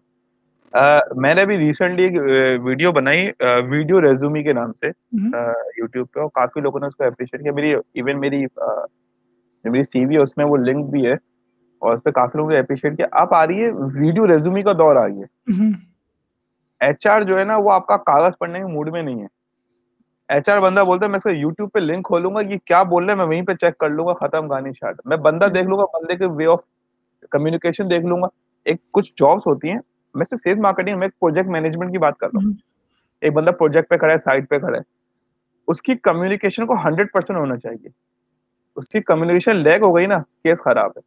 میں 1.22 1.34
نے 1.34 1.42
ابھی 1.42 1.56
ریسنٹلی 1.58 2.04
ایک 2.04 2.14
ویڈیو 2.64 2.92
بنائی 2.92 3.26
ویڈیو 3.70 4.00
ریزومی 4.00 4.42
کے 4.42 4.52
نام 4.52 4.72
سے 4.72 4.88
یوٹیوب 5.78 6.06
پہ 6.14 6.20
اور 6.20 6.28
کافی 6.34 6.60
لوگوں 6.60 6.80
نے 6.80 6.86
اس 6.86 6.96
کو 6.96 7.04
اپریشیٹ 7.04 7.42
کیا۔ 7.42 7.52
میری 7.52 7.72
ایون 7.72 8.20
میری 8.20 8.44
میری 9.64 9.82
سی 9.82 10.04
وی 10.06 10.16
ہے 10.16 10.22
اس 10.22 10.36
میں 10.36 10.46
وہ 10.46 10.56
لنک 10.56 10.90
بھی 10.90 11.06
ہے 11.06 11.12
اور 11.12 11.94
اس 11.94 12.02
پہ 12.04 12.10
کافی 12.10 12.38
لوگوں 12.38 12.50
نے 12.52 12.58
اپریشیٹ 12.58 12.96
کیا۔ 12.96 13.06
آپ 13.22 13.34
آ 13.34 13.46
رہی 13.46 13.62
ہے 13.62 13.70
ویڈیو 13.98 14.26
ریزومی 14.26 14.62
کا 14.62 14.72
دور 14.78 14.96
آ 14.96 15.06
رہی 15.06 15.20
ہے۔ 15.20 15.70
ایچ 16.80 17.06
آر 17.10 17.20
جو 17.28 17.38
ہے 17.38 17.44
نا 17.44 17.56
وہ 17.64 17.72
آپ 17.72 17.86
کا 17.86 17.96
کاغذ 18.10 18.38
پڑھنے 18.40 18.58
کے 18.58 18.66
موڈ 18.72 18.88
میں 18.92 19.02
نہیں 19.02 19.20
ہے۔ 19.22 19.26
ایچ 20.32 20.48
آر 20.48 20.60
بندہ 20.60 20.80
بولتا 20.80 21.04
ہے 21.04 21.10
میں 21.10 21.16
اس 21.16 21.22
کا 21.22 21.30
یوٹیوب 21.30 21.72
پہ 21.72 21.78
لنک 21.78 22.06
کھولوں 22.06 22.34
گا 22.34 22.40
یہ 22.40 22.58
کیا 22.64 22.82
بول 22.82 23.04
رہے 23.04 23.12
ہیں 23.12 23.18
میں 23.18 23.26
وہیں 23.26 23.42
پہ 23.42 23.54
چیک 23.54 23.78
کر 23.78 23.88
لوں 23.88 24.06
گا 24.06 24.12
ختم 24.12 24.48
گانی 24.50 24.70
شارٹ 24.72 25.00
میں 25.04 25.16
بندہ 25.16 25.44
دیکھ 25.44 25.64
لوں 25.64 25.78
گا 25.78 25.98
بندے 25.98 26.16
کے 26.16 26.26
وے 26.26 26.46
آف 26.46 26.60
کمیونیکیشن 27.30 27.90
دیکھ 27.90 28.06
لوں 28.06 28.22
گا۔ 28.22 28.26
ایک 28.64 28.92
کچھ 28.92 29.12
جابس 29.12 29.46
ہوتی 29.46 29.70
ہیں 29.70 29.78
میں 30.14 30.24
صرف 30.24 30.40
سیلس 30.42 30.58
مارکیٹنگ 30.58 30.98
میں 30.98 31.08
پروجیکٹ 31.08 31.48
مینجمنٹ 31.48 31.92
کی 31.92 31.98
بات 31.98 32.18
کر 32.18 32.26
رہا 32.26 32.46
ہوں۔ 32.46 32.52
ایک 33.20 33.32
بندہ 33.32 33.50
پروجیکٹ 33.50 33.88
پہ 33.88 33.96
کھڑا 33.96 34.12
ہے 34.12 34.18
سائٹ 34.18 34.50
پہ 34.50 34.58
کھڑا 34.58 34.78
ہے۔ 34.78 34.82
اس 35.68 35.82
کی 35.82 35.96
کمیونیکیشن 35.96 36.66
کو 36.66 36.74
ہنڈریڈ 36.84 37.06
پرسینٹ 37.12 37.38
ہونا 37.38 37.56
چاہیے۔ 37.56 37.88
اس 38.76 38.88
کی 38.88 39.00
کمیونیکیشن 39.00 39.56
لیگ 39.56 39.86
ہو 39.86 39.96
گئی 39.96 40.04
نا 40.04 40.18
کیس 40.18 40.58
خراب 40.58 40.90
ہے۔ 40.96 41.00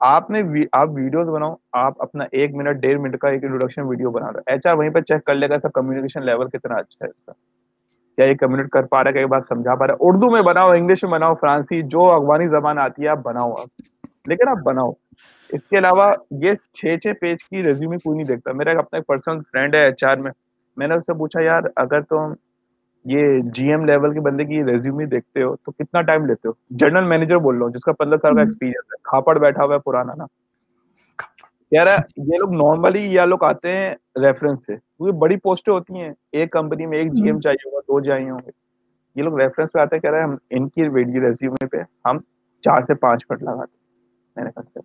آپ 0.00 0.30
نے 0.30 0.64
آپ 0.72 0.88
ویڈیوز 0.88 1.28
بناؤ 1.28 1.54
آپ 1.72 2.02
اپنا 2.02 2.24
ایک 2.32 2.54
منٹ 2.54 2.76
ڈیڑھ 2.76 3.00
منٹ 3.00 3.18
کا 3.18 3.28
ایک 3.28 3.44
انٹروڈکشن 3.44 3.82
ویڈیو 3.82 4.10
بنا 4.10 4.32
رہا 4.32 4.40
ایچ 4.46 4.66
آر 4.66 4.76
وہیں 4.76 4.90
پہ 4.90 5.00
چیک 5.00 5.24
کر 5.24 5.34
لے 5.34 5.48
گا 5.48 5.58
سب 5.58 5.72
کمیونیکیشن 5.72 6.26
لیول 6.26 6.48
کتنا 6.48 6.74
اچھا 6.74 7.04
ہے 7.04 7.10
اس 7.10 7.26
کا۔ 7.26 7.32
کیا 8.16 8.26
یہ 8.26 8.34
کمیونیٹ 8.34 8.68
کر 8.68 8.82
پا 8.82 9.04
رہا 9.04 9.08
ہے 9.08 9.14
کئی 9.14 9.26
بات 9.26 9.42
سمجھا 9.48 9.74
پا 9.74 9.86
رہا 9.86 9.94
ہے؟ 9.94 9.96
اردو 10.00 10.30
میں 10.32 10.42
بناؤ 10.42 10.70
انگلش 10.70 11.04
میں 11.04 11.12
بناؤ 11.12 11.34
فرانسی 11.34 11.80
جو 11.82 12.10
افغانی 12.10 12.46
زبان 12.46 12.78
آتی 12.78 13.02
ہے 13.02 13.08
آپ 13.08 13.18
بناؤ 13.18 13.50
آپ۔ 13.52 13.82
لیکن 14.26 14.48
آپ 14.48 14.56
بناؤ۔ 14.64 14.90
اس 15.48 15.60
کے 15.70 15.78
علاوہ 15.78 16.10
یہ 16.30 16.50
چھ 16.72 16.86
چھ 17.02 17.12
پیج 17.20 17.44
کی 17.44 17.62
ریزیومی 17.62 17.96
کوئی 17.96 18.16
نہیں 18.16 18.26
دیکھتا۔ 18.26 18.52
میرا 18.52 18.70
اپنا 18.70 18.96
ایک 18.96 19.06
پرسنل 19.06 19.40
فرینڈ 19.52 19.74
ہے 19.74 19.80
ایچ 19.80 20.04
آر 20.04 20.16
میں۔ 20.16 20.32
میں 20.76 20.88
نے 20.88 20.94
اس 20.94 21.06
سے 21.06 21.14
پوچھا 21.14 21.42
یار 21.42 21.62
اگر 21.76 22.00
تم 22.00 22.32
یہ 23.04 23.40
جی 23.54 23.68
ایم 23.70 23.84
لیول 23.84 24.14
کے 24.14 24.20
بندے 24.20 24.44
کی 24.44 24.64
ریزیومی 24.64 25.04
دیکھتے 25.04 25.42
ہو 25.42 25.56
تو 25.56 25.72
کتنا 25.72 26.00
ٹائم 26.02 26.26
لیتے 26.26 26.48
ہو؟ 26.48 26.52
جنرل 26.70 27.04
مینیجر 27.04 27.36
بول 27.36 27.56
رہا 27.56 27.64
ہوں 27.64 27.72
جس 27.72 27.84
کا 27.84 27.92
پندرہ 27.92 28.16
سال 28.16 28.34
کا 28.34 28.40
ایکسپیرینس 28.40 28.92
ہے۔ 28.92 28.96
کھاپڑ 29.04 29.38
بیٹھا 29.38 29.64
ہوا 29.64 29.74
ہے 29.74 29.78
پرانا 29.78 30.12
نا۔ 30.14 30.24
ہے 31.80 31.96
یہ 32.16 32.38
لوگ 32.38 32.52
نارملی 32.52 33.02
یہ 33.14 33.20
لوگ 33.20 33.44
آتے 33.44 33.76
ہیں 33.76 33.94
ریفرنس 34.22 34.66
سے۔ 34.66 34.76
کیونکہ 34.76 35.18
بڑی 35.18 35.36
پوسٹیں 35.36 35.72
ہوتی 35.74 36.00
ہیں۔ 36.00 36.12
ایک 36.32 36.50
کمپنی 36.52 36.86
میں 36.86 36.98
ایک 36.98 37.12
جی 37.12 37.26
ایم 37.26 37.40
چاہیے 37.40 37.68
ہوگا 37.68 37.80
دو 37.80 38.00
چاہیے 38.00 38.30
ہوں 38.30 38.38
گے۔ 38.46 38.50
یہ 39.16 39.22
لوگ 39.22 39.40
ریفرنس 39.40 39.72
پہ 39.72 39.78
آتے 39.78 39.96
ہیں 39.96 40.00
کہہ 40.00 40.10
رہے 40.10 40.18
ہیں 40.18 40.26
ہم 40.26 40.36
ان 40.50 40.68
کی 40.68 40.88
ویڈیو 40.88 41.22
ریزیومے 41.22 41.66
پہ 41.66 41.82
ہم 42.04 42.18
چار 42.64 42.82
سے 42.82 42.94
پانچ 42.94 43.24
منٹ 43.30 43.42
لگاتے 43.42 43.76
میں 44.36 44.44
نے 44.44 44.50
کہا 44.50 44.80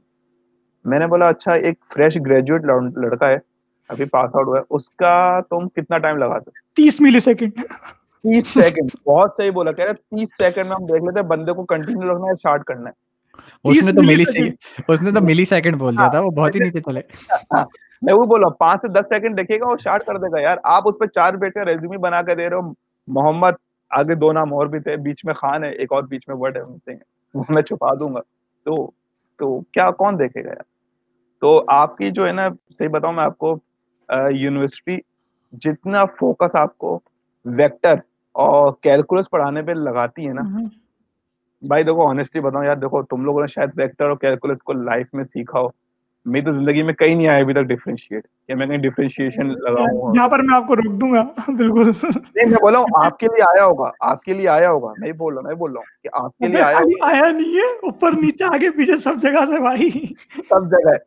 میں 0.85 0.99
نے 0.99 1.07
بولا 1.07 1.27
اچھا 1.27 1.53
ایک 1.53 1.77
فریش 1.93 2.17
گریجویٹ 2.25 2.65
لڑکا 2.97 3.27
ہے 3.29 3.37
ابھی 3.89 4.05
پاس 4.05 4.35
آؤٹ 4.35 4.47
ہوا 4.47 4.57
ہے 4.57 4.63
اس 4.69 4.89
کا 4.91 5.13
تم 5.41 5.67
کتنا 5.69 5.97
ٹائم 5.97 6.17
لگاتے 6.17 6.51
تیس 6.75 6.99
ملی 7.01 7.19
سیکنڈ 7.19 7.51
تیس 8.23 8.47
سیکنڈ 8.47 8.89
بہت 9.05 9.33
صحیح 9.37 9.51
بولا۔ 9.51 9.71
کہہ 9.71 9.85
رہے 9.85 9.93
تیس 9.93 10.35
سیکنڈ 10.37 10.65
میں 10.65 10.75
ہم 10.75 10.85
دیکھ 10.85 11.03
لیتے 11.03 11.21
بندے 11.27 11.53
کو 11.53 11.65
کنٹینیو 11.65 12.09
رکھنا 12.09 12.27
ہے 12.27 12.33
اسٹارٹ 12.33 12.63
کرنا 12.63 12.89
ہے۔ 12.89 13.05
اس 13.63 13.85
نے 13.87 13.93
تو 13.93 14.03
ملی 14.03 14.23
اس 14.87 15.01
نے 15.01 15.11
تو 15.11 15.21
ملی 15.21 15.45
سیکنڈ 15.45 15.75
بول 15.79 15.97
دیا 15.97 16.07
تھا 16.11 16.19
وہ 16.19 16.29
بہت 16.37 16.55
ہی 16.55 16.59
نیچے 16.59 16.79
چلے۔ 16.79 17.01
میں 18.01 18.13
وہ 18.13 18.25
بول 18.25 18.39
رہا 18.41 18.47
ہوں 18.47 18.57
پانچ 18.57 18.81
سے 18.81 18.87
دس 18.93 19.07
سیکنڈ 19.09 19.37
دیکھے 19.37 19.57
گا 19.57 19.67
وہ 19.67 19.75
اسٹارٹ 19.75 20.03
کر 20.05 20.17
دے 20.23 20.31
گا 20.31 20.41
یار۔ 20.41 20.57
آپ 20.75 20.83
اس 20.85 20.99
پہ 20.99 21.05
چار 21.15 21.33
پیج 21.41 21.53
کا 21.53 21.65
ریزیومی 21.65 21.97
بنا 21.97 22.21
کے 22.21 22.35
دے 22.35 22.49
رہے 22.49 22.57
ہو۔ 22.57 22.71
محمد 23.07 23.55
آگے 23.91 24.15
دو 24.15 24.31
نام 24.33 24.53
اور 24.53 24.67
بھی 24.67 24.79
تھے 24.79 24.95
بیچ 25.03 25.25
میں 25.25 25.33
خان 25.33 25.63
ہے 25.63 25.69
ایک 25.69 25.93
اور 25.93 26.03
بیچ 26.03 26.27
میں 26.27 26.35
ورڈ 26.39 26.57
ہے 26.57 26.61
وہ 26.61 27.43
میں 27.49 27.61
چھپا 27.61 27.93
دوں 27.99 28.13
گا۔ 28.15 28.19
تو 28.65 28.85
تو 29.39 29.59
کیا 29.73 29.89
کون 29.91 30.19
دیکھے 30.19 30.43
گا 30.43 30.49
یار؟ 30.49 30.63
تو 31.41 31.63
آپ 31.67 31.97
کی 31.97 32.07
جو 32.11 32.27
ہے 32.27 32.31
نا 32.31 32.47
صحیح 32.77 32.89
بتاؤں 32.93 33.13
میں 33.13 33.23
آپ 33.23 33.37
کو 33.37 33.55
یونیورسٹی 34.39 34.97
جتنا 35.61 36.03
فوکس 36.19 36.55
آپ 36.55 36.77
کو 36.77 36.99
ویکٹر 37.45 37.95
اور 38.35 38.71
کیلکولس 38.81 39.29
پڑھانے 39.29 39.61
پہ 39.61 39.71
لگاتی 39.71 40.27
ہے 40.27 40.33
نا 40.33 40.41
بھائی 41.61 41.83
دیکھو 41.83 42.09
آنےسٹلی 42.09 42.41
بتاؤں 42.41 42.65
یار 42.65 42.75
دیکھو 42.75 43.03
تم 43.03 43.25
لوگوں 43.25 43.41
نے 43.41 43.47
شاید 43.47 43.69
ویکٹر 43.75 44.09
اور 44.09 44.17
کیلکولس 44.17 44.61
کو 44.63 44.73
لائف 44.73 45.07
میں 45.13 45.23
سیکھا 45.23 45.59
ہو۔ 45.59 45.67
میری 46.25 46.45
تو 46.45 46.53
زندگی 46.53 46.83
میں 46.83 46.93
کہیں 46.93 47.15
نہیں 47.15 47.27
آیا 47.27 47.37
ابھی 47.39 47.53
تک 47.53 47.61
ڈیفرینشیٹ 47.61 48.27
یا 48.47 48.55
میں 48.55 48.67
کہیں 48.67 48.77
ڈیفرینشیشن 48.77 49.47
لگاؤں 49.47 50.15
یہاں 50.15 50.27
پر 50.29 50.39
میں 50.39 50.55
آپ 50.55 50.67
کو 50.67 50.75
روک 50.75 51.01
دوں 51.01 51.13
گا۔ 51.13 51.23
بالکل۔ 51.47 51.91
نہیں 52.03 52.49
میں 52.49 52.57
بول 52.61 52.73
رہا 52.73 52.79
ہوں 52.79 53.05
آپ 53.05 53.19
کے 53.19 53.25
لیے 53.25 53.43
آیا 53.43 53.65
ہوگا 53.65 53.91
آپ 53.99 54.23
کے 54.23 54.33
لیے 54.33 54.49
آیا 54.49 54.69
ہوگا۔ 54.69 54.93
میں 54.97 55.11
بول 55.11 55.33
رہا 55.33 55.41
ہوں 55.41 55.47
میں 55.47 55.55
بول 55.55 55.71
رہا 55.71 55.79
ہوں 55.79 56.03
کہ 56.03 56.09
آپ 56.13 56.37
کے 56.37 56.47
لیے 56.47 56.61
آیا 56.61 56.77
آیا 57.01 57.31
نہیں 57.31 57.55
ہے 57.55 57.75
اوپر 57.75 58.11
نیچے 58.11 58.43
آگے 58.43 58.69
پیچھے 58.69 58.97
سب 58.97 59.13
جگہ 59.21 59.45
سے 59.45 59.61
بھائی۔ 59.61 59.89
سب 60.49 60.69
جگہ 60.69 60.91
ہے۔ 60.91 60.97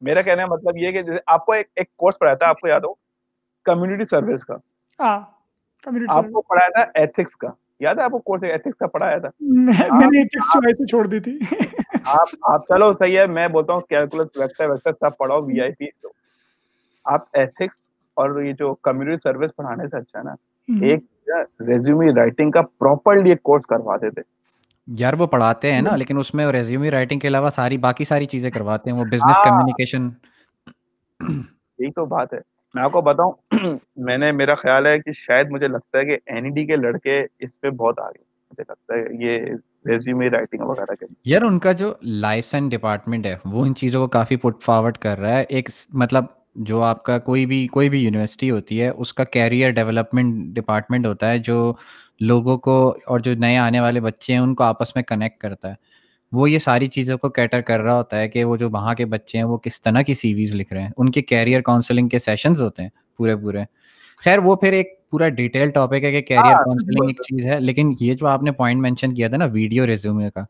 میرا 0.00 0.22
کہنے 0.22 0.42
کا 0.42 0.54
مطلب 0.54 0.76
یہ 0.76 0.92
کہ 0.92 1.02
جیسے 1.02 1.18
آپ 1.26 1.46
کو 1.46 1.52
ایک 1.52 1.96
کورس 1.96 2.18
پڑھایا 2.18 2.34
تھا 2.34 2.48
آپ 2.48 2.60
کو 2.60 2.68
یاد 2.68 2.80
ہو؟ 2.80 2.94
کمیونٹی 3.64 4.04
سروس 4.04 4.44
کا۔ 4.44 4.54
آپ 6.08 6.24
کو 6.32 6.42
پڑھایا 6.42 6.84
تھا 6.84 6.90
ایتھکس 6.94 7.36
کا۔ 7.36 7.48
یاد 7.80 7.94
ہے 7.94 8.02
آپ 8.02 8.10
کو 8.10 8.18
کورس 8.18 8.42
ایتھکس 8.42 8.78
کا 8.78 8.86
پڑھایا 8.86 9.18
تھا؟ 9.18 9.28
میں 9.40 10.06
نے 10.06 10.18
ایتھکس 10.18 10.54
جو 10.54 10.60
ہے 10.60 10.86
چھوڑ 10.86 11.06
دی 11.06 11.20
تھی۔ 11.20 11.38
آپ 12.04 12.28
آپ 12.42 12.66
چلو 12.68 12.92
صحیح 12.92 13.18
ہے 13.18 13.26
میں 13.26 13.48
بولتا 13.48 13.72
ہوں 13.72 13.80
کیلکولس 13.80 14.36
ویکٹر 14.36 14.70
ویکٹر 14.70 14.92
سب 14.92 15.16
پڑھاؤ 15.16 15.42
وی 15.42 15.60
آئی 15.60 15.72
پی 15.72 15.86
تو 16.02 16.08
آپ 17.04 17.20
ایتھکس 17.32 17.88
اور 18.14 18.42
یہ 18.42 18.52
جو 18.52 18.74
کمیونٹی 18.74 19.16
سروس 19.16 19.56
پڑھانے 19.56 19.88
سے 19.88 19.96
اچھا 19.96 20.22
نا 20.22 20.34
ایک 20.68 21.04
ریزیومی 21.60 22.06
رائٹنگ 22.16 22.50
کا 22.50 22.60
پراپرلی 22.78 23.30
ایک 23.30 23.42
کورس 23.42 23.66
کرواتے 23.66 24.10
تھے۔ 24.10 24.22
یار 24.86 25.12
وہ 25.12 25.26
پڑھاتے 25.26 25.72
ہیں 25.72 25.82
نا 25.82 25.96
لیکن 25.96 26.18
اس 26.18 26.34
میں 26.34 26.46
ریزیومی 26.46 26.90
رائٹنگ 26.90 27.18
کے 27.18 27.28
علاوہ 27.28 27.50
ساری 27.50 27.78
باقی 27.78 28.04
ساری 28.04 28.26
چیزیں 28.26 28.50
کرواتے 28.50 28.90
ہیں 28.90 28.98
وہ 28.98 29.04
بزنس 29.04 29.36
کمیونیکیشن 29.44 30.08
یہی 31.78 31.90
تو 31.90 32.04
بات 32.04 32.32
ہے۔ 32.34 32.57
میں 32.74 32.82
آپ 32.82 32.92
کو 32.92 33.00
بتاؤں، 33.00 33.32
میں 33.96 34.18
نے، 34.18 34.32
میرا 34.32 34.54
خیال 34.54 34.86
ہے 34.86 34.98
کہ 34.98 35.12
شاید 35.12 35.46
مجھے 35.50 35.68
لگتا 35.68 35.98
ہے 35.98 36.04
کہ 36.04 36.18
این 36.26 36.54
ڈی 36.54 36.66
کے 36.66 36.76
لڑکے 36.76 37.26
اس 37.38 37.60
پہ 37.60 37.70
بہت 37.70 38.00
آگے 38.00 38.18
مجھے 38.50 38.62
لگتا 38.68 38.94
ہے 38.94 39.24
یہ 39.24 39.38
ریزیومی 39.86 40.30
رائٹنگ 40.30 40.60
وغیرہ 40.60 40.94
کے 40.94 41.06
یار، 41.24 41.42
ان 41.42 41.58
کا 41.58 41.72
جو 41.72 41.94
لائسن 42.02 42.68
ڈپارٹمنٹ 42.68 43.26
ہے، 43.26 43.36
وہ 43.44 43.64
ان 43.64 43.74
چیزوں 43.74 44.00
کو 44.00 44.06
کافی 44.06 44.36
پٹ 44.36 44.62
فارورڈ 44.62 44.98
کر 44.98 45.18
رہا 45.18 45.38
ہے۔ 45.38 45.44
ایک 45.48 45.68
مطلب 45.92 46.24
جو 46.56 46.82
آپ 46.82 47.02
کا 47.02 47.18
کوئی 47.18 47.46
بھی 47.46 47.66
کوئی 47.66 47.88
بھی 47.88 48.04
یونیورسٹی 48.04 48.50
ہوتی 48.50 48.82
ہے، 48.82 48.88
اس 48.88 49.14
کا 49.14 49.24
کیریئر 49.24 49.70
ڈیولپمنٹ 49.70 50.56
ڈپارٹمنٹ 50.56 51.06
ہوتا 51.06 51.30
ہے، 51.30 51.38
جو 51.38 51.74
لوگوں 52.20 52.58
کو 52.58 52.96
اور 53.06 53.20
جو 53.20 53.34
نئے 53.34 53.56
آنے 53.56 53.80
والے 53.80 54.00
بچے 54.00 54.32
ہیں، 54.32 54.40
ان 54.40 54.54
کو 54.54 54.64
آپس 54.64 54.96
میں 54.96 55.02
کنیکٹ 55.02 55.40
کرتا 55.40 55.68
ہے۔ 55.68 55.74
وہ 56.32 56.50
یہ 56.50 56.58
ساری 56.58 56.86
چیزوں 56.86 57.18
کو 57.18 57.28
کیٹر 57.28 57.60
کر 57.60 57.80
رہا 57.80 57.96
ہوتا 57.96 58.20
ہے 58.20 58.28
کہ 58.28 58.44
وہ 58.44 58.56
جو 58.56 58.70
وہاں 58.70 58.94
کے 58.94 59.04
بچے 59.06 59.38
ہیں 59.38 59.44
وہ 59.44 59.58
کس 59.58 59.80
طرح 59.82 60.02
کی 60.02 60.14
سی 60.14 60.34
ویز 60.34 60.54
لکھ 60.54 60.72
رہے 60.72 60.82
ہیں۔ 60.82 60.90
ان 60.96 61.10
کے 61.10 61.22
کیریئر 61.22 61.60
کاؤنسلنگ 61.60 62.08
کے 62.08 62.18
سیشنز 62.18 62.62
ہوتے 62.62 62.82
ہیں 62.82 62.90
پورے 63.16 63.36
پورے۔ 63.36 63.64
خیر 64.24 64.38
وہ 64.38 64.56
پھر 64.56 64.72
ایک 64.72 65.10
پورا 65.10 65.28
ڈیٹیل 65.28 65.70
ٹاپک 65.70 65.94
ہے 65.94 66.10
کہ 66.12 66.20
کیریئر 66.20 66.54
کاؤنسلنگ 66.54 67.08
ایک 67.08 67.20
چیز 67.22 67.46
ہے 67.46 67.60
لیکن 67.60 67.92
یہ 68.00 68.14
جو 68.14 68.26
آپ 68.26 68.42
نے 68.42 68.52
پوائنٹ 68.52 68.80
مینشن 68.80 69.14
کیا 69.14 69.28
تھا 69.28 69.36
نا 69.36 69.44
ویڈیو 69.44 69.86
ریزیومے 69.86 70.30
کا 70.30 70.44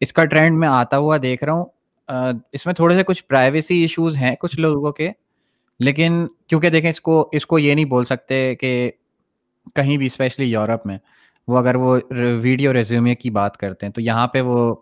اس 0.00 0.12
کا 0.12 0.24
ٹرینڈ 0.24 0.58
میں 0.58 0.68
آتا 0.68 0.98
ہوا 0.98 1.16
دیکھ 1.22 1.44
رہا 1.44 1.52
ہوں۔ 1.52 1.64
اس 2.52 2.66
میں 2.66 2.74
تھوڑے 2.74 2.94
سے 2.94 3.02
کچھ 3.02 3.24
پرائیویسی 3.24 3.80
ایشوز 3.80 4.16
ہیں 4.16 4.34
کچھ 4.40 4.60
لوگوں 4.60 4.92
کے 4.92 5.10
لیکن 5.80 6.26
کیونکہ 6.46 6.70
دیکھیں 6.70 6.90
اس 6.90 7.00
کو 7.00 7.28
اس 7.32 7.46
کو 7.46 7.58
یہ 7.58 7.74
نہیں 7.74 7.84
بول 7.84 8.04
سکتے 8.04 8.54
کہ 8.54 8.90
کہیں 9.74 9.96
بھی 9.96 10.06
اسپیشلی 10.06 10.50
یورپ 10.52 10.86
میں 10.86 10.98
وہ 11.48 11.58
اگر 11.58 11.74
وہ 11.74 11.98
ویڈیو 12.40 12.72
ریزیومے 12.72 13.14
کی 13.14 13.30
بات 13.30 13.56
کرتے 13.56 13.86
ہیں 13.86 13.92
تو 13.92 14.00
یہاں 14.00 14.26
پہ 14.28 14.40
وہ 14.40 14.74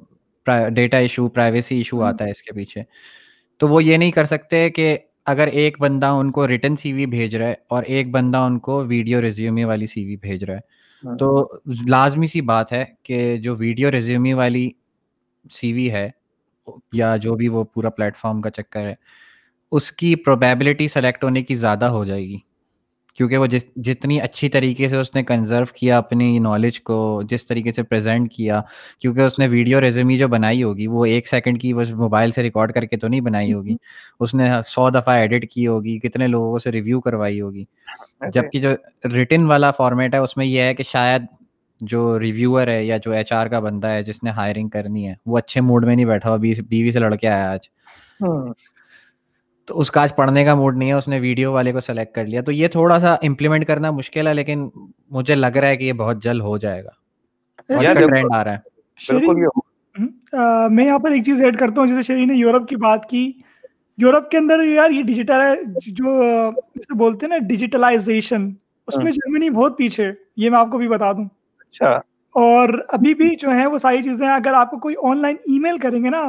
ڈیٹا 0.74 0.98
ایشو 0.98 1.28
پرائیویسی 1.28 1.76
ایشو 1.76 2.02
آتا 2.02 2.24
ہے 2.24 2.30
اس 2.30 2.42
کے 2.42 2.52
پیچھے۔ 2.52 2.82
تو 3.58 3.68
وہ 3.68 3.84
یہ 3.84 3.96
نہیں 3.96 4.10
کر 4.10 4.24
سکتے 4.24 4.70
کہ 4.70 4.98
اگر 5.26 5.46
ایک 5.46 5.80
بندہ 5.80 6.06
ان 6.06 6.30
کو 6.30 6.48
ریٹرن 6.48 6.76
سی 6.76 6.92
وی 6.92 7.06
بھیج 7.06 7.36
رہا 7.36 7.48
ہے 7.48 7.54
اور 7.68 7.82
ایک 7.82 8.10
بندہ 8.10 8.38
ان 8.38 8.58
کو 8.58 8.84
ویڈیو 8.88 9.22
ریزیومی 9.22 9.64
والی 9.64 9.86
سی 9.86 10.06
وی 10.06 10.16
بھیج 10.16 10.44
رہا 10.44 10.54
ہے۔ 10.54 11.16
تو 11.18 11.52
لازمی 11.88 12.26
سی 12.26 12.40
بات 12.40 12.72
ہے 12.72 12.84
کہ 13.02 13.36
جو 13.36 13.56
ویڈیو 13.56 13.90
ریزیومی 13.90 14.32
والی 14.32 14.70
سی 15.52 15.72
وی 15.72 15.90
ہے 15.92 16.10
یا 16.92 17.16
جو 17.16 17.34
بھی 17.34 17.48
وہ 17.48 17.64
پورا 17.64 17.90
پلیٹ 17.90 18.16
فارم 18.16 18.40
کا 18.40 18.50
چکر 18.50 18.86
ہے 18.86 18.94
اس 19.72 19.92
کی 19.92 20.16
پروبیبلٹی 20.16 20.88
سلیکٹ 20.88 21.24
ہونے 21.24 21.42
کی 21.42 21.54
زیادہ 21.54 21.84
ہو 21.84 22.04
جائے 22.04 22.22
گی۔ 22.22 22.38
کیونکہ 23.16 23.38
وہ 23.38 23.46
جس 23.46 23.64
جتنی 23.76 24.20
اچھی 24.20 24.48
طریقے 24.48 24.88
سے 24.88 24.96
اس 24.96 25.14
نے 25.14 25.22
کنزرو 25.22 25.64
کیا 25.74 25.98
اپنی 25.98 26.38
نالج 26.38 26.80
کو 26.80 26.96
جس 27.30 27.46
طریقے 27.46 27.72
سے 27.72 27.82
پریزنٹ 27.82 28.32
کیا 28.32 28.60
کیونکہ 29.00 29.20
اس 29.20 29.38
نے 29.38 29.46
ویڈیو 29.48 29.80
ریزیومی 29.80 30.18
جو 30.18 30.28
بنائی 30.28 30.62
ہوگی 30.62 30.86
وہ 30.86 31.04
ایک 31.06 31.28
سیکنڈ 31.28 31.60
کی 31.60 31.74
بس 31.74 31.92
موبائل 31.94 32.30
سے 32.30 32.42
ریکارڈ 32.42 32.72
کر 32.72 32.84
کے 32.84 32.96
تو 32.96 33.08
نہیں 33.08 33.20
بنائی 33.20 33.52
ہوگی۔ 33.52 33.76
اس 34.20 34.34
نے 34.34 34.50
سو 34.66 34.90
دفعہ 34.90 35.14
ایڈٹ 35.14 35.50
کی 35.50 35.66
ہوگی 35.66 35.98
کتنے 35.98 36.26
لوگوں 36.26 36.58
سے 36.58 36.72
ریویو 36.72 37.00
کروائی 37.00 37.40
ہوگی۔ 37.40 37.64
جبکہ 38.34 38.60
جو 38.60 38.70
ریٹن 39.14 39.46
والا 39.46 39.70
فارمیٹ 39.70 40.14
ہے 40.14 40.18
اس 40.18 40.36
میں 40.36 40.46
یہ 40.46 40.60
ہے 40.60 40.74
کہ 40.74 40.82
شاید 40.82 41.22
جو 41.80 42.18
ریویور 42.20 42.68
ہے 42.68 42.84
یا 42.84 42.96
جو 42.96 43.10
ایچ 43.10 43.32
آر 43.32 43.46
کا 43.46 43.60
بندہ 43.60 43.88
ہے 43.88 44.02
جس 44.02 44.22
نے 44.22 44.30
ہائرنگ 44.30 44.68
کرنی 44.68 45.08
ہے 45.08 45.14
وہ 45.26 45.38
اچھے 45.38 45.60
موڈ 45.60 45.86
میں 45.86 45.96
نہیں 45.96 46.06
بیٹھا 46.06 46.28
ہوا 46.28 46.36
بیوی 46.68 46.90
سے 46.90 46.98
لڑکے 46.98 47.28
آیا 47.28 47.50
آج۔ 47.52 47.68
تو 49.64 49.80
اس 49.80 49.90
کا 49.90 50.02
آج 50.02 50.16
پڑھنے 50.16 50.44
کا 50.44 50.54
موڈ 50.54 50.76
نہیں 50.76 50.88
ہے 50.88 50.94
اس 50.94 51.08
نے 51.08 51.20
ویڈیو 51.20 51.52
والے 51.52 51.72
کو 51.72 51.80
سلیکٹ 51.80 52.14
کر 52.14 52.26
لیا۔ 52.26 52.40
تو 52.40 52.52
یہ 52.52 52.68
تھوڑا 52.68 53.00
سا 53.00 53.14
امپلیمنٹ 53.14 53.66
کرنا 53.66 53.90
مشکل 53.90 54.26
ہے 54.26 54.34
لیکن 54.34 54.68
مجھے 55.10 55.34
لگ 55.34 55.46
رہا 55.46 55.68
ہے 55.68 55.76
کہ 55.76 55.84
یہ 55.84 55.92
بہت 55.92 56.22
جلد 56.22 56.40
ہو 56.40 56.58
جائے 56.58 56.84
گا۔ 56.84 56.90
ٹرینڈ 57.94 58.34
آ 58.34 58.44
رہا 58.44 58.54
ہے۔ 58.54 58.58
میں 60.70 60.84
یہاں 60.84 60.98
پر 60.98 61.10
ایک 61.10 61.24
چیز 61.24 61.42
ایڈ 61.42 61.58
کرتا 61.58 61.80
ہوں 61.80 61.88
جیسے 61.88 62.02
شری 62.02 62.24
نے 62.24 62.34
یورپ 62.34 62.68
کی 62.68 62.76
بات 62.76 63.08
کی۔ 63.08 63.32
یورپ 63.98 64.30
کے 64.30 64.38
اندر 64.38 64.64
یار 64.64 64.90
یہ 64.90 65.02
ڈیجیٹل 65.02 65.42
جو 65.86 66.20
جیسے 66.74 66.94
بولتے 66.94 67.26
ہیں 67.26 67.38
نا 67.38 67.46
ڈیجیٹلائزیشن 67.46 68.48
اس 68.86 68.96
میں 68.96 69.12
جرمنی 69.12 69.50
بہت 69.50 69.78
پیچھے 69.78 70.12
یہ 70.36 70.50
میں 70.50 70.58
آپ 70.58 70.70
کو 70.70 70.78
بھی 70.78 70.88
بتا 70.88 71.12
دوں۔ 71.12 71.24
اچھا۔ 71.58 71.90
اور 72.32 72.68
ابھی 72.88 73.14
بھی 73.14 73.36
جو 73.36 73.50
ہے 73.54 73.66
وہ 73.66 73.78
ساری 73.78 74.02
چیزیں 74.02 74.28
اگر 74.28 74.52
آپ 74.54 74.70
کو 74.70 74.78
کوئی 74.78 74.94
آن 75.02 75.18
لائن 75.22 75.36
ای 75.40 75.58
میل 75.58 75.78
کریں 75.78 76.04
گے 76.04 76.10
نا 76.10 76.22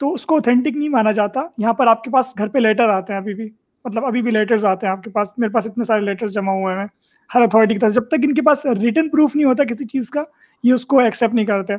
تو 0.00 0.12
اس 0.12 0.26
کو 0.26 0.34
اوتھینٹک 0.34 0.76
نہیں 0.76 0.88
مانا 0.88 1.12
جاتا۔ 1.12 1.40
یہاں 1.58 1.72
پر 1.72 1.86
آپ 1.86 2.04
کے 2.04 2.10
پاس 2.10 2.26
گھر 2.38 2.48
پہ 2.48 2.58
لیٹر 2.58 2.88
آتے 2.88 3.12
ہیں 3.12 3.20
ابھی 3.20 3.34
بھی۔ 3.34 3.48
مطلب 3.84 4.04
ابھی 4.04 4.22
بھی 4.22 4.30
لیٹرز 4.30 4.64
آتے 4.64 4.86
ہیں 4.86 4.92
آپ 4.92 5.02
کے 5.02 5.10
پاس۔ 5.10 5.28
میرے 5.38 5.50
پاس 5.52 5.66
اتنے 5.66 5.84
سارے 5.84 6.00
لیٹرز 6.00 6.32
جمع 6.32 6.52
ہوئے 6.52 6.74
ہیں۔ 6.74 6.86
ہر 7.34 7.40
اتھارٹی 7.40 7.74
کی 7.74 7.80
طرف۔ 7.80 7.94
جب 7.94 8.08
تک 8.08 8.16
ان 8.22 8.34
کے 8.34 8.42
پاس 8.42 8.66
ریٹن 8.66 9.08
پروف 9.08 9.36
نہیں 9.36 9.46
ہوتا 9.46 9.64
کسی 9.64 9.84
چیز 9.84 10.10
کا، 10.10 10.22
یہ 10.64 10.72
اس 10.72 10.86
کو 10.86 10.98
ایکسیپٹ 10.98 11.34
نہیں 11.34 11.46
کرتے۔ 11.46 11.74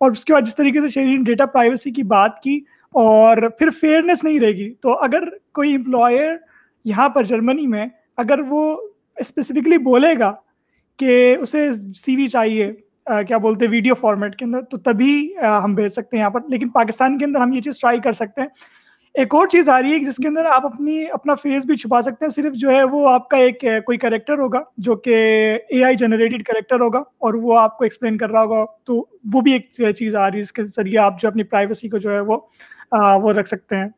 اور 0.00 0.10
اس 0.10 0.24
کے 0.24 0.32
بعد 0.32 0.42
جس 0.42 0.56
طریقے 0.56 0.80
سے 0.80 0.88
شہری 0.88 1.16
ڈیٹا 1.16 1.46
پرائیویسی 1.46 1.90
کی 1.90 2.02
بات 2.02 2.40
کی، 2.40 2.60
اور 2.92 3.36
پھر 3.36 3.70
فیئرنیس 3.70 4.24
نہیں 4.24 4.40
رہے 4.40 4.52
گی۔ 4.52 4.74
تو 4.74 4.92
اگر 4.98 5.22
کوئی 5.54 5.74
امپلائر 5.74 6.36
یہاں 6.84 7.08
پر 7.08 7.22
جرمنی 7.22 7.66
میں 7.66 7.86
اگر 8.16 8.38
وہ 8.48 8.76
اسپیسیفکلی 9.16 9.78
بولے 9.78 10.18
گا 10.18 10.34
کہ 10.96 11.36
اسے 11.40 11.74
سی 11.74 12.16
وی 12.16 12.28
چاہیے 12.28 12.72
کیا 13.28 13.38
بولتے 13.38 13.64
ہیں 13.64 13.72
ویڈیو 13.72 13.94
فارمیٹ 13.94 14.36
کے 14.36 14.44
اندر، 14.44 14.62
تو 14.62 14.78
تبھی 14.78 15.34
ہم 15.64 15.74
بھیج 15.74 15.92
سکتے 15.92 16.16
ہیں 16.16 16.20
یہاں 16.20 16.30
پر۔ 16.30 16.40
لیکن 16.48 16.68
پاکستان 16.68 17.18
کے 17.18 17.24
اندر 17.24 17.40
ہم 17.40 17.52
یہ 17.52 17.60
چیز 17.60 17.80
ٹرائی 17.80 18.00
کر 18.00 18.12
سکتے 18.12 18.40
ہیں۔ 18.40 18.48
ایک 19.14 19.34
اور 19.34 19.46
چیز 19.46 19.68
آ 19.68 19.80
رہی 19.82 19.92
ہے، 19.92 19.98
جس 19.98 20.16
کے 20.16 20.28
اندر 20.28 20.44
آپ 20.44 20.66
اپنی، 20.66 21.04
اپنا 21.12 21.34
فیس 21.34 21.64
بھی 21.64 21.76
چھپا 21.76 22.02
سکتے 22.02 22.24
ہیں۔ 22.24 22.32
صرف 22.32 22.52
جو 22.52 22.70
ہے 22.70 22.82
وہ 22.84 23.08
آپ 23.08 23.28
کا 23.28 23.36
ایک 23.36 23.60
کوئی 23.60 23.98
کریکٹر 23.98 24.38
ہوگا، 24.38 24.62
جو 24.76 24.96
کہ 24.96 25.14
اے 25.68 25.84
آئی 25.84 25.96
جنریٹڈ 25.96 26.42
کریکٹر 26.44 26.80
ہوگا، 26.80 26.98
اور 26.98 27.34
وہ 27.34 27.58
آپ 27.58 27.78
کو 27.78 27.84
ایکسپلین 27.84 28.16
کر 28.16 28.30
رہا 28.30 28.42
ہوگا۔ 28.42 28.64
تو 28.84 29.06
وہ 29.32 29.40
بھی 29.40 29.52
ایک 29.52 29.96
چیز 29.96 30.14
آ 30.14 30.30
رہی 30.30 30.36
ہے 30.36 30.42
اس 30.42 30.52
کے 30.52 30.64
ذریعے 30.64 30.98
آپ 30.98 31.20
جو 31.20 31.28
اپنی 31.28 31.42
پرائیویسی 31.42 31.88
کو 31.88 31.98
جو 31.98 32.12
ہے 32.12 32.20
وہ 32.20 32.38
وہ 33.22 33.32
رکھ 33.32 33.48
سکتے 33.48 33.76
ہیں۔ 33.76 33.88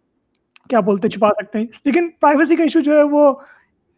کیا 0.71 0.81
بولتے 0.81 1.09
چھپا 1.09 1.29
سکتے 1.43 1.59
ہیں۔ 1.59 1.67
لیکن 1.85 2.09
پرائیویسی 2.21 2.57
کا 2.57 2.63
ایشو 2.63 2.81
جو 2.81 2.97
ہے 2.97 3.03
وہ 3.03 3.35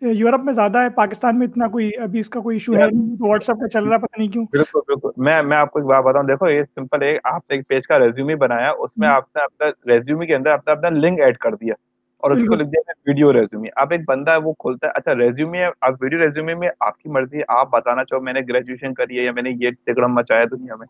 یورپ 0.00 0.40
میں 0.44 0.52
زیادہ 0.52 0.78
ہے 0.78 0.90
پاکستان 0.90 1.38
میں 1.38 1.46
اتنا 1.46 1.66
کوئی 1.66 1.90
ابھی 1.98 2.20
اس 2.20 2.28
کا 2.28 2.40
کوئی 2.40 2.54
ایشو 2.56 2.72
ہے 2.74 2.84
واٹس 3.20 3.50
ایپ 3.50 3.60
پہ 3.60 3.66
چل 3.66 3.84
رہا 3.84 3.96
پتہ 3.96 4.18
نہیں 4.18 4.28
کیوں۔ 4.28 4.44
بالکل 4.52 4.80
بالکل۔ 4.86 5.08
میں 5.16 5.42
میں 5.42 5.56
آپ 5.56 5.70
کو 5.70 5.78
ایک 5.78 5.88
بات 5.88 6.04
بتاؤں 6.04 6.24
دیکھو 6.24 6.50
یہ 6.50 6.62
سمپل 6.64 7.02
ہے 7.02 7.16
آپ 7.24 7.50
نے 7.50 7.56
ایک 7.56 7.68
پیج 7.68 7.86
کا 7.86 7.98
ریزیومی 7.98 8.34
بنایا 8.34 8.70
اس 8.78 8.90
میں 8.96 9.08
آپ 9.08 9.36
نے 9.36 9.42
اپنا 9.42 9.94
ریزیومی 9.94 10.26
کے 10.26 10.34
اندر 10.34 10.50
اپنا 10.50 10.72
اپنا 10.72 10.88
لنک 10.98 11.20
ایڈ 11.20 11.36
کر 11.36 11.54
دیا 11.54 11.74
اور 12.16 12.30
اس 12.30 12.44
کو 12.48 12.54
لکھ 12.54 12.68
دیا 12.68 12.92
ویڈیو 13.06 13.32
ریزیومی 13.32 13.68
اب 13.76 13.88
ایک 13.90 14.00
بندہ 14.08 14.30
ہے 14.30 14.36
وہ 14.36 14.52
کھولتا 14.52 14.86
ہے 14.86 14.92
اچھا 14.94 15.14
ریزیومی 15.14 15.58
ہے 15.58 15.68
اب 15.80 15.94
ویڈیو 16.00 16.18
ریزیومی 16.18 16.54
میں 16.54 16.68
آپ 16.80 16.98
کی 16.98 17.08
مرضی 17.08 17.38
ہے 17.38 17.42
آپ 17.48 17.70
بتانا 17.70 18.04
چاہو 18.04 18.22
میں 18.22 18.32
نے 18.32 18.40
گریجویشن 18.48 18.94
کری 18.94 19.18
ہے 19.18 19.24
یا 19.24 19.32
میں 19.32 19.42
نے 19.42 19.50
یہ 19.60 19.70
ٹکڑم 19.84 20.14
مچایا 20.14 20.44
دنیا 20.50 20.74
میں۔ 20.76 20.86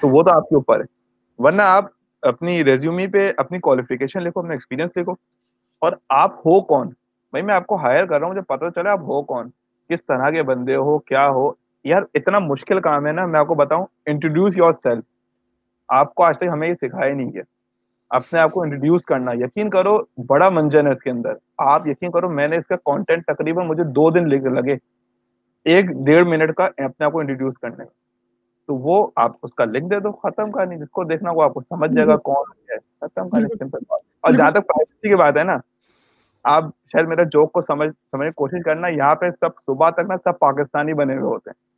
تو 0.00 0.08
وہ 0.08 0.22
تو 0.22 0.36
آپ 0.36 0.48
کے 0.48 0.54
اوپر 0.54 0.80
ہے۔ 0.80 0.84
ورنہ 1.38 1.62
آپ 1.62 1.84
اپنی 2.22 2.64
ریزیومی 2.64 3.06
پہ 3.06 3.32
اپنی 3.36 3.58
کوالیفیکیشن 3.58 4.22
لکھو 4.22 4.40
اپنا 4.40 4.52
ایکسپیرینس 4.52 4.90
لکھو 4.96 5.12
اور 5.78 5.92
آپ 6.08 6.32
ہو 6.38 6.60
کون؟ 6.64 6.88
بھائی 7.32 7.44
میں 7.44 7.54
آپ 7.54 7.66
کو 7.66 7.76
ہائر 7.76 8.06
کر 8.06 8.18
رہا 8.18 8.26
ہوں 8.26 8.32
مجھے 8.32 8.42
پتا 8.48 8.70
چلے 8.70 8.90
آپ 8.90 9.00
ہو 9.00 9.22
کون 9.22 9.48
کس 9.90 10.04
طرح 10.06 10.28
کے 10.30 10.42
بندے 10.42 10.76
ہو 10.76 10.98
کیا 10.98 11.26
ہو۔ 11.28 11.50
یار 11.84 12.02
اتنا 12.14 12.38
مشکل 12.38 12.80
کام 12.80 13.06
ہے 13.06 13.12
نا 13.12 13.26
میں 13.26 13.40
آپ 13.40 13.46
کو 13.46 13.54
بتاؤں 13.54 13.84
انٹروڈیوس 14.06 14.56
یور 14.56 14.72
سیلف 14.72 15.04
آپ 15.88 16.14
کو 16.14 16.24
آج 16.24 16.36
تک 16.38 16.44
ہمیں 16.52 16.68
یہ 16.68 16.74
سکھایا 16.74 17.14
نہیں 17.14 17.30
کیا 17.30 17.42
اپنے 18.10 18.40
آپ 18.40 18.50
کو 18.52 18.62
انٹروڈیوس 18.62 19.04
کرنا 19.04 19.32
یقین 19.34 19.70
کرو 19.70 19.96
بڑا 20.26 20.48
منجن 20.50 20.86
ہے 20.86 20.92
اس 20.92 21.00
کے 21.00 21.10
اندر۔ 21.10 21.32
آپ 21.58 21.86
یقین 21.86 22.10
کرو 22.10 22.28
میں 22.28 22.48
نے 22.48 22.56
اس 22.56 22.66
کا 22.66 22.76
کانٹینٹ 22.76 23.24
تقریباً 23.26 23.66
مجھے 23.66 23.84
دو 23.84 24.08
دن 24.10 24.28
لگے۔ 24.54 24.74
ایک 25.66 25.84
ڈیڑھ 26.06 26.26
منٹ 26.28 26.54
کا 26.54 26.64
اپنے 26.64 27.04
آپ 27.04 27.12
کو 27.12 27.20
انٹروڈیوس 27.20 27.54
کرنے 27.58 27.76
میں 27.78 27.86
تو 28.68 28.74
وہ 28.76 29.06
آپ 29.16 29.32
اس 29.42 29.54
کا 29.54 29.64
لکھ 29.64 29.84
دے 29.84 30.00
دو 30.00 30.12
ختم 30.12 30.50
کہانی 30.52 30.76
جس 30.76 30.90
کو 30.90 31.04
دیکھنا 31.04 31.30
وہ 31.34 31.42
آپ 31.42 31.54
کو 31.54 31.60
سمجھ 31.60 31.90
جائے 31.90 32.08
گا 32.08 32.16
کون 32.28 32.44
ہے۔ 32.70 32.78
ختم 33.00 33.28
کہانی 33.28 33.44
اور 34.20 34.32
جہاں 34.32 34.50
تک 34.50 34.66
پرائیویسی 34.68 35.08
کی 35.08 35.16
بات 35.16 35.38
ہے 35.38 35.44
نا 35.44 35.56
آپ 36.44 36.64
شاید 36.64 37.06
میرا 37.08 37.22
جوک 37.22 37.52
کو 37.52 37.62
سمجھ 37.62 37.88
سمجھنے 37.90 38.28
کی 38.28 38.34
کوشش 38.34 38.64
کرنا 38.64 38.88
یہاں 38.88 39.14
پہ 39.14 39.30
سب 39.30 39.60
صبح 39.66 39.90
تک 39.90 40.00
نا 40.08 40.16
سب 40.16 40.38
پاکستانی 40.38 40.92
بنے 40.94 41.12
ہوئے 41.14 41.24
ہوتے 41.24 41.50
ہیں۔ 41.50 41.70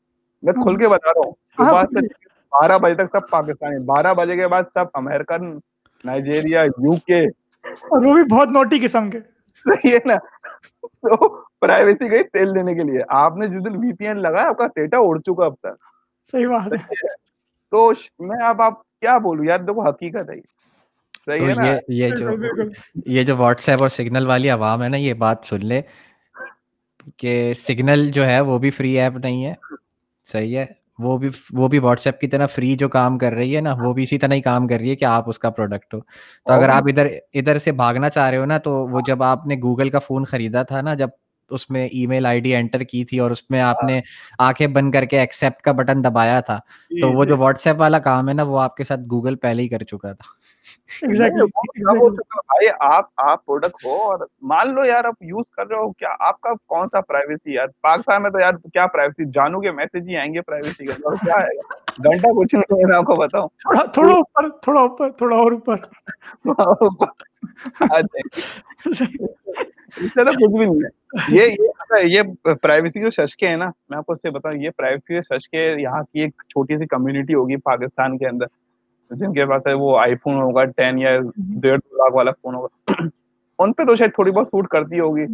میں 0.42 0.52
کھل 0.52 0.76
کے 0.76 0.88
بتا 0.88 1.10
رہا 1.10 1.26
ہوں 1.26 1.32
صبح 1.56 1.80
سے 1.80 2.06
بارہ 2.52 2.78
بجے 2.78 2.94
تک 2.94 3.16
سب 3.16 3.30
پاکستانی 3.30 3.78
بارہ 3.84 4.14
بجے 4.14 4.36
کے 4.36 4.48
بعد 4.48 4.62
سب 4.74 4.84
امیرکن 4.94 5.58
نائجیریا 6.04 6.62
یو 6.62 6.96
کے 6.96 7.24
اور 7.24 8.04
وہ 8.04 8.14
بھی 8.14 8.22
بہت 8.30 8.48
نوٹی 8.48 8.78
قسم 8.80 9.10
کے۔ 9.10 9.18
صحیح 9.54 9.92
ہے 9.92 9.98
نا؟ 10.04 10.14
تو 10.80 11.28
پرائیویسی 11.60 12.10
گئی 12.10 12.22
تیل 12.22 12.54
دینے 12.54 12.74
کے 12.74 12.82
لیے۔ 12.82 12.98
آپ 13.08 13.36
نے 13.36 13.46
جس 13.46 13.64
دن 13.66 13.76
وی 13.76 13.92
پی 13.92 14.06
این 14.06 14.22
لگایا 14.22 14.48
آپ 14.48 14.58
کا 14.58 14.66
ڈیٹا 14.66 14.96
اڑ 14.98 15.18
چکا 15.18 15.44
اب 15.44 15.54
تک۔ 15.54 15.84
صحیح 16.32 16.46
بات 16.46 16.72
ہے۔ 16.72 17.06
تو 17.72 17.92
میں 18.18 18.46
اب 18.46 18.62
آپ 18.62 18.82
کیا 18.82 19.18
بولوں؟ 19.18 19.44
یار 19.44 19.58
دیکھو 19.58 19.82
حقیقت 19.82 20.30
ہے 20.30 20.34
یہ 23.06 23.22
جو 23.22 23.36
واٹس 23.38 23.68
ایپ 23.68 23.80
اور 23.80 23.88
سگنل 23.88 24.26
والی 24.26 24.50
عوام 24.50 24.82
ہے 24.82 24.88
نا 24.88 24.96
یہ 24.96 25.14
بات 25.14 25.36
سن 25.44 25.66
لے 25.66 25.80
کہ 27.16 27.52
سگنل 27.68 28.10
جو 28.10 28.26
ہے 28.26 28.40
وہ 28.40 28.58
بھی 28.58 28.70
فری 28.70 28.98
ایپ 29.00 29.16
نہیں 29.16 29.44
ہے۔ 29.44 29.54
صحیح 30.24 30.58
ہے۔ 30.58 30.66
وہ 30.98 31.18
بھی 31.18 31.28
وہ 31.52 31.68
بھی 31.68 31.78
واٹس 31.78 32.06
ایپ 32.06 32.20
کی 32.20 32.28
طرح 32.28 32.46
فری 32.46 32.76
جو 32.76 32.88
کام 32.88 33.18
کر 33.18 33.32
رہی 33.32 33.56
ہے 33.56 33.60
نا 33.60 33.74
وہ 33.80 33.92
بھی 33.94 34.02
اسی 34.02 34.18
طرح 34.18 34.34
ہی 34.34 34.40
کام 34.40 34.66
کر 34.66 34.78
رہی 34.78 34.90
ہے 34.90 34.96
کہ 34.96 35.04
آپ 35.04 35.28
اس 35.28 35.38
کا 35.38 35.50
پروڈکٹ 35.50 35.94
ہو۔ 35.94 36.00
تو 36.00 36.52
اگر 36.52 36.68
آپ 36.68 36.82
ادھر 36.88 37.06
ادھر 37.34 37.58
سے 37.58 37.72
بھاگنا 37.72 38.08
چاہ 38.08 38.30
رہے 38.30 38.38
ہو 38.38 38.44
نا 38.44 38.58
تو 38.58 38.72
وہ 38.88 39.00
جب 39.06 39.22
آپ 39.22 39.46
نے 39.46 39.54
گوگل 39.62 39.90
کا 39.90 39.98
فون 39.98 40.24
خریدا 40.24 40.62
تھا 40.62 40.80
نا 40.80 40.94
جب 40.94 41.08
اس 41.50 41.70
میں 41.70 41.86
ای 41.86 42.06
میل 42.06 42.26
آئی 42.26 42.40
ڈی 42.40 42.54
انٹر 42.54 42.82
کی 42.82 43.04
تھی 43.04 43.18
اور 43.18 43.30
اس 43.30 43.50
میں 43.50 43.60
آپ 43.60 43.84
نے 43.84 44.00
آنکھیں 44.38 44.66
بند 44.66 44.92
کر 44.92 45.04
کے 45.04 45.20
ایکسپٹ 45.20 45.62
کا 45.62 45.72
بٹن 45.72 46.04
دبایا 46.04 46.40
تھا 46.40 46.58
تو 47.00 47.12
وہ 47.12 47.24
جو 47.24 47.36
واٹس 47.36 47.66
ایپ 47.66 47.76
والا 47.80 47.98
کام 47.98 48.28
ہے 48.28 48.34
نا 48.34 48.42
وہ 48.42 48.60
آپ 48.60 48.76
کے 48.76 48.84
ساتھ 48.84 49.00
گوگل 49.10 49.36
پہلے 49.36 49.62
ہی 49.62 49.68
کر 49.68 49.82
چکا 49.82 50.12
تھا۔ 50.12 50.41
آپ 52.80 53.04
آپ 53.16 53.44
پروڈکٹ 53.44 53.84
ہو 53.84 53.94
اور 54.02 54.18
مان 54.42 54.74
لو 54.74 54.84
یار 54.84 55.04
آپ 55.04 55.14
یوز 55.20 55.50
کر 55.50 55.66
رہے 55.66 55.76
ہو 55.76 55.92
کیا 55.92 56.08
آپ 56.20 56.40
کا 56.40 56.50
کون 56.66 56.88
سا 56.92 57.00
پرائیویسی 57.00 57.54
یار 57.54 57.66
پاکستان 57.80 58.22
میں 58.22 58.30
تو 58.30 58.40
یار 58.40 58.52
کیا 58.72 58.86
پرائیویسی 58.86 59.30
جانو 59.34 59.60
کے 59.60 59.70
میسج 59.70 60.08
ہی 60.08 60.16
آئیں 60.16 60.34
گے 60.34 60.40
پرائیویسی 60.40 60.86
کے 60.86 60.92
اندر 60.92 61.14
کیا 61.24 61.42
ہے؟ 61.42 61.56
گھنٹہ 62.04 62.28
کچھ 62.36 62.54
نہیں 62.54 62.84
میں 62.84 62.96
آپ 62.96 63.04
کو 63.04 63.16
بتاؤں۔ 63.16 63.48
تھوڑا 63.92 64.14
اوپر 64.14 64.48
تھوڑا 64.48 64.80
اوپر 64.80 65.10
تھوڑا 65.10 65.36
اور 65.36 65.52
اوپر۔ 65.52 65.76
تو 70.14 70.24
کچھ 70.24 70.56
بھی 70.56 70.66
نہیں 70.66 70.80
ہے۔ 70.84 70.88
یہ 71.28 71.56
یہ 72.04 72.22
پرائیویسی 72.62 73.02
جو 73.02 73.10
ششکے 73.10 73.48
ہیں 73.48 73.56
نا 73.56 73.70
میں 73.88 73.98
آپ 73.98 74.06
کو 74.06 74.12
اس 74.12 74.22
سے 74.22 74.30
بتاؤں 74.30 74.54
یہ 74.56 74.70
پرائیویسی 74.76 75.14
کے 75.14 75.20
ششکے 75.22 75.82
یہاں 75.82 76.02
کی 76.02 76.20
ایک 76.20 76.30
چھوٹی 76.30 76.76
سی 76.76 76.86
کمیونٹی 76.86 77.34
ہوگی 77.34 77.56
پاکستان 77.56 78.18
کے 78.18 78.26
اندر۔ 78.26 78.46
جن 79.18 79.32
کے 79.32 79.46
پاس 79.46 79.66
ہے 79.66 79.72
وہ 79.72 79.98
آئی 79.98 80.14
فون 80.14 80.34
ہوگا 80.34 80.64
ٹین 80.64 80.98
یا 80.98 81.18
ڈیڑھ 81.60 81.80
لاکھ 81.92 82.14
والا 82.14 82.30
فون 82.42 82.54
ہوگا۔ 82.54 82.92
ان 83.58 83.72
پہ 83.72 83.84
تو 83.84 83.96
شاید 83.96 84.14
تھوڑی 84.14 84.30
بہت 84.30 84.46
سوٹ 84.46 84.68
کرتی 84.68 85.00
ہوگی۔ 85.00 85.24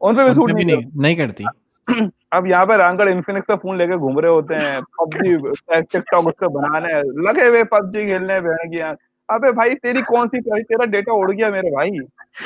ان 0.00 0.16
پہ 0.16 0.22
بھی 0.24 0.30
سوٹ 0.30 0.50
نہیں 0.96 1.14
کرتی۔ 1.16 1.44
اب 2.30 2.46
یہاں 2.46 2.64
پہ 2.66 2.72
رانگڑ 2.72 3.08
انفینکس 3.08 3.46
کا 3.46 3.56
فون 3.56 3.76
لے 3.78 3.86
کے 3.86 3.96
گھوم 3.96 4.18
رہے 4.18 4.28
ہوتے 4.28 4.54
ہیں۔ 4.54 4.80
پب 4.98 5.14
جی 5.14 5.36
ٹک 5.66 6.10
ٹاک 6.10 6.28
اس 6.28 6.36
پہ 6.38 6.46
بنانے 6.46 6.94
لگے 7.22 7.48
ہوئے 7.48 7.64
پب 7.64 7.92
جی 7.92 8.04
کھیلنے 8.04 8.40
بہن 8.40 8.70
کی 8.70 8.82
ابے 9.28 9.52
بھائی 9.52 9.74
تیری 9.78 10.00
کون 10.00 10.28
سی 10.28 10.40
تیرا 10.62 10.84
ڈیٹا 10.84 11.12
اڑ 11.12 11.30
گیا 11.32 11.48
میرے 11.50 11.70
بھائی۔ 11.74 11.90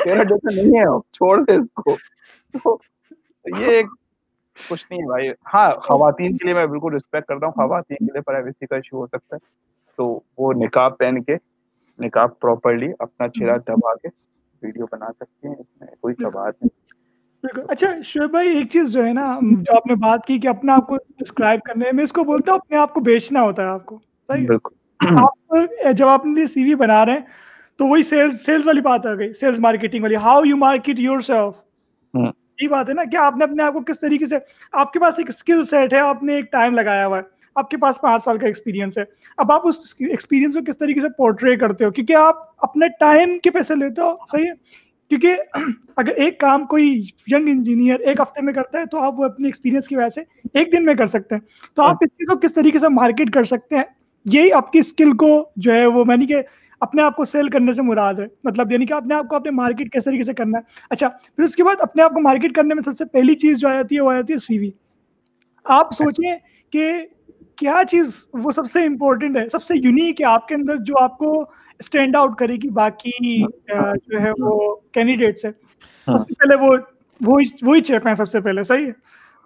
تیرا 0.04 0.22
ڈیٹا 0.22 0.54
نہیں 0.54 0.78
ہے۔ 0.78 0.84
چھوڑ 1.12 1.38
دے 1.44 1.54
اس 1.54 1.66
کو۔ 1.74 1.96
یہ 3.58 3.66
ایک 3.66 3.86
کچھ 4.70 4.84
نہیں 4.90 5.06
بھائی۔ 5.06 5.28
ہاں 5.54 5.70
خواتین 5.72 6.36
کے 6.36 6.44
لیے 6.44 6.54
میں 6.54 6.66
بالکل 6.66 6.94
رسپیکٹ 6.94 7.26
کرتا 7.26 7.46
ہوں۔ 7.46 7.52
خواتین 7.52 8.06
کے 8.06 8.12
لیے 8.12 8.20
پرائیویسی 8.20 8.66
کا 8.66 8.76
ایشو 8.76 8.96
ہو 8.96 9.06
سکتا 9.06 9.36
ہے۔ 9.36 9.50
تو 10.02 10.20
وہ 10.38 10.52
نکاب 10.52 10.98
پہن 10.98 11.22
کے 11.22 11.36
نکاب 11.98 12.38
پراپرلی 12.40 12.92
اپنا 12.98 13.28
چہرہ 13.28 13.56
دبا 13.58 13.94
کے 13.94 14.08
ویڈیو 14.62 14.84
بنا 14.92 15.06
سکتے 15.12 15.48
ہیں 15.48 15.54
اس 15.54 15.66
میں 15.80 15.88
کوئی 16.00 16.14
سوال 16.14 16.52
نہیں۔ 16.62 17.64
اچھا 17.68 17.86
شعیب 18.04 18.30
بھائی 18.30 18.48
ایک 18.56 18.70
چیز 18.70 18.92
جو 18.92 19.04
ہے 19.06 19.12
نا 19.12 19.38
جو 19.42 19.76
آپ 19.76 19.86
نے 19.86 19.94
بات 19.94 20.26
کی 20.26 20.38
کہ 20.38 20.48
اپنے 20.48 20.72
آپ 20.72 20.86
کو 20.86 20.96
ڈسکرائب 21.18 21.60
کرنے 21.60 21.92
میں 21.92 22.04
اس 22.04 22.12
کو 22.12 22.24
بولتا 22.24 22.52
ہوں 22.52 22.58
اپنے 22.58 22.76
آپ 22.76 22.94
کو 22.94 23.00
بیچنا 23.00 23.42
ہوتا 23.42 23.62
ہے 23.62 23.68
آپ 23.68 23.86
کو۔ 23.86 23.98
بالکل۔ 24.28 24.74
آپ 25.00 25.56
جب 25.92 26.08
آپ 26.08 26.26
نے 26.26 26.46
سی 26.46 26.64
وی 26.64 26.74
بنا 26.74 27.04
رہے 27.06 27.12
ہیں 27.12 27.20
تو 27.78 27.86
وہی 27.86 28.02
سیلز 28.02 28.40
سیلز 28.40 28.66
والی 28.66 28.80
بات 28.80 29.06
آ 29.06 29.14
گئی 29.14 29.32
سیلز 29.32 29.58
مارکیٹنگ 29.58 30.02
والی۔ 30.02 30.16
How 30.16 30.42
you 30.44 30.56
market 30.56 30.98
your 30.98 31.20
self 31.20 32.16
یہ 32.62 32.68
بات 32.68 32.88
ہے 32.88 32.94
نا 32.94 33.04
کہ 33.04 33.16
آپ 33.16 33.36
نے 33.36 33.44
اپنے 33.44 33.62
آپ 33.62 33.72
کو 33.72 33.80
کس 33.80 34.00
طریقے 34.00 34.26
سے 34.26 34.36
آپ 34.72 34.92
کے 34.92 34.98
پاس 34.98 35.14
ایک 35.18 35.28
اسکل 35.28 35.64
سیٹ 35.64 35.92
ہے 35.92 35.98
آپ 35.98 36.22
نے 36.22 36.34
ایک 36.34 36.52
ٹائم 36.52 36.74
لگایا 36.74 37.06
ہوا 37.06 37.18
ہے۔ 37.18 37.31
آپ 37.54 37.70
کے 37.70 37.76
پاس 37.76 38.00
پانچ 38.00 38.24
سال 38.24 38.38
کا 38.38 38.46
ایکسپیرینس 38.46 38.98
ہے۔ 38.98 39.04
اب 39.36 39.52
آپ 39.52 39.68
اس 39.68 39.76
ایکسپیرینس 39.98 40.54
کو 40.54 40.60
کس 40.72 40.78
طریقے 40.78 41.00
سے 41.00 41.08
پورٹری 41.08 41.56
کرتے 41.56 41.84
ہو؟ 41.84 41.90
کیونکہ 41.90 42.16
آپ 42.16 42.36
اپنے 42.58 42.86
ٹائم 43.00 43.38
کے 43.38 43.50
پیسے 43.50 43.74
لیتے 43.74 44.02
ہو 44.02 44.14
صحیح 44.32 44.44
ہے؟ 44.44 44.82
کیونکہ 45.08 45.36
اگر 45.96 46.12
ایک 46.16 46.40
کام 46.40 46.66
کوئی 46.66 47.02
ینگ 47.32 47.48
انجینئر 47.48 48.00
ایک 48.00 48.20
ہفتے 48.20 48.42
میں 48.42 48.52
کرتا 48.52 48.80
ہے 48.80 48.86
تو 48.86 48.98
آپ 48.98 49.20
وہ 49.20 49.24
اپنے 49.24 49.48
ایکسپیرینس 49.48 49.88
کی 49.88 49.96
وجہ 49.96 50.08
سے 50.08 50.20
ایک 50.54 50.72
دن 50.72 50.84
میں 50.84 50.94
کر 50.94 51.06
سکتے 51.06 51.34
ہیں۔ 51.34 51.42
تو 51.74 51.82
آپ 51.82 51.96
اس 52.00 52.08
چیز 52.08 52.28
کو 52.28 52.36
کس 52.36 52.54
طریقے 52.54 52.78
سے 52.78 52.88
مارکیٹ 52.88 53.30
کر 53.30 53.44
سکتے 53.44 53.76
ہیں؟ 53.76 53.84
یہی 54.24 54.52
آپ 54.52 54.72
کی 54.72 54.78
اسکل 54.78 55.16
کو 55.16 55.48
جو 55.56 55.74
ہے 55.74 55.86
وہ 55.86 56.04
میں 56.04 56.16
نے 56.16 56.26
کہ 56.26 56.36
اپنے 56.80 57.02
آپ 57.02 57.16
کو 57.16 57.24
سیل 57.24 57.48
کرنے 57.48 57.72
سے 57.72 57.82
مراد 57.82 58.14
ہے۔ 58.14 58.26
مطلب 58.44 58.72
یعنی 58.72 58.86
کہ 58.86 58.92
اپنے 58.92 59.14
آپ 59.14 59.28
کو 59.28 59.36
اپنے 59.36 59.50
مارکیٹ 59.50 59.92
کس 59.92 60.04
طریقے 60.04 60.24
سے 60.24 60.34
کرنا 60.34 60.58
ہے۔ 60.58 60.62
اچھا 60.90 61.08
پھر 61.08 61.44
اس 61.44 61.56
کے 61.56 61.64
بعد 61.64 61.74
اپنے 61.78 62.02
آپ 62.02 62.14
کو 62.14 62.20
مارکیٹ 62.20 62.52
کرنے 62.52 62.74
میں 62.74 62.82
سب 62.82 62.92
سے 62.92 63.04
پہلی 63.04 63.34
چیز 63.34 63.58
جو 63.58 63.68
آ 63.68 63.72
جاتی 63.72 63.96
ہے 63.96 64.00
وہ 64.00 64.10
آ 64.10 64.14
جاتی 64.14 64.32
ہے 64.32 64.38
سی 64.38 64.58
وی 64.58 64.70
آپ 65.64 65.92
سوچیں 65.92 66.36
کہ 66.70 66.92
کیا 67.62 67.82
چیز 67.90 68.14
وہ 68.34 68.50
سب 68.50 68.66
سے 68.66 68.84
امپورٹنٹ 68.84 69.36
ہے؟ 69.38 69.48
سب 69.48 69.62
سے 69.62 69.74
یونیک 69.76 70.20
ہے 70.20 70.26
آپ 70.26 70.48
کے 70.48 70.54
اندر 70.54 70.76
جو 70.76 71.02
آپ 71.02 71.18
کو 71.18 71.32
اسٹینڈ 71.78 72.16
آؤٹ 72.16 72.38
کرے 72.38 72.54
گی 72.54 72.70
باقی 72.70 73.42
جو 73.42 74.20
ہے 74.20 74.30
وہ 74.38 74.54
کینڈیڈیٹ 74.92 75.38
سے 75.38 75.50
سب 76.06 76.20
سے 76.20 76.34
پہلے 76.34 76.56
وہ 76.60 76.76
وہی 77.62 77.80
چیپ 77.80 78.06
ہیں 78.06 78.14
سب 78.14 78.28
سے 78.28 78.40
پہلے 78.40 78.62
صحیح 78.64 78.86
ہے۔ 78.86 78.92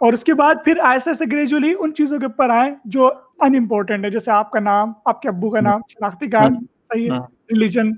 اور 0.00 0.12
اس 0.12 0.24
کے 0.24 0.34
بعد 0.34 0.54
پھر 0.64 0.78
ایسے 0.84 1.10
ایسے 1.10 1.24
گریجولی 1.32 1.72
ان 1.78 1.94
چیزوں 1.94 2.18
کے 2.18 2.26
اوپر 2.26 2.50
آئیں 2.50 2.74
جو 2.84 3.10
ان 3.40 3.54
امپورٹنٹ 3.54 4.04
ہے 4.04 4.10
جیسے 4.10 4.30
آپ 4.30 4.50
کا 4.50 4.60
نام 4.60 4.92
آپ 5.04 5.22
کے 5.22 5.28
ابو 5.28 5.50
کا 5.50 5.60
نام 5.60 5.80
شناختی 5.88 6.26
کارڈ 6.30 6.54
صحیح 6.92 7.10
ہے 7.10 7.18
ریلیجن 7.52 7.92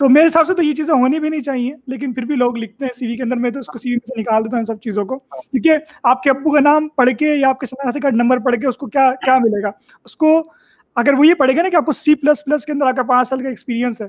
تو 0.00 0.08
میرے 0.08 0.26
حساب 0.26 0.46
سے 0.46 0.54
تو 0.54 0.62
یہ 0.62 0.74
چیزیں 0.74 0.94
ہونی 0.94 1.20
بھی 1.20 1.28
نہیں 1.28 1.40
چاہیے 1.40 1.74
لیکن 1.86 2.12
پھر 2.12 2.24
بھی 2.24 2.34
لوگ 2.34 2.56
لکھتے 2.56 2.84
ہیں 2.84 2.92
سی 2.98 3.06
وی 3.06 3.16
کے 3.16 3.22
اندر 3.22 3.36
میں 3.36 3.50
تو 3.50 3.58
اس 3.60 3.66
کو 3.66 3.78
سی 3.78 3.90
وی 3.90 3.96
سے 3.96 4.20
نکال 4.20 4.44
دیتا 4.44 4.56
ہوں 4.56 4.64
سب 4.64 4.80
چیزوں 4.80 5.04
کو۔ 5.04 5.18
کیونکہ 5.18 5.72
آپ 6.02 6.22
کے 6.22 6.30
ابو 6.30 6.50
کا 6.52 6.60
نام 6.60 6.88
پڑھ 6.88 7.10
کے 7.18 7.34
یا 7.34 7.48
آپ 7.48 7.60
کے 7.60 7.66
شناختی 7.66 8.00
کارڈ 8.00 8.14
نمبر 8.14 8.38
پڑھ 8.38 8.56
کے 8.56 8.66
اس 8.66 8.76
کو 8.76 8.86
کیا 8.86 9.12
کیا 9.24 9.38
ملے 9.38 9.62
گا؟ 9.62 9.70
اس 10.04 10.16
کو 10.16 10.52
اگر 10.96 11.14
وہ 11.14 11.26
یہ 11.26 11.34
پڑھے 11.34 11.56
گا 11.56 11.62
نا 11.62 11.68
کہ 11.68 11.76
آپ 11.76 11.86
کو 11.86 11.92
سی 11.92 12.14
پلس 12.14 12.44
پلس 12.44 12.64
کے 12.64 12.72
اندر 12.72 12.86
آپ 12.86 12.96
کا 12.96 13.02
پانچ 13.02 13.28
سال 13.28 13.42
کا 13.42 13.48
ایکسپیرینس 13.48 14.02
ہے 14.02 14.08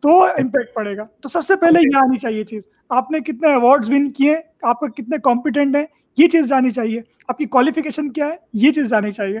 تو 0.00 0.24
امپیکٹ 0.24 0.74
پڑے 0.74 0.96
گا۔ 0.96 1.04
تو 1.20 1.28
سب 1.28 1.44
سے 1.44 1.56
پہلے 1.56 1.80
یہ 1.80 1.96
آنی 1.96 2.18
چاہیے 2.18 2.44
چیز۔ 2.44 2.62
آپ 2.88 3.10
نے 3.10 3.20
کتنے 3.20 3.48
ایوارڈز 3.48 3.90
ون 3.90 4.12
کیے 4.12 4.36
آپ 4.62 4.80
کا 4.80 4.86
کتنے 4.86 5.16
کمپیٹنٹ 5.24 5.76
ہیں 5.76 5.86
یہ 6.16 6.28
چیز 6.28 6.48
جانی 6.48 6.70
چاہیے۔ 6.70 7.00
آپ 7.28 7.38
کی 7.38 7.44
کوالیفیکیشن 7.44 8.12
کیا 8.12 8.26
ہے 8.26 8.36
یہ 8.52 8.72
چیز 8.72 8.88
جانی 8.88 9.12
چاہیے۔ 9.12 9.38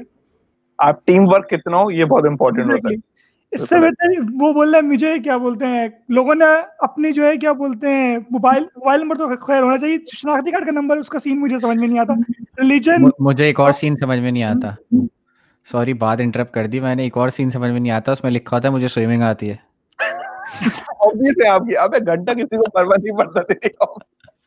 آپ 0.78 1.06
ٹیم 1.06 1.28
ورک 1.28 1.50
کتنا 1.50 1.76
ہو 1.76 1.90
یہ 1.90 2.04
بہت 2.04 2.24
امپورٹنٹ 2.26 2.72
ہوتا 2.72 2.88
ہے۔ 2.90 3.13
اس 3.54 3.68
سے 3.68 3.80
بہتر 3.80 4.10
وہ 4.40 4.52
بول 4.52 4.70
رہے 4.70 4.80
ہیں 4.80 4.86
مجھے 4.86 5.18
کیا 5.18 5.36
بولتے 5.36 5.66
ہیں؟ 5.66 5.86
لوگوں 6.08 6.34
نے 6.34 6.44
اپنی 6.78 7.12
جو 7.12 7.26
ہے 7.26 7.36
کیا 7.36 7.52
بولتے 7.52 7.88
ہیں 7.88 8.18
موبائل 8.30 8.62
موبائل 8.62 9.00
نمبر 9.00 9.16
تو 9.16 9.36
خیر 9.36 9.62
ہونا 9.62 9.78
چاہیے 9.78 9.98
شناختی 10.12 10.50
کارڈ 10.50 10.66
کا 10.66 10.72
نمبر 10.72 10.96
اس 10.96 11.08
کا 11.08 11.18
سین 11.18 11.40
مجھے 11.40 11.58
سمجھ 11.58 11.76
میں 11.76 11.88
نہیں 11.88 11.98
آتا۔ 11.98 12.14
ریلیجن 12.60 13.08
مجھے 13.20 13.44
ایک 13.44 13.60
اور 13.60 13.72
سین 13.72 13.96
سمجھ 13.96 14.18
میں 14.18 14.32
نہیں 14.32 14.42
آتا۔ 14.42 14.70
سوری 15.66 15.92
بات 15.94 16.20
انٹرپ 16.20 16.52
کر 16.52 16.66
دی 16.66 16.80
میں 16.80 16.94
نے 16.94 17.02
ایک 17.02 17.16
اور 17.16 17.28
سین 17.28 17.50
سمجھ 17.50 17.70
میں 17.70 17.80
نہیں 17.80 17.92
آتا 17.92 18.12
اس 18.12 18.22
میں 18.24 18.30
لکھا 18.30 18.56
ہوتا 18.56 18.68
ہے 18.68 18.72
مجھے 18.72 18.88
سوئمنگ 18.88 19.22
آتی 19.22 19.50
ہے۔ 19.50 19.56
آپ 21.48 21.66
کی 21.68 21.76
ابے 21.76 21.98
گھنٹہ 22.06 22.32
کسی 22.32 22.56
کو 22.56 22.70
پرواہ 22.70 22.96
نہیں 23.02 23.16
پڑتا 23.18 23.40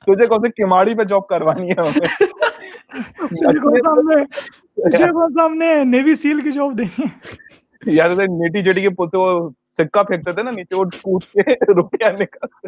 تجھے 0.08 0.26
کون 0.28 0.44
سی 0.44 0.64
کماڑی 0.64 0.96
پہ 0.96 1.04
جاب 1.04 1.28
کروانی 1.28 1.70
ہے 1.70 1.76
ہمیں؟ 1.80 2.08
نیوی 5.86 6.16
سیل 6.16 6.42
کی 6.42 6.52
جاب 6.52 6.78
دیں 6.78 6.86
یار 7.88 8.16
نیٹی 8.30 8.62
جٹی 8.64 8.82
کے 8.82 8.90
پوتے 8.96 9.18
وہ 9.18 9.50
سکہ 9.80 10.04
پھینکتے 10.04 10.32
تھے 10.32 10.44
نا 10.44 10.52
نیچے 10.52 10.76
وہ 10.76 10.84
ٹوٹ 10.94 11.26
کے 11.26 11.74
روپیہ 11.74 12.12
نکالتے 12.20 12.68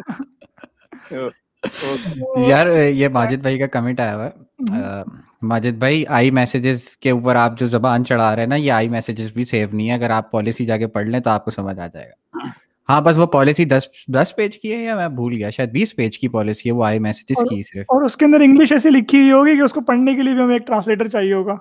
یار 2.40 2.66
یہ 2.90 3.08
ماجد 3.08 3.42
بھائی 3.42 3.58
کا 3.58 3.66
کمنٹ 3.68 4.00
آیا 4.00 4.14
ہوا 4.14 4.26
ہے 4.26 5.02
ماجد 5.42 5.78
بھائی 5.78 6.04
آئی 6.08 6.30
میسیجز 6.30 6.84
کے 6.96 7.10
اوپر 7.10 7.36
آپ 7.36 7.58
جو 7.58 7.66
زبان 7.66 8.04
چڑھا 8.04 8.34
رہے 8.36 8.42
ہیں 8.42 8.48
نا 8.48 8.56
یہ 8.56 8.72
آئی 8.72 8.88
میسیجز 8.88 9.32
بھی 9.32 9.44
سیو 9.44 9.68
نہیں 9.72 9.88
ہے 9.88 9.94
اگر 9.94 10.10
آپ 10.10 10.30
پالیسی 10.30 10.66
جا 10.66 10.76
کے 10.76 10.86
پڑھ 10.86 11.06
لیں 11.06 11.20
تو 11.20 11.30
آپ 11.30 11.44
کو 11.44 11.50
سمجھ 11.50 11.78
آ 11.78 11.86
جائے 11.86 12.08
گا 12.08 12.48
ہاں 12.88 13.00
بس 13.00 13.18
وہ 13.18 13.26
پالیسی 13.26 13.64
دس 13.64 13.86
دس 14.14 14.34
پیج 14.36 14.56
کی 14.58 14.72
ہے 14.72 14.82
یا 14.84 14.94
میں 14.96 15.08
بھول 15.08 15.32
گیا 15.32 15.50
شاید 15.50 15.70
بیس 15.70 15.94
پیج 15.96 16.18
کی 16.18 16.28
پالیسی 16.28 16.68
ہے 16.68 16.74
وہ 16.74 16.84
آئی 16.84 16.98
میسیجز 16.98 17.42
کی 17.50 17.62
صرف 17.62 17.84
اور 17.88 18.02
اس 18.02 18.16
کے 18.16 18.24
اندر 18.24 18.40
انگلش 18.40 18.72
ایسی 18.72 18.90
لکھی 18.90 19.18
ہوئی 19.18 19.32
ہوگی 19.32 19.56
کہ 19.56 19.62
اس 19.62 19.72
کو 19.72 19.80
پڑھنے 19.80 20.14
کے 20.14 20.22
لیے 20.22 20.34
بھی 20.34 20.42
ہمیں 20.42 20.54
ایک 20.54 20.66
ٹرانسلیٹر 20.66 21.08
چاہیے 21.08 21.32
ہوگا 21.34 21.54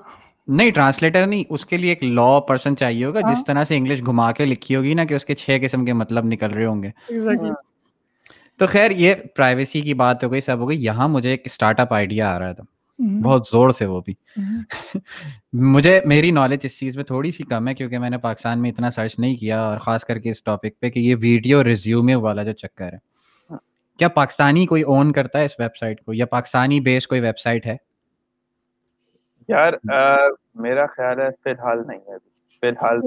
نہیں 0.50 0.72
ٹرانسلیٹر 0.72 1.28
نہیں. 1.28 1.44
اس 1.50 1.66
کے 1.66 1.78
لیے 1.78 1.90
ایک 1.90 2.04
لا 2.04 2.40
پرسن 2.40 2.78
چاہیے 2.78 3.06
ہوگا 3.06 3.20
جس 3.20 3.38
ہاں۔ 3.38 3.44
طرح 3.44 3.64
سے 3.64 3.78
انگلش 3.78 4.06
گھما 4.06 4.32
کے 4.32 4.46
لکھی 4.46 4.76
ہوگی 4.76 4.94
نا 4.94 5.04
کہ 5.04 5.14
اس 5.14 5.26
کے 5.26 5.36
چھ 5.36 5.58
قسم 5.62 5.86
کے 5.86 5.94
مطلب 5.94 6.26
نکل 6.26 6.52
رہے 6.52 6.66
ہوں 6.66 6.84
گے۔ 6.84 6.90
تو 8.58 8.68
خیر 8.68 8.92
یہ 8.92 9.14
پرائیویسی 9.36 9.82
کی 9.82 9.94
بات 9.94 10.24
ہو 10.24 10.32
گئی 10.32 10.42
سب 10.42 10.60
ہو 10.60 10.70
گئی۔ 10.70 10.86
یہاں 10.86 11.08
مجھے 11.08 11.30
ایک 11.30 11.42
اسٹارٹ 11.46 11.80
اپ 11.80 11.94
آئیڈیا 11.94 12.36
آ 12.36 12.40
رہا 12.40 12.52
تھا۔ 12.52 12.64
بہت 13.24 13.44
زور 13.52 13.70
سے 13.70 13.86
وہ 13.86 14.02
بھی۔ 14.02 14.14
مجھے 15.54 16.02
میری 16.06 16.32
نالج 16.32 16.60
اس 16.64 16.80
چیز 16.80 16.96
پہ 16.96 17.04
تھوڑی 17.04 17.32
سی 17.32 17.44
کم 17.44 17.68
ہے 17.68 17.74
کیونکہ 17.74 17.98
میں 17.98 18.10
نے 18.10 18.18
پاکستان 18.18 18.62
میں 18.62 18.70
اتنا 18.70 18.90
سرچ 18.90 19.20
نہیں 19.20 19.36
کیا 19.36 19.62
اور 19.62 19.78
خاص 19.78 20.06
کر 20.06 20.20
کے 20.20 20.30
اس 20.32 20.44
ٹاپک 20.44 20.80
پہ 20.80 20.90
کہ 20.90 21.00
یہ 21.00 21.16
ویڈیو 21.20 21.64
ریزیومے 21.64 22.16
والا 22.16 22.44
جو 22.44 22.52
چکر 22.52 22.94
ہے۔ 22.94 23.10
کیا 23.98 24.08
پاکستانی 24.08 24.66
کوئی 24.66 24.82
اون 24.84 25.12
کرتا 25.12 25.40
ہے 25.40 25.46
اس 25.46 25.52
ویب 25.60 25.78
سائٹ 25.80 26.02
کو؟ 26.02 26.14
یا 26.14 26.26
پاکستانی 26.26 26.80
بیس 26.80 27.08
کوئی 27.08 27.22
ویب 27.22 27.40
سائٹ 27.40 27.66
ہے؟ 27.66 27.78
یار 29.50 29.72
میرا 30.56 30.86
خیال 30.86 31.20
ہے 31.20 31.30
فی 31.44 31.50
الحال 31.50 31.82
نہیں 31.88 32.00
ہے 32.00 32.18
فی 32.62 32.68
الحال 32.68 33.00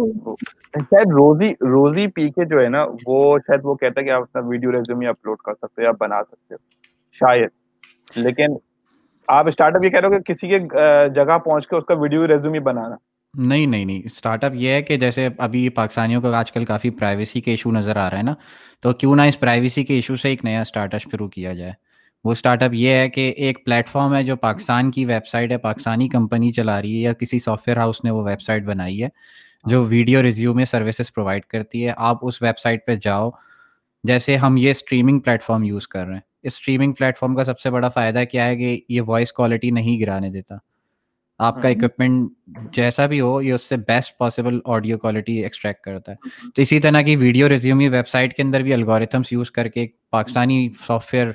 شاید 0.75 1.13
روزی 1.13 1.51
روزی 1.51 2.07
پی 2.07 2.29
کے 2.29 2.45
جو 2.45 2.61
ہے 2.61 2.69
نا 2.69 2.85
وہ 3.07 3.39
شاید 3.39 3.61
وہ 3.65 3.75
کہتا 3.75 4.01
ہے 4.01 4.07
کہ 4.07 4.11
آپ 4.11 4.23
اپنا 4.23 4.43
ویڈیو 4.49 4.73
ریزیوم 4.73 5.07
اپلوڈ 5.09 5.37
کر 5.39 5.55
سکتے 5.55 5.83
ہو 5.83 5.85
یا 5.85 5.93
بنا 6.01 6.23
سکتے 6.23 6.55
ہو۔ 6.55 6.69
شاید۔ 7.13 7.49
لیکن 8.17 8.47
آپ 9.29 9.49
اسٹارٹ 9.49 9.77
اپ 9.77 9.85
یہ 9.85 9.91
کہہ 9.91 10.01
رہے 10.01 10.09
ہو 10.09 10.13
کہ 10.13 10.33
کسی 10.33 10.49
کے 10.49 10.59
جگہ 11.15 11.39
پہنچ 11.39 11.67
کے 11.69 11.77
اس 11.77 11.85
کا 11.85 11.95
ویڈیو 11.95 12.27
ریزیوم 12.27 12.63
بنانا۔ 12.63 12.97
نہیں 13.35 13.67
نہیں 13.67 13.85
نہیں۔ 13.85 14.03
اسٹارٹ 14.05 14.45
اپ 14.45 14.53
یہ 14.55 14.71
ہے 14.71 14.83
کہ 14.83 14.97
جیسے 14.97 15.29
ابھی 15.39 15.69
پاکستانیوں 15.69 16.23
کو 16.23 16.33
آج 16.33 16.53
کل 16.53 16.65
کافی 16.65 16.91
پرائیویسی 16.91 17.41
کے 17.41 17.51
ایشو 17.51 17.71
نظر 17.71 17.97
آ 17.97 18.11
رہا 18.11 18.19
ہے 18.19 18.23
نا 18.23 18.35
تو 18.83 18.93
کیوں 18.93 19.17
نہ 19.17 19.23
اس 19.23 19.41
پرائیویسی 19.41 19.85
کے 19.85 19.95
ایشو 19.95 20.17
سے 20.17 20.29
ایک 20.29 20.45
نیا 20.45 20.61
اسٹارٹ 20.61 20.95
اپ 20.95 21.01
شروع 21.01 21.29
کیا 21.29 21.53
جائے۔ 21.53 21.92
وہ 22.25 22.33
اسٹارٹ 22.33 22.63
اپ 22.63 22.71
یہ 22.73 22.91
ہے 22.91 23.09
کہ 23.09 23.35
ایک 23.37 23.65
پلیٹ 23.65 23.89
فارم 23.89 24.15
ہے 24.15 24.23
جو 24.23 24.37
پاکستان 24.37 24.91
کی 24.91 25.05
ویب 25.05 25.27
سائٹ 25.27 25.53
ہے 25.53 25.59
پاکستانی 25.59 26.09
کمپنی 26.09 26.53
چلا 26.53 26.83
رہی 26.83 26.97
ہے 26.97 27.01
یا 27.01 27.13
کسی 27.13 27.39
سافٹ 27.39 27.69
ویئر 27.69 27.79
ہاؤس 27.79 28.05
نے 28.05 28.11
وہ 28.11 28.25
ویب 28.25 28.43
سائٹ 28.43 28.63
بنائی 28.63 29.03
ہے 29.03 29.09
جو 29.65 29.85
ویڈیو 29.85 30.23
ریزیو 30.23 30.55
میں 30.55 30.65
سروسز 30.65 31.13
پرووائڈ 31.15 31.45
کرتی 31.45 31.87
ہے۔ 31.87 31.93
آپ 31.97 32.19
اس 32.23 32.43
ویب 32.43 32.59
سائٹ 32.59 32.87
پہ 32.87 32.97
جاؤ 33.03 33.31
جیسے 34.05 34.37
ہم 34.37 34.57
یہ 34.57 34.71
اسٹریمنگ 34.71 35.21
پلیٹ 35.21 35.43
فارم 35.43 35.63
یوز 35.63 35.89
کر 35.89 36.07
رہے 36.07 36.15
ہیں۔ 36.15 36.21
اس 36.43 36.53
اسٹریمنگ 36.53 36.93
پلیٹ 36.93 37.19
فارم 37.19 37.35
کا 37.35 37.45
سب 37.45 37.59
سے 37.61 37.71
بڑا 37.71 37.89
فائدہ 37.89 38.23
کیا 38.31 38.47
ہے 38.47 38.57
کہ 38.57 38.81
یہ 38.89 39.01
وائس 39.01 39.33
کوالٹی 39.33 39.71
نہیں 39.71 40.01
گرانے 40.01 40.31
دیتا۔ 40.31 40.55
آپ 41.39 41.63
کا 41.63 41.69
اکوپمنٹ 41.69 42.31
جیسا 42.73 43.07
بھی 43.07 43.21
ہو 43.21 43.43
یہ 43.43 43.53
اس 43.53 43.63
سے 43.63 43.77
best 43.77 44.19
possible 44.19 44.59
audio 44.65 44.99
quality 44.99 45.43
extract 45.43 45.81
کرتا 45.81 46.13
ہے۔ 46.13 46.51
تو 46.55 46.63
اسی 46.63 46.81
طرح 46.81 47.01
کی 47.01 47.17
ویڈیو 47.17 47.49
ریزیومی 47.49 47.89
ویب 47.89 48.09
سائٹ 48.09 48.35
کے 48.35 48.43
اندر 48.43 48.61
بھی 48.61 48.73
الگوریتھمس 48.73 49.33
یوز 49.33 49.51
کر 49.51 49.69
کے 49.69 49.87
پاکستانی 50.11 50.69
سافٹ 50.87 51.15
ویئر 51.15 51.27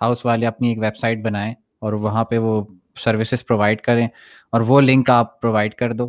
ہاؤس 0.00 0.26
والے 0.26 0.46
اپنی 0.46 0.68
ایک 0.68 0.78
ویب 0.78 0.96
سائٹ 0.96 1.18
بنائیں 1.18 1.54
اور 1.78 1.92
وہاں 1.92 2.24
پہ 2.24 2.38
وہ 2.38 2.64
سروسز 2.96 3.46
پرووائڈ 3.46 3.80
کریں 3.80 4.08
اور 4.52 4.60
وہ 4.60 4.80
لنک 4.80 5.10
آپ 5.10 5.40
پرووائڈ 5.40 5.74
کر 5.74 5.92
دو 5.92 6.08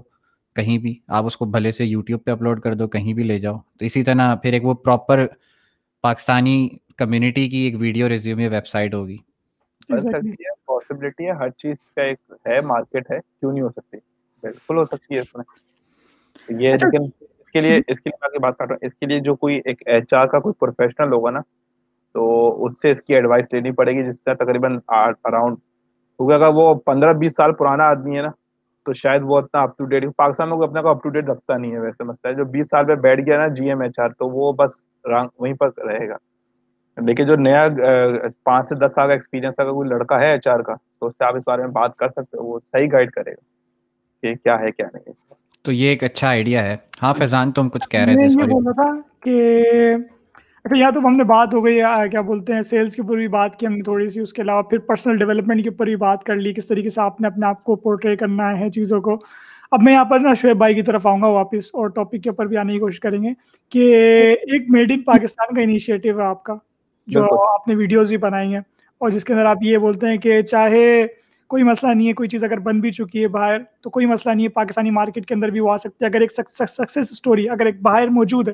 کہیں 0.55 0.77
بھی۔ 0.77 0.99
آپ 1.07 1.25
اس 1.25 1.37
کو 1.37 1.45
بھلے 1.45 1.71
سے 1.71 1.85
یوٹیوب 1.85 2.23
پہ 2.23 2.31
اپلوڈ 2.31 2.61
کر 2.61 2.73
دو 2.73 2.87
کہیں 2.87 3.13
بھی 3.13 3.23
لے 3.23 3.39
جاؤ۔ 3.39 3.57
تو 3.79 3.85
اسی 3.85 4.03
طرح 4.03 4.35
پھر 4.35 4.53
ایک 4.53 4.65
وہ 4.65 4.73
پراپر 4.73 5.25
پاکستانی 6.01 6.69
کمیونٹی 6.97 7.49
کی 7.49 7.57
ایک 7.57 7.75
ویڈیو 7.79 8.09
ریزیوم 8.09 8.39
ویب 8.39 8.67
سائٹ 8.67 8.93
ہوگی۔ 8.93 9.17
پاسبلٹی 10.65 11.25
ہے 11.25 11.31
ہر 11.31 11.49
چیز 11.49 11.75
کا 11.95 12.01
ایک 12.01 12.17
ہے 12.47 12.61
مارکیٹ 12.61 13.11
ہے 13.11 13.19
کیوں 13.19 13.51
نہیں 13.51 13.61
ہو 13.61 13.69
سکتی؟ 13.69 13.97
بالکل 14.41 14.77
ہو 14.77 14.85
سکتی 14.85 15.15
ہے 15.15 15.19
اس 15.19 15.35
میں۔ 15.35 15.45
یہ 16.61 16.73
اچھا۔ 16.73 16.87
لیکن 16.87 17.25
اس 17.39 17.51
کے 17.51 17.61
لیے 17.61 17.81
اس 17.87 17.99
کے 17.99 18.09
لیے 18.09 18.27
میں 18.31 18.39
بات 18.39 18.57
کر 18.57 18.65
رہا 18.65 18.73
ہوں۔ 18.73 18.85
اس 18.85 18.95
کے 18.95 19.05
لیے 19.05 19.19
جو 19.19 19.35
کوئی 19.35 19.61
ایک 19.65 19.83
ایچ 19.85 20.13
آر 20.13 20.25
کا 20.25 20.39
کوئی 20.39 20.53
پروفیشنل 20.53 21.13
ہوگا 21.13 21.31
نا 21.31 21.39
تو 22.15 22.25
اس 22.65 22.81
سے 22.81 22.91
اس 22.91 23.01
کی 23.01 23.15
ایڈوائس 23.15 23.53
لینی 23.53 23.71
پڑے 23.71 23.91
گی 23.91 24.03
جس 24.03 24.21
کا 24.21 24.33
تقریباً 24.35 24.77
اراؤنڈ 24.89 25.57
کیونکہ 25.57 26.33
اگر 26.33 26.53
وہ 26.53 26.73
پندرہ 26.85 27.13
بیس 27.13 27.35
سال 27.35 27.53
پرانا 27.53 27.83
آدمی 27.83 28.17
ہے 28.17 28.21
نا 28.21 28.29
تو 28.85 28.93
شاید 28.93 29.21
وہ 29.25 29.37
اتنا 29.37 29.61
اپ 29.61 29.77
ٹو 29.77 29.85
ڈیٹ 29.85 30.05
پاکستان 30.17 30.49
میں 30.49 30.57
اپنے 30.63 30.81
کو 30.81 30.89
اپ 30.89 31.03
ٹو 31.03 31.09
ڈیٹ 31.09 31.29
رکھتا 31.29 31.57
نہیں 31.57 31.71
ہے 31.71 31.79
ویسے 31.79 32.03
مسئلہ 32.03 32.31
ہے۔ 32.31 32.37
جو 32.37 32.45
بیس 32.51 32.69
سال 32.69 32.85
پہ 32.85 32.95
بیٹھ 33.01 33.21
گیا 33.21 33.37
نا 33.37 33.47
جی 33.53 33.69
ایم 33.69 33.81
ایچ 33.81 33.99
آر 33.99 34.09
تو 34.09 34.29
وہ 34.29 34.51
بس 34.53 34.75
وہیں 35.05 35.53
پر 35.53 35.69
رہے 35.85 36.07
گا۔ 36.09 36.15
لیکن 36.97 37.25
جو 37.25 37.35
نیا 37.35 37.67
پانچ 38.43 38.67
سے 38.69 38.75
دس 38.75 38.91
سال 38.95 39.07
کا 39.07 39.13
ایکسپیرینس 39.13 39.59
اگر 39.59 39.71
کوئی 39.71 39.89
لڑکا 39.89 40.19
ہے 40.19 40.31
ایچ 40.31 40.47
آر 40.47 40.59
کا 40.59 40.75
تو 40.99 41.07
اس 41.07 41.17
سے 41.17 41.25
آپ 41.25 41.35
اس 41.35 41.43
بارے 41.47 41.61
میں 41.61 41.71
بات 41.71 41.95
کر 41.95 42.09
سکتے 42.09 42.37
ہو۔ 42.37 42.43
وہ 42.43 42.59
صحیح 42.61 42.87
گائڈ 42.91 43.11
کرے 43.11 43.31
گا 43.31 43.41
کہ 44.23 44.33
کیا 44.35 44.59
ہے 44.59 44.71
کیا 44.71 44.87
نہیں 44.93 45.13
تو 45.65 45.71
یہ 45.71 45.89
ایک 45.89 46.03
اچھا 46.03 46.27
آئیڈیا 46.27 46.63
ہے۔ 46.63 46.75
ہاں 47.03 47.13
فیضان 47.13 47.51
تم 47.51 47.69
کچھ 47.69 47.89
کہہ 47.89 47.99
رہے 47.99 48.13
تھے 48.13 48.27
یہ 48.33 48.53
بول 48.53 48.63
رہا 48.65 48.81
تھا 48.81 48.91
کہ 49.21 49.95
اچھا 50.67 50.79
یا 50.79 50.89
تو 50.89 50.99
ہم 50.99 51.15
نے 51.15 51.23
بات 51.23 51.53
ہو 51.53 51.65
گئی 51.65 51.79
کیا 52.11 52.21
بولتے 52.21 52.53
ہیں 52.53 52.61
سیلس 52.61 52.95
کے 52.95 53.01
اوپر 53.01 53.15
بھی 53.15 53.27
بات 53.27 53.55
کی 53.55 53.67
ہم 53.67 53.73
نے 53.73 53.81
تھوڑی 53.83 54.09
سی 54.09 54.19
اس 54.19 54.33
کے 54.33 54.41
علاوہ 54.41 54.61
پھر 54.61 54.77
پرسنل 54.77 55.17
ڈیولپمنٹ 55.17 55.63
کے 55.63 55.69
اوپر 55.69 55.85
بھی 55.85 55.95
بات 55.95 56.23
کر 56.23 56.35
لی 56.35 56.53
کس 56.53 56.67
طریقے 56.67 56.89
سے 56.89 57.01
آپ 57.01 57.21
نے 57.21 57.27
اپنے 57.27 57.45
آپ 57.47 57.63
کو 57.63 57.75
پورٹری 57.75 58.15
کرنا 58.15 58.59
ہے 58.59 58.69
چیزوں 58.71 59.01
کو۔ 59.01 59.17
اب 59.71 59.83
میں 59.83 59.93
یہاں 59.93 60.05
پر 60.05 60.19
نا 60.19 60.33
شعیب 60.33 60.57
بھائی 60.57 60.75
کی 60.75 60.81
طرف 60.81 61.07
آؤں 61.07 61.21
گا 61.21 61.27
واپس 61.27 61.69
اور 61.73 61.87
ٹاپک 61.89 62.23
کے 62.23 62.29
اوپر 62.29 62.45
بھی 62.45 62.57
آنے 62.57 62.73
کی 62.73 62.79
کوشش 62.79 62.99
کریں 62.99 63.23
گے 63.23 63.29
کہ 63.71 63.91
ایک 64.31 64.69
میڈ 64.69 64.91
ان 64.91 65.01
پاکستان 65.01 65.55
کا 65.55 65.61
انیشیٹو 65.61 66.19
ہے 66.19 66.23
آپ 66.23 66.43
کا 66.43 66.53
جو 67.07 67.23
آپ 67.53 67.67
نے 67.67 67.75
ویڈیوز 67.75 68.09
بھی 68.09 68.17
بنائی 68.17 68.53
ہیں 68.53 68.61
اور 69.01 69.09
جس 69.09 69.25
کے 69.25 69.33
اندر 69.33 69.45
آپ 69.45 69.57
یہ 69.61 69.77
بولتے 69.77 70.07
ہیں 70.07 70.17
کہ 70.17 70.41
چاہے 70.41 71.05
کوئی 71.49 71.63
مسئلہ 71.63 71.93
نہیں 71.93 72.07
ہے 72.07 72.13
کوئی 72.13 72.29
چیز 72.29 72.43
اگر 72.43 72.59
بن 72.59 72.79
بھی 72.79 72.91
چکی 72.91 73.21
ہے 73.21 73.27
باہر 73.27 73.57
تو 73.81 73.89
کوئی 73.89 74.05
مسئلہ 74.05 74.33
نہیں 74.33 74.45
ہے 74.45 74.49
پاکستانی 74.51 74.91
مارکیٹ 74.91 75.25
کے 75.25 75.33
اندر 75.33 75.49
بھی 75.49 75.59
وہ 75.59 75.71
آ 75.71 75.77
سکتے 75.77 76.05
ہیں۔ 76.05 76.11
اگر 76.11 76.21
ایک 76.21 76.31
سکسیز 76.31 77.07
اسٹوری 77.11 77.49
اگر 77.49 77.65
ایک 77.65 77.81
باہر 77.81 78.07
موجود 78.07 78.47
ہے 78.47 78.53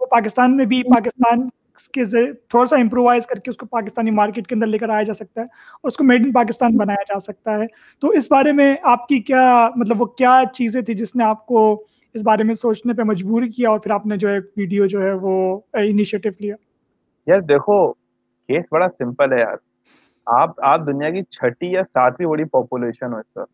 تو 0.00 0.06
پاکستان 0.06 0.56
میں 0.56 0.64
بھی 0.64 0.82
پاکستان 0.82 1.48
کے 1.92 2.04
تھوڑا 2.32 2.66
سا 2.66 2.76
امپرووائز 2.76 3.26
کر 3.26 3.34
کے 3.34 3.50
اس 3.50 3.56
کو 3.56 3.66
پاکستانی 3.66 4.10
مارکیٹ 4.10 4.46
کے 4.46 4.54
اندر 4.54 4.66
لے 4.66 4.78
کر 4.78 4.88
آیا 4.88 5.02
جا 5.02 5.14
سکتا 5.14 5.40
ہے 5.40 5.46
اور 5.46 5.88
اس 5.88 5.96
کو 5.96 6.04
میڈ 6.04 6.26
ان 6.26 6.32
پاکستان 6.32 6.76
بنایا 6.76 7.02
جا 7.08 7.20
سکتا 7.20 7.58
ہے۔ 7.58 7.66
تو 8.00 8.08
اس 8.08 8.26
بارے 8.30 8.52
میں 8.52 8.76
آپ 8.82 9.08
کی 9.08 9.18
کیا 9.18 9.68
مطلب 9.76 10.00
وہ 10.00 10.06
کیا 10.06 10.42
چیزیں 10.52 10.82
تھی 10.82 10.94
جس 10.94 11.16
نے 11.16 11.24
آپ 11.24 11.46
کو 11.46 11.84
اس 12.14 12.22
بارے 12.22 12.42
میں 12.42 12.54
سوچنے 12.54 12.92
پہ 12.92 13.02
مجبور 13.02 13.42
کیا 13.56 13.70
اور 13.70 13.78
پھر 13.78 13.90
آپ 13.90 14.06
نے 14.06 14.16
جو 14.16 14.28
ہے 14.28 14.38
ویڈیو 14.38 14.86
جو 14.86 15.02
ہے 15.02 15.12
وہ 15.12 15.60
انیشیٹو 15.72 16.28
لیا؟ 16.40 16.54
یار 17.26 17.40
دیکھو 17.40 17.92
کیس 17.92 18.64
بڑا 18.70 18.88
سمپل 18.88 19.32
ہے 19.32 19.40
یار۔ 19.40 19.56
آپ 20.26 20.60
آپ 20.62 20.80
دنیا 20.86 21.10
کی 21.10 21.22
چھٹی 21.22 21.72
یا 21.72 21.84
ساتویں 21.84 22.28
بڑی 22.28 22.44
پاپولیشن 22.44 23.12
ہو 23.12 23.18
اس 23.18 23.36
وقت۔ 23.36 23.50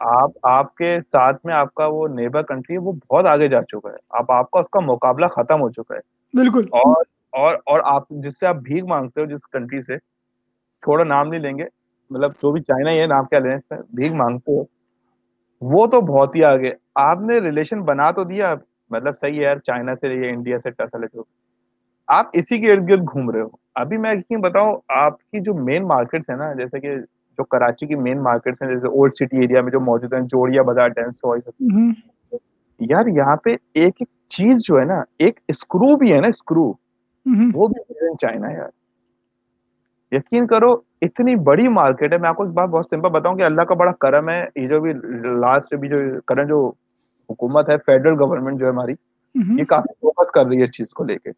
آپ 0.00 0.30
آپ 0.42 0.74
کے 0.74 1.00
ساتھ 1.00 1.46
میں 1.46 1.54
آپ 1.54 1.74
کا 1.74 1.86
وہ 1.86 2.08
نیبر 2.08 2.42
کنٹری 2.42 2.74
ہے 2.74 2.80
وہ 2.80 2.92
بہت 2.92 3.26
آگے 3.26 3.48
جا 3.48 3.62
چکا 3.62 3.90
ہے۔ 3.90 3.94
اب 4.10 4.32
آپ 4.32 4.50
کا 4.50 4.60
اس 4.60 4.66
کا 4.70 4.80
مقابلہ 4.80 5.26
ختم 5.26 5.60
ہو 5.60 5.70
چکا 5.70 5.94
ہے۔ 5.94 6.00
بالکل۔ 6.36 6.64
اور 6.72 7.04
اور 7.32 7.54
اور 7.54 7.80
آپ 7.84 8.02
جس 8.10 8.40
سے 8.40 8.46
آپ 8.46 8.54
بھیگ 8.54 8.86
مانگتے 8.86 9.20
ہو 9.20 9.26
جس 9.26 9.46
کنٹری 9.46 9.80
سے 9.80 9.96
تھوڑا 10.82 11.04
نام 11.04 11.28
نہیں 11.28 11.40
لیں 11.40 11.58
گے۔ 11.58 11.64
مطلب 12.10 12.32
جو 12.32 12.52
بھی 12.52 12.62
چائنا 12.62 12.90
ہی 12.90 13.00
ہے 13.00 13.06
نام 13.06 13.24
کیا 13.24 13.38
لیں 13.38 13.56
بھیگ 13.70 14.14
مانگتے 14.14 14.52
ہو۔ 14.52 14.64
وہ 15.60 15.86
تو 15.86 16.00
بہت 16.00 16.36
ہی 16.36 16.44
آگے۔ 16.44 16.70
آپ 16.94 17.18
نے 17.20 17.38
ریلیشن 17.38 17.82
بنا 17.82 18.10
تو 18.10 18.24
دیا۔ 18.24 18.54
مطلب 18.90 19.18
صحیح 19.18 19.38
ہے 19.38 19.42
یار 19.42 19.56
چائنا 19.56 19.94
سے 19.94 20.28
انڈیا 20.28 20.58
سے 20.58 20.70
ٹسل 20.70 21.04
ہے 21.04 21.20
آپ 22.08 22.26
اسی 22.32 22.60
کے 22.60 22.72
ارد 22.72 22.90
گرد 22.90 23.02
گھوم 23.02 23.30
رہے 23.30 23.40
ہو۔ 23.40 23.48
ابھی 23.74 23.98
میں 23.98 24.10
یقین 24.12 24.40
بتاؤں 24.40 24.76
آپ 24.88 25.18
کی 25.18 25.40
جو 25.40 25.54
مین 25.54 25.82
مارکیٹس 25.82 26.30
ہیں 26.30 26.36
نا 26.36 26.52
جیسے 26.52 26.80
کہ 26.80 26.96
جو 27.38 27.44
کراچی 27.44 27.86
کی 27.86 27.94
مین 27.94 28.22
مارکیٹس 28.22 28.62
ہیں 28.62 28.68
جیسے 28.68 28.86
اولڈ 28.86 29.14
سٹی 29.14 29.40
ایریا 29.40 29.60
میں 29.60 29.70
جو 29.72 29.80
موجود 29.80 30.12
ہیں 30.14 30.20
جوڑیا 30.20 30.62
بازار 30.62 30.88
ڈینس 30.88 31.24
یار 32.80 33.06
یہاں 33.06 33.36
پہ 33.36 33.50
ایک 33.50 33.94
ایک 34.00 34.08
چیز 34.28 34.58
جو 34.64 34.78
ہے 34.78 34.84
نا 34.84 35.02
ایک 35.18 35.40
اسکرو 35.48 35.96
بھی 35.96 36.12
ہے 36.12 36.20
نا 36.20 36.26
اسکرو 36.26 36.72
وہ 37.54 37.68
بھی 37.68 38.14
چائنا 38.22 38.50
یار۔ 38.52 38.68
یقین 40.12 40.46
کرو 40.46 40.72
اتنی 41.02 41.34
بڑی 41.36 41.68
مارکیٹ 41.68 42.12
ہے۔ 42.12 42.18
میں 42.18 42.28
آپ 42.28 42.36
کو 42.36 42.42
ایک 42.42 42.52
بات 42.52 42.68
بہت 42.68 42.86
سمپل 42.90 43.08
بتاؤں 43.10 43.36
کہ 43.36 43.42
اللہ 43.42 43.62
کا 43.62 43.74
بڑا 43.74 43.92
کرم 43.92 44.28
ہے۔ 44.28 44.44
یہ 44.56 44.68
جو 44.68 44.80
بھی 44.80 44.92
لاسٹ 45.40 45.74
بھی 45.74 45.88
جو 45.88 45.96
کرنٹ 46.26 46.48
جو 46.48 46.72
حکومت 47.30 47.70
ہے 47.70 47.76
فیڈرل 47.86 48.20
گورنمنٹ 48.20 48.58
جو 48.58 48.66
ہے 48.66 48.70
ہماری 48.70 48.92
یہ 49.58 49.64
کافی 49.64 49.92
فوکس 50.00 50.30
کر 50.30 50.46
رہی 50.46 50.58
ہے 50.58 50.64
اس 50.64 50.70
چیز 50.70 50.86
کو 50.88 51.04
لے 51.04 51.16
کے۔ 51.18 51.30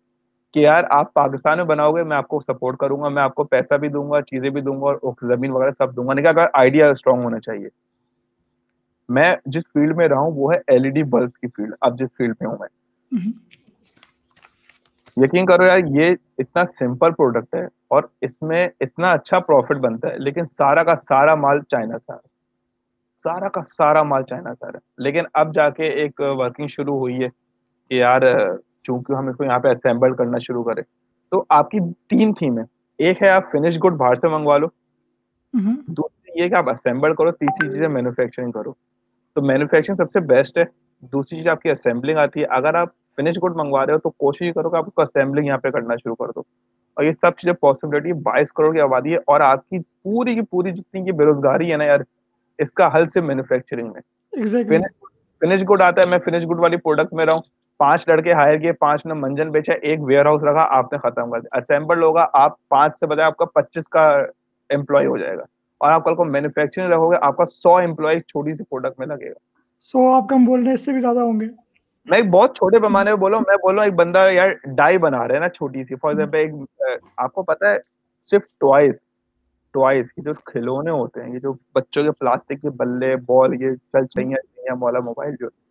کہ 0.55 0.61
یار 0.61 0.84
آپ 0.90 1.14
پاکستان 1.14 1.57
میں 1.57 1.64
بناؤ 1.64 1.92
گے 1.92 2.03
میں 2.03 2.16
آپ 2.16 2.28
کو 2.28 2.40
سپورٹ 2.40 2.76
کروں 2.76 3.01
گا 3.03 3.09
میں 3.09 3.22
آپ 3.22 3.34
کو 3.34 3.44
پیسہ 3.44 3.74
بھی 3.74 3.88
دوں 3.88 4.11
گا 4.11 4.22
چیزیں 4.22 4.51
بھی 4.51 4.61
دوں 4.61 4.80
گا 4.82 4.86
اور 4.86 5.12
زمین 5.22 5.51
وغیرہ 5.51 5.70
سب 5.78 5.96
دوں 5.96 6.09
گا۔ 6.09 6.14
نہیں 6.14 6.26
اگر 6.26 6.46
آئیڈیا 6.53 6.90
اسٹرانگ 6.90 7.22
ہونا 7.24 7.40
چاہیے۔ 7.40 7.68
میں 9.09 9.34
جس 9.46 9.62
فیلڈ 9.72 9.96
میں 9.96 10.09
رہا 10.09 10.18
ہوں 10.18 10.32
وہ 10.34 10.55
ہے 10.55 10.59
ایل 10.66 10.84
ای 10.84 10.90
ڈی 10.90 11.03
بلب 11.03 11.32
کی 11.32 11.46
فیلڈ 11.46 11.74
اب 11.80 11.99
جس 11.99 12.16
فیلڈ 12.16 12.34
میں 12.40 12.49
ہوں 12.51 12.57
میں۔ 12.61 12.68
یقین 15.16 15.46
کرو 15.46 15.66
یار 15.66 15.78
یہ 15.86 16.14
اتنا 16.38 16.64
سمپل 16.78 17.11
پروڈکٹ 17.11 17.55
ہے 17.55 17.64
اور 17.88 18.03
اس 18.20 18.42
میں 18.42 18.66
اتنا 18.80 19.11
اچھا 19.11 19.38
پروفٹ 19.38 19.76
بنتا 19.76 20.09
ہے 20.09 20.18
لیکن 20.18 20.44
سارا 20.44 20.82
کا 20.82 20.94
سارا 20.96 21.34
مال 21.34 21.61
چائنا 21.61 21.99
سے 21.99 22.12
سارا 23.24 23.49
کا 23.49 23.61
سارا 23.76 24.03
مال 24.03 24.22
چائنا 24.22 24.55
سے 24.55 24.78
لیکن 24.99 25.22
اب 25.34 25.55
جا 25.55 25.70
کے 25.70 25.84
ایک 25.84 26.20
ورکنگ 26.20 26.66
شروع 26.66 26.99
ہوئی 26.99 27.22
ہے 27.22 27.28
کہ 27.90 27.94
یار 27.94 28.22
چونکہ 28.89 29.12
ہم 29.12 29.28
اس 29.28 29.36
کو 29.36 29.45
یہاں 29.45 29.59
پہ 29.59 29.68
اسمبل 29.68 30.14
کرنا 30.14 30.39
شروع 30.39 30.64
کریں۔ 30.64 30.82
تو 31.30 31.45
آپ 31.49 31.70
کی 31.70 31.78
تین 32.09 32.34
تھیم 32.34 32.59
ہے 32.59 32.62
ایک 32.99 33.22
ہے 33.22 33.28
آپ 33.28 33.43
فنش 33.53 33.78
گڈ 33.84 33.93
باہر 33.93 34.14
سے 34.14 34.28
منگوا 34.28 34.59
لو۔ 34.59 34.66
دوسری 35.86 36.45
یہ 36.45 36.49
کہ 36.49 36.55
آپ 36.55 36.70
اسمبل 36.70 37.11
کرو 37.14 37.30
تیسری 37.32 37.72
چیز 37.72 37.82
ہے 37.82 37.89
مینوفیکچرنگ 37.89 38.53
کرو۔ 38.53 38.72
تو 39.34 39.43
مینوفیکچرنگ 39.43 39.97
سب 39.97 40.11
سے 40.12 40.20
بیسٹ 40.20 40.59
ہے۔ 40.59 40.64
دوسری 41.01 41.39
چیز 41.39 41.49
آپ 41.49 41.61
کی 41.61 41.70
اسمبلنگ 41.70 42.16
آتی 42.16 42.41
ہے۔ 42.41 42.47
اگر 42.51 42.74
آپ 42.74 42.89
فنش 43.16 43.34
گڈ 43.36 43.57
منگوا 43.57 43.86
رہے 43.86 43.93
ہو 43.93 43.99
تو 43.99 44.11
کوشش 44.11 44.53
کرو 44.55 44.70
کہ 44.70 44.76
آپ 44.76 44.86
کو 44.95 45.03
اسمبلنگ 45.03 45.47
یہاں 45.47 45.59
پہ 45.59 45.70
کرنا 45.70 45.95
شروع 45.97 46.14
کر 46.14 46.26
دو۔ 46.34 46.41
اور 46.95 47.05
یہ 47.05 47.12
سب 47.12 47.30
چیزیں 47.30 47.53
پاسبلٹی 47.53 48.12
بائیس 48.12 48.53
کروڑ 48.53 48.74
کی 48.74 48.80
آبادی 48.80 49.12
ہے۔ 49.12 49.16
اور 49.16 49.41
آپ 49.41 49.68
کی 49.68 49.78
پوری 50.03 50.34
کی 50.34 50.41
پوری 50.41 50.72
جتنی 50.72 51.05
کی 51.05 51.12
بے 51.12 51.24
روزگاری 51.24 51.72
ہے 51.72 51.76
نا 51.76 51.84
یار 51.84 51.99
اس 52.59 52.72
کا 52.72 52.97
حل 52.97 53.09
سے 53.09 53.20
مینوفیکچرنگ 53.20 53.93
میں۔ 53.93 54.01
فنش 55.41 55.62
گڈ 55.62 55.82
آتا 55.82 56.03
ہے۔ 56.03 56.07
میں 56.07 56.18
فنش 56.18 56.43
گڈ 56.51 56.59
والی 56.59 56.76
پروڈکٹ 56.76 57.14
میں 57.14 57.26
رہا 57.26 57.34
ہوں۔ 57.34 57.43
پانچ 57.79 58.09
لڑکے 58.09 58.33
ہائر 58.33 58.59
کیے 58.59 58.72
پانچ 58.72 59.07
نے 59.07 59.14
منجن 59.14 59.51
بیچا 59.51 59.72
ایک 59.83 60.01
ویئر 60.03 60.26
ہاؤس 60.26 60.43
رکھا 60.43 60.66
آپ 60.70 60.93
نے 60.93 60.99
ختم 60.99 61.31
کر 61.31 61.41
دیا۔ 61.41 61.59
اسمبلڈ 61.59 62.05
ہوگا 62.05 62.26
آپ 62.33 62.68
پانچ 62.68 62.97
سے 62.97 63.07
بجائے 63.07 63.26
آپ 63.26 63.37
کا 63.37 63.45
پچیس 63.45 63.89
کا 63.89 64.09
امپلائی 64.70 65.07
ہو 65.07 65.16
جائے 65.18 65.37
گا۔ 65.37 65.43
اور 65.81 65.93
آپ 65.93 66.05
کل 66.05 66.14
کو 66.14 66.24
مینوفیکچرنگ 66.24 66.93
رکھو 66.93 67.12
گے 67.12 67.16
آپ 67.22 67.37
کا 67.37 67.45
سو 67.45 67.76
امپلائی 67.76 68.20
چھوٹی 68.20 68.55
سی 68.55 68.64
پروڈکٹ 68.64 68.99
میں 68.99 69.07
لگے 69.07 69.29
گا۔ 69.31 69.35
سو 69.81 70.14
آپ 70.14 70.29
کم 70.29 70.45
بول 70.45 70.61
رہے 70.61 70.66
ہیں 70.66 70.74
اس 70.74 70.85
سے 70.85 70.93
بھی 70.93 71.01
زیادہ 71.01 71.18
ہوں 71.18 71.41
گے۔ 71.41 71.47
میں 72.07 72.18
ایک 72.18 72.31
بہت 72.31 72.57
چھوٹے 72.57 72.81
پیمانے 72.81 73.11
میں 73.11 73.18
بولوں 73.18 73.41
میں 73.49 73.57
بولوں 73.57 73.85
ایک 73.85 73.95
بندہ 73.95 74.29
یار 74.33 74.51
ڈائی 74.66 74.99
بنا 74.99 75.29
رہے 75.29 75.35
ہیں 75.35 75.41
نا 75.41 75.49
چھوٹی 75.49 75.83
سی۔ 75.83 75.95
فار 75.95 76.11
ایگزامپل 76.11 76.39
ایک 76.39 76.51
آپ 77.16 77.33
کو 77.33 77.43
پتا 77.43 77.70
ہے 77.70 77.76
صرف 78.31 78.43
ٹوائز 78.61 78.95
ٹوائز 79.74 80.12
کی 80.12 80.22
جو 80.22 80.35
کھلونے 80.35 80.91
ہوتے 80.91 81.22
ہیں 81.22 81.35
یہ 81.35 81.39
جو 81.39 81.53
بچوں 81.74 82.03
کے 82.03 82.11
پلاسٹک 82.11 82.62
کے 82.62 82.70
بلے 82.70 83.16
بال 83.16 83.62
یہ 83.62 83.74
چل 83.93 84.07
چاہیے 84.07 84.74
مولا 84.74 85.01
موبائل 85.01 85.35
جو۔ 85.41 85.68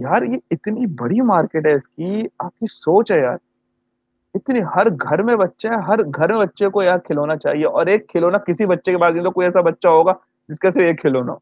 یار 0.00 0.22
یہ 0.22 0.38
اتنی 0.50 0.86
بڑی 0.86 1.20
مارکیٹ 1.20 1.66
ہے 1.66 1.72
اس 1.72 1.88
کی، 1.88 2.22
آپ 2.38 2.58
کی 2.58 2.66
سوچ 2.70 3.12
ہے 3.12 3.20
یار۔ 3.20 3.36
اتنی، 4.34 4.60
ہر 4.62 4.86
گھر 5.02 5.22
میں 5.22 5.34
بچہ 5.34 5.68
ہے 5.68 5.80
ہر 5.88 5.98
گھر 5.98 6.32
میں 6.32 6.40
بچے 6.40 6.68
کو 6.68 6.82
یار 6.82 6.98
کھلونا 6.98 7.36
چاہیے۔ 7.36 7.66
اور 7.66 7.86
ایک 7.86 8.08
کھلونا 8.08 8.38
کسی 8.38 8.66
بچے 8.66 8.92
کے 8.92 8.98
پاس 8.98 9.14
نہیں، 9.14 9.24
تو 9.24 9.30
کوئی 9.30 9.46
ایسا 9.46 9.60
بچہ 9.60 9.88
ہوگا 9.88 10.12
جس 10.48 10.58
کا 10.58 10.70
صرف 10.70 10.82
ایک 10.82 11.00
کھلونا 11.00 11.32
ہو۔ 11.32 11.38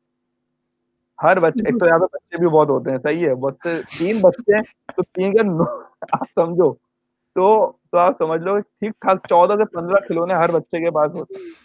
ہر 1.23 1.41
بچے، 1.41 1.63
ایک 1.67 1.81
تو 1.81 1.87
یہاں 1.87 1.99
پہ 1.99 2.05
بچے 2.13 2.39
بھی 2.39 2.47
بہت 2.47 2.69
ہوتے 2.69 2.91
ہیں، 2.91 2.99
صحیح 2.99 3.29
ہے۔ 3.29 3.35
بہت 3.35 3.59
تین 3.99 4.21
بچے 4.21 4.55
ہیں، 4.55 4.63
تو 4.97 5.03
تین 5.03 5.33
کا 5.33 5.63
آپ 6.13 6.31
سمجھو۔ 6.35 6.73
تو 7.35 7.73
تو 7.91 7.99
آپ 7.99 8.19
سمجھ 8.19 8.43
لو، 8.43 8.59
ٹھیک 8.59 8.93
ٹھاک 9.01 9.27
چودہ 9.29 9.53
سے 9.53 9.65
پندرہ 9.65 9.97
کھلونے 10.07 10.35
ہر 10.35 10.51
بچے 10.51 10.85
کے 10.85 10.91
پاس 10.91 11.15
ہوتے 11.15 11.35
ہیں۔ 11.35 11.65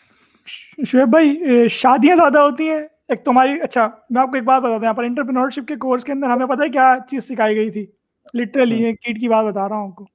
شعیب 0.86 1.08
بھائی، 1.08 1.44
شادیاں 1.70 2.16
زیادہ 2.16 2.40
ہوتی 2.40 2.70
ہیں۔ 2.70 2.99
ایک 3.10 3.24
تمہاری 3.24 3.62
اچھا 3.62 3.88
میں 4.10 4.22
آپ 4.22 4.28
کو 4.30 4.36
ایک 4.36 4.44
بات 4.44 4.62
بتاتا 4.62 4.76
ہوں 4.76 4.84
یہاں 4.84 4.94
پر 4.94 5.04
انٹرپرینورشپ 5.04 5.68
کے 5.68 5.76
کورس 5.76 6.04
کے 6.04 6.12
اندر 6.12 6.30
ہمیں 6.30 6.46
پتہ 6.46 6.64
ہے 6.64 6.70
کیا 6.70 6.96
چیز 7.10 7.24
سکھائی 7.24 7.56
گئی 7.56 7.72
تھی؟ 7.72 7.86
لٹرلی 8.34 8.76
یہ 8.76 8.94
کیٹ 8.94 9.20
کی 9.20 9.30
بات 9.30 9.46
بتا 9.46 9.70
رہا 9.70 9.76
ہوں 9.76 9.88
آپ 9.88 9.96
کو۔ 9.96 10.06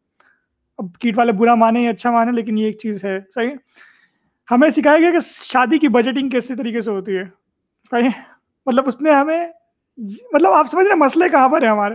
اب 0.78 0.96
کیٹ 0.98 1.18
والے 1.18 1.32
برا 1.32 1.54
مانے 1.54 1.82
یا 1.82 1.90
اچھا 1.90 2.10
مانے 2.10 2.32
لیکن 2.32 2.58
یہ 2.58 2.66
ایک 2.66 2.78
چیز 2.78 3.04
ہے 3.04 3.18
صحیح؟ 3.34 3.50
ہمیں 4.50 4.70
سکھایا 4.70 4.98
گیا 4.98 5.10
کہ 5.10 5.18
شادی 5.52 5.78
کی 5.78 5.88
بجٹنگ 5.88 6.28
کیسے 6.28 6.54
طریقے 6.54 6.80
سے 6.80 6.90
ہوتی 6.90 7.16
ہے 7.16 7.24
صحیح؟ 7.92 8.08
مطلب 8.66 8.84
اس 8.86 9.00
میں 9.00 9.12
ہمیں 9.12 9.46
مطلب 10.32 10.52
آپ 10.52 10.66
سمجھ 10.70 10.86
رہے 10.86 10.94
مسئلے 10.94 11.28
کہاں 11.28 11.48
پر 11.48 11.62
ہیں 11.62 11.68
ہمارے؟ 11.68 11.94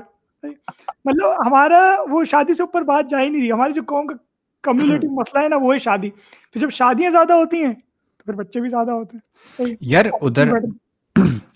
مطلب 1.06 1.48
ہمارا 1.48 1.96
وہ 2.10 2.24
شادی 2.24 2.54
سے 2.54 2.64
اوپر 2.64 2.82
بات 2.82 3.10
جا 3.10 3.22
ہی 3.22 3.30
نہیں 3.30 3.42
رہی 3.42 3.52
ہماری 3.52 3.74
جو 3.74 3.82
قوم 3.88 4.08
کا 4.08 4.16
کمیونٹی 4.64 5.08
مسئلہ 5.08 5.44
ہے 5.44 5.50
نا 5.50 5.56
وہ 5.56 5.74
ہے 5.74 5.80
شادی۔ 5.80 6.10
پھر 6.54 6.62
جب 6.62 6.70
شادیاں 6.70 7.12
زیادہ 7.12 7.34
ہوتی 7.34 7.64
ہیں 7.66 7.74
تو 7.74 8.24
پھر 8.26 8.34
بچے 8.34 8.60
بھی 8.60 8.70
زیادہ 8.70 8.92
ہوتے 8.92 9.18
ہیں 9.18 9.76
یار 9.82 10.06
ادھر 10.22 10.54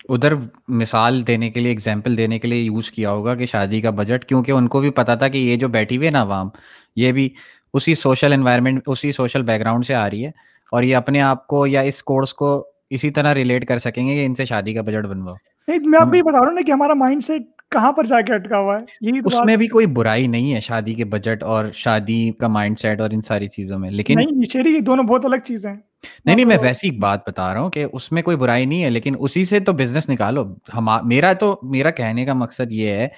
ادھر 0.08 0.32
مثال 0.68 1.26
دینے 1.26 1.50
کے 1.50 1.60
لیے 1.60 1.72
اگزامپل 1.72 2.16
دینے 2.16 2.38
کے 2.38 2.48
لیے 2.48 2.62
یوز 2.62 2.90
کیا 2.90 3.10
ہوگا 3.10 3.34
کہ 3.34 3.46
شادی 3.46 3.80
کا 3.80 3.90
بجٹ 3.90 4.24
کیونکہ 4.24 4.52
ان 4.52 4.68
کو 4.68 4.80
بھی 4.80 4.90
پتا 4.90 5.14
تھا 5.14 5.28
کہ 5.28 5.38
یہ 5.38 5.56
جو 5.56 5.68
بیٹھی 5.68 5.96
ہوئی 5.96 6.06
ہے 6.06 6.12
نا 6.12 6.22
عوام 6.22 6.48
یہ 6.96 7.12
بھی 7.12 7.28
اسی 7.72 7.94
سوشل 7.94 8.32
انوائرمنٹ 8.32 8.82
اسی 8.86 9.12
سوشل 9.12 9.42
بیک 9.42 9.60
گراؤنڈ 9.60 9.86
سے 9.86 9.94
آ 9.94 10.10
رہی 10.10 10.24
ہے 10.24 10.30
اور 10.72 10.82
یہ 10.82 10.96
اپنے 10.96 11.20
آپ 11.20 11.46
کو 11.46 11.66
یا 11.66 11.80
اس 11.80 12.02
کورس 12.02 12.34
کو 12.34 12.68
اسی 12.90 13.10
طرح 13.10 13.34
ریلیٹ 13.34 13.68
کر 13.68 13.78
سکیں 13.78 14.08
گے 14.08 14.14
کہ 14.14 14.24
ان 14.26 14.34
سے 14.34 14.44
شادی 14.44 14.74
کا 14.74 14.82
بجٹ 14.82 15.06
بنواؤ 15.06 15.34
میں 15.68 15.98
آپ 16.00 16.14
یہ 16.14 16.22
بتا 16.22 16.38
رہا 16.38 16.48
ہوں 16.48 16.62
کہ 16.66 16.72
ہمارا 16.72 16.94
مائنڈ 16.94 17.24
سیٹ 17.24 17.42
کہاں 17.70 17.92
پر 17.92 18.04
جا 18.04 18.20
کے 18.20 18.34
اٹکا 18.34 18.58
ہوا 18.58 18.80
ہے؟ 18.80 19.10
اس 19.24 19.34
میں 19.44 19.56
بھی 19.56 19.66
کوئی 19.66 19.86
برائی 19.86 20.26
نہیں 20.26 20.54
ہے 20.54 20.60
شادی 20.60 20.94
کے 20.94 21.04
بجٹ 21.04 21.42
اور 21.42 21.64
شادی 21.72 22.32
کا 22.32 22.48
مائنڈ 22.48 22.78
سیٹ 22.78 23.00
اور 23.00 23.10
ان 23.12 23.20
ساری 23.20 23.48
چیزوں 23.48 23.78
میں 23.78 23.90
لیکن 23.90 24.18
دونوں 24.86 25.04
بہت 25.04 25.24
الگ 25.24 25.36
چیزیں 25.36 25.70
ہیں۔ 25.70 25.80
نہیں 26.24 26.36
نہیں 26.36 26.46
میں 26.46 26.56
ویسی 26.62 26.90
بات 26.90 27.28
بتا 27.28 27.54
رہا 27.54 27.60
ہوں 27.60 27.70
کہ 27.70 27.86
اس 27.92 28.12
میں 28.12 28.22
کوئی 28.22 28.36
برائی 28.36 28.66
نہیں 28.66 28.84
ہے 28.84 28.90
لیکن 28.90 29.14
اسی 29.18 29.44
سے 29.44 29.60
تو 29.60 29.72
بزنس 29.72 30.08
نکالو۔ 30.08 30.44
میرا 31.02 31.32
تو 31.32 31.60
میرا 31.62 31.90
کہنے 31.90 32.24
کا 32.24 32.34
مقصد 32.34 32.72
یہ 32.72 32.88
ہے 32.88 33.08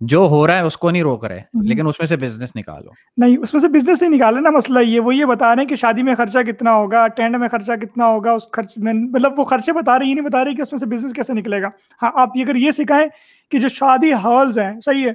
جو 0.00 0.18
ہو 0.18 0.46
رہا 0.46 0.56
ہے 0.56 0.60
اس 0.60 0.76
کو 0.76 0.90
نہیں 0.90 1.02
روک 1.02 1.24
رہے 1.24 1.42
لیکن 1.62 1.86
اس 1.88 1.98
میں 1.98 2.06
سے 2.06 2.16
بزنس 2.16 2.56
نکالو۔ 2.56 2.90
نہیں 3.16 3.36
اس 3.36 3.52
میں 3.52 3.60
سے 3.60 3.68
بزنس 3.68 4.02
نہیں 4.02 4.10
نکالے 4.10 4.40
نا 4.40 4.50
مسئلہ 4.50 4.78
یہ 4.78 5.00
وہ 5.00 5.14
یہ 5.14 5.24
بتا 5.24 5.54
رہے 5.54 5.62
ہیں 5.62 5.68
کہ 5.68 5.76
شادی 5.76 6.02
میں 6.02 6.14
خرچہ 6.14 6.38
کتنا 6.38 6.74
ہوگا 6.74 7.06
ٹینڈ 7.06 7.36
میں 7.36 7.48
خرچہ 7.48 7.72
کتنا 7.72 8.06
ہوگا 8.06 8.32
اس 8.32 8.42
خرچ 8.52 8.78
میں 8.78 8.92
مطلب 8.92 9.38
وہ 9.38 9.44
خرچے 9.44 9.72
بتا 9.72 9.98
رہے 9.98 10.06
یہ 10.06 10.14
نہیں 10.14 10.24
بتا 10.24 10.44
رہے 10.44 10.54
کہ 10.54 10.62
اس 10.62 10.72
میں 10.72 10.78
سے 10.78 10.86
بزنس 10.86 11.12
کیسے 11.12 11.32
نکلے 11.32 11.62
گا۔ 11.62 11.68
ہاں 12.02 12.10
آپ 12.14 12.28
اگر 12.34 12.54
یہ 12.54 12.70
سکھائیں 12.70 13.06
کہ 13.50 13.58
جو 13.58 13.68
شادی 13.68 14.12
ہالز 14.12 14.58
ہیں 14.58 14.80
صحیح 14.80 15.06
ہے۔ 15.06 15.12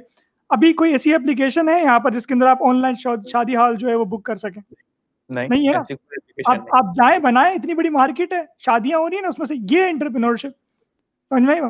ابھی 0.50 0.74
کوئی 0.74 0.92
ایسی 0.92 1.14
اپلیکیشن 1.14 1.70
ہے 1.70 1.82
یہاں 1.84 2.00
پر 2.00 2.12
جس 2.12 2.28
کے 2.28 2.34
اندر 2.34 2.48
آپ 2.48 2.64
آن 2.64 2.82
لائن 2.82 2.96
شادی 3.32 3.56
ہال 3.56 3.76
جو 3.76 3.90
ہے 3.90 3.96
وہ 3.96 4.06
بک 4.06 4.24
کر 4.24 4.36
سکیں؟ 4.36 4.62
نہیں 5.30 5.68
ہے 5.68 5.76
آپ 6.72 6.94
جائیں 6.96 7.18
بنائیں 7.20 7.56
اتنی 7.56 7.74
بڑی 7.74 7.90
مارکیٹ 7.90 8.34
ہے 8.34 8.42
شادیاں 8.60 9.00
ہو 9.00 9.10
رہی 9.10 9.16
ہیں 9.16 9.22
نا 9.22 9.28
اس 9.28 9.40
میں 9.40 9.46
سے 9.46 9.56
یہ 9.72 9.90
انٹرپرینورشپ 9.90 10.52
سمجھ 11.32 11.44
میں 11.44 11.62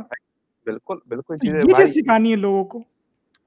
بالکل 0.67 0.97
بالکل 1.07 1.35
یہ 1.43 1.73
چیز 1.73 1.93
سکھانی 1.93 2.31
ہے 2.31 2.35
لوگوں 2.35 2.63
کو۔ 2.63 2.81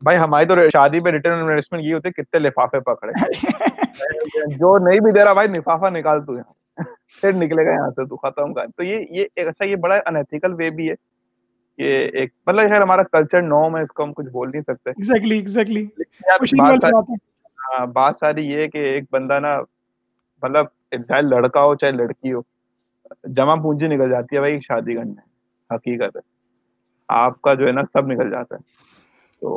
بھائی 0.03 0.19
ہماری 0.19 0.47
تو 0.47 0.69
شادی 0.69 1.01
پہ 1.01 1.11
ریٹرن 1.11 1.39
انویسٹمنٹ 1.39 1.85
یہ 1.85 1.95
ہوتے 1.95 2.11
کتنے 2.13 2.41
لفافے 2.41 2.81
پکڑے۔ 2.81 3.13
جو 4.59 4.77
نہیں 4.79 5.01
بھی 5.01 5.13
دے 5.13 5.25
رہا 5.25 5.33
بھائی 5.33 5.49
لفافہ 5.49 5.91
نکال 5.91 6.25
تو 6.25 6.35
یہاں۔ 6.35 6.85
پھر 7.23 7.33
نکلے 7.33 7.65
گا 7.67 7.71
یہاں 7.71 7.91
سے 7.91 8.07
تو 8.09 8.17
ختم 8.17 8.53
کر۔ 8.55 8.67
تو 8.77 8.83
یہ 8.83 9.05
یہ 9.11 9.27
ایک 9.35 9.49
اچھا 9.49 9.65
یہ 9.65 9.77
بڑا 9.77 9.99
انیتھیکل 10.07 10.55
وے 10.55 10.71
بھی 10.71 10.89
ہے 10.91 10.95
کہ 11.79 11.89
ایک 12.13 12.33
مطلب 12.47 12.71
خیر 12.71 12.83
ہمارا 12.83 13.03
کلچر 13.03 13.43
اس 13.83 13.93
کو 13.93 14.05
ہم 14.05 14.13
کچھ 14.13 14.29
بول 14.29 14.51
نہیں 14.51 14.63
سکتے۔ 14.63 14.91
ایگزیکٹلی 14.91 15.39
ایگزیکٹلی 15.39 15.87
ہاں 17.59 17.87
بات 17.87 18.17
ساری 18.21 18.47
یہ 18.47 18.67
کہ 18.67 18.79
ایک 18.79 19.05
بندہ 19.11 19.39
نا 19.41 19.59
مطلب 20.43 20.67
چاہے 21.01 21.23
لڑکا 21.23 21.61
ہو 21.61 21.75
چاہے 21.75 21.93
لڑکی 21.93 22.33
ہو 22.33 22.41
جمع 23.31 23.55
پونجی 23.55 23.87
نکل 23.87 24.11
جاتی 24.11 24.37
ہے 24.37 24.41
بھائی 24.41 24.61
شادی 24.61 24.95
کرنے 24.95 25.21
حقیقت 25.71 26.17
ہے۔ 26.17 26.21
آپ 27.09 27.41
کا 27.43 27.55
جو 27.55 27.67
ہے 27.67 27.73
نا 27.73 27.83
سب 27.93 28.07
نکل 28.07 28.31
جاتا 28.31 28.55
ہے۔ 28.55 28.61
تو 29.43 29.51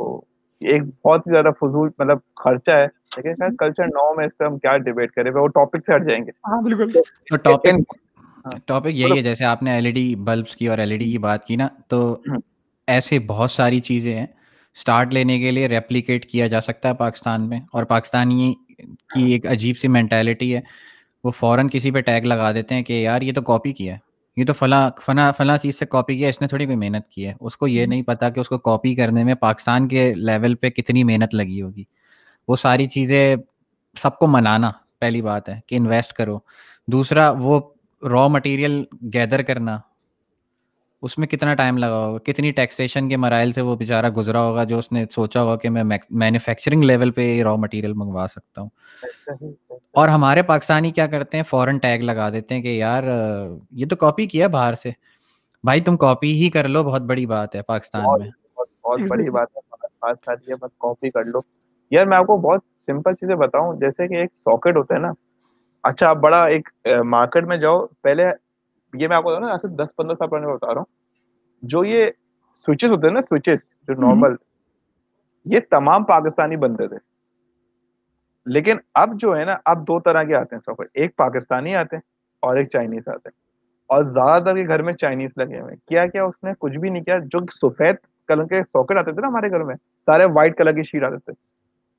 ایک 0.62 0.82
بہت 1.04 1.26
ہی 1.26 1.32
زیادہ 1.32 1.50
فضول 1.60 1.88
مطلب 1.98 2.18
خرچہ 2.36 2.70
ہے 2.70 2.86
لیکن 3.16 3.34
شاید 3.34 3.56
کلچر 3.58 3.86
نو 3.88 4.14
میں 4.14 4.26
اس 4.26 4.36
پہ 4.38 4.44
ہم 4.44 4.58
کیا 4.58 4.76
ڈیبیٹ 4.84 5.10
کریں 5.12 5.30
وہ 5.32 5.46
ٹاپک 5.48 5.84
سے 5.86 5.94
ہٹ 5.94 6.06
جائیں 6.08 6.24
گے۔ 6.26 6.30
ہاں 6.46 6.60
بالکل۔ 6.62 6.90
ٹاپک 8.66 8.86
یہی 8.86 9.16
ہے 9.16 9.22
جیسے 9.22 9.44
آپ 9.44 9.62
نے 9.62 9.72
ایل 9.72 9.86
ای 9.86 9.92
ڈی 9.92 10.14
بلبس 10.20 10.56
کی 10.56 10.68
اور 10.68 10.78
ایل 10.78 10.90
ای 10.90 10.96
ڈی 10.98 11.10
کی 11.10 11.18
بات 11.18 11.44
کی 11.44 11.56
نا 11.56 11.68
تو 11.88 11.98
ایسے 12.88 13.18
بہت 13.26 13.50
ساری 13.50 13.80
چیزیں 13.80 14.14
ہیں۔ 14.14 14.26
اسٹارٹ 14.76 15.12
لینے 15.14 15.38
کے 15.38 15.50
لیے 15.50 15.66
ریپلیکیٹ 15.68 16.26
کیا 16.26 16.46
جا 16.46 16.60
سکتا 16.60 16.88
ہے 16.88 16.94
پاکستان 16.96 17.48
میں 17.48 17.60
اور 17.72 17.84
پاکستانی 17.86 18.52
کی 19.14 19.32
ایک 19.32 19.46
عجیب 19.46 19.76
سی 19.78 19.88
مینٹیلٹی 19.88 20.56
ہے۔ 20.56 20.60
وہ 21.24 21.30
فوراً 21.30 21.68
کسی 21.72 21.90
پہ 21.90 22.00
ٹیگ 22.00 22.22
لگا 22.22 22.52
دیتے 22.52 22.74
ہیں 22.74 22.82
کہ 22.82 22.92
یار 22.92 23.22
یہ 23.22 23.32
تو 23.32 23.42
کاپی 23.42 23.72
کیا 23.72 23.94
ہے۔ 23.94 23.98
یہ 24.36 24.44
تو 24.44 24.52
فلاں 24.52 24.90
فلاں 25.04 25.32
فلاں 25.36 25.56
چیز 25.56 25.78
سے 25.78 25.86
کاپی 25.86 26.18
کیا 26.18 26.28
اس 26.28 26.40
نے 26.40 26.46
تھوڑی 26.46 26.64
کوئی 26.64 26.76
محنت 26.76 27.08
کی 27.08 27.26
ہے۔ 27.26 27.32
اس 27.40 27.56
کو 27.56 27.68
یہ 27.68 27.86
نہیں 27.86 28.02
پتا 28.02 28.28
کہ 28.28 28.40
اس 28.40 28.48
کو 28.48 28.58
کاپی 28.58 28.94
کرنے 28.94 29.24
میں 29.24 29.34
پاکستان 29.34 29.88
کے 29.88 30.14
لیول 30.14 30.54
پہ 30.54 30.70
کتنی 30.70 31.04
محنت 31.04 31.34
لگی 31.34 31.62
ہوگی۔ 31.62 31.84
وہ 32.48 32.56
ساری 32.56 32.86
چیزیں 32.86 33.36
سب 34.02 34.18
کو 34.18 34.26
منانا 34.26 34.70
پہلی 35.00 35.22
بات 35.22 35.48
ہے 35.48 35.60
کہ 35.66 35.74
انویسٹ 35.74 36.12
کرو۔ 36.12 36.38
دوسرا 36.86 37.30
وہ 37.30 37.60
را 38.10 38.28
مٹیریل 38.28 38.84
گیدر 39.14 39.42
کرنا۔ 39.42 39.78
اس 41.02 41.18
میں 41.18 41.26
کتنا 41.26 41.54
ٹائم 41.54 41.78
لگا 41.78 42.06
ہوگا؟ 42.06 42.18
کتنی 42.18 42.50
ٹیکسیشن 42.52 43.08
کے 43.08 43.16
مرائل 43.16 43.52
سے 43.52 43.60
وہ 43.60 43.76
بیچارہ 43.76 44.08
گزرا 44.08 44.40
ہوگا 44.42 44.64
جو 44.64 44.78
اس 44.78 44.92
نے 44.92 45.04
سوچا 45.10 45.42
ہوگا 45.42 45.56
کہ 45.56 45.70
میں 45.70 45.82
مینوفیکچرنگ 46.10 46.82
لیول 46.82 47.10
پہ 47.10 47.42
را 47.42 47.54
مٹیریل 47.56 47.92
منگوا 47.92 48.26
سکتا 48.30 48.60
ہوں؟ 48.60 48.68
اور 49.90 50.08
ہمارے 50.08 50.42
پاکستانی 50.42 50.90
کیا 50.90 51.06
کرتے 51.06 51.36
ہیں؟ 51.36 51.44
فوراً 51.50 51.78
ٹیگ 51.78 52.02
لگا 52.02 52.30
دیتے 52.30 52.54
ہیں 52.54 52.62
کہ 52.62 52.68
یار 52.68 53.02
یہ 53.70 53.86
تو 53.86 53.96
کاپی 53.96 54.26
کیا 54.26 54.46
باہر 54.48 54.74
سے؟ 54.74 54.90
بھائی 55.64 55.80
تم 55.80 55.96
کاپی 55.96 56.32
ہی 56.34 56.50
کر 56.50 56.68
لو 56.68 56.82
بہت 56.84 57.02
بڑی 57.02 57.26
بات 57.26 57.54
ہے 57.54 57.62
پاکستان 57.62 58.04
میں۔ 58.18 58.30
بہت 58.84 59.00
بڑی 59.08 59.30
بات 59.30 59.48
ہے 59.56 60.54
بس 60.54 60.70
کاپی 60.78 61.10
کر 61.10 61.24
لو۔ 61.24 61.40
یار 61.90 62.06
میں 62.06 62.16
آپ 62.16 62.26
کو 62.26 62.36
بہت 62.36 62.60
سمپل 62.86 63.14
چیزیں 63.14 63.34
بتاؤں 63.34 63.74
جیسے 63.80 64.08
کہ 64.08 64.14
ایک 64.14 64.30
ساکٹ 64.44 64.76
ہوتا 64.76 64.94
ہے 64.94 64.98
نا۔ 64.98 65.12
اچھا 65.82 66.08
آپ 66.08 66.16
بڑا 66.16 66.44
ایک 66.44 66.68
مارکیٹ 67.04 67.44
میں 67.44 67.56
جاؤ 67.56 67.86
پہلے 68.02 68.24
یہ 68.92 69.08
میں 69.08 69.16
آپ 69.16 69.22
کو 69.22 69.38
نا 69.38 69.56
دس 69.74 69.94
پندرہ 69.96 70.14
سال 70.14 70.28
پہلے 70.28 70.46
بتا 70.46 70.74
رہا 70.74 70.80
ہوں 70.80 70.90
جو 71.62 71.84
یہ 71.84 72.10
سوئچز 72.66 72.90
ہوتے 72.90 73.06
ہیں 73.06 73.14
نا 73.14 73.20
سوئچز 73.20 73.62
جو 73.88 73.94
نارمل 74.00 74.34
یہ 75.46 75.60
تمام 75.70 76.04
پاکستانی 76.04 76.56
بنتے 76.56 76.88
تھے 76.88 76.96
لیکن 78.46 78.76
اب 78.94 79.18
جو 79.20 79.36
ہے 79.36 79.44
نا 79.44 79.54
اب 79.64 79.86
دو 79.88 79.98
طرح 80.00 80.22
کے 80.22 80.36
آتے 80.36 80.56
ہیں 80.56 80.60
سافٹ 80.60 80.88
ایک 80.94 81.16
پاکستانی 81.16 81.74
آتے 81.76 81.96
ہیں 81.96 82.02
اور 82.42 82.56
ایک 82.56 82.70
چائنیز 82.70 83.08
آتے 83.08 83.28
ہیں 83.28 83.40
اور 83.90 84.04
زیادہ 84.04 84.44
تر 84.44 84.56
کے 84.56 84.66
گھر 84.68 84.82
میں 84.82 84.92
چائنیز 84.92 85.30
لگے 85.36 85.60
ہوئے 85.60 85.74
کیا 85.88 86.06
کیا 86.06 86.24
اس 86.24 86.34
نے 86.44 86.52
کچھ 86.58 86.78
بھی 86.78 86.90
نہیں 86.90 87.02
کیا 87.02 87.18
جو 87.24 87.38
سفید 87.52 87.96
کلر 88.28 88.44
کے 88.44 88.62
ساکٹ 88.62 88.98
آتے 88.98 89.12
تھے 89.12 89.20
نا 89.20 89.28
ہمارے 89.28 89.50
گھر 89.50 89.64
میں 89.64 89.74
سارے 90.08 90.24
وائٹ 90.34 90.56
کلر 90.58 90.72
کی 90.72 90.82
شیٹ 90.82 91.04
آتے 91.04 91.18
تھے 91.18 91.32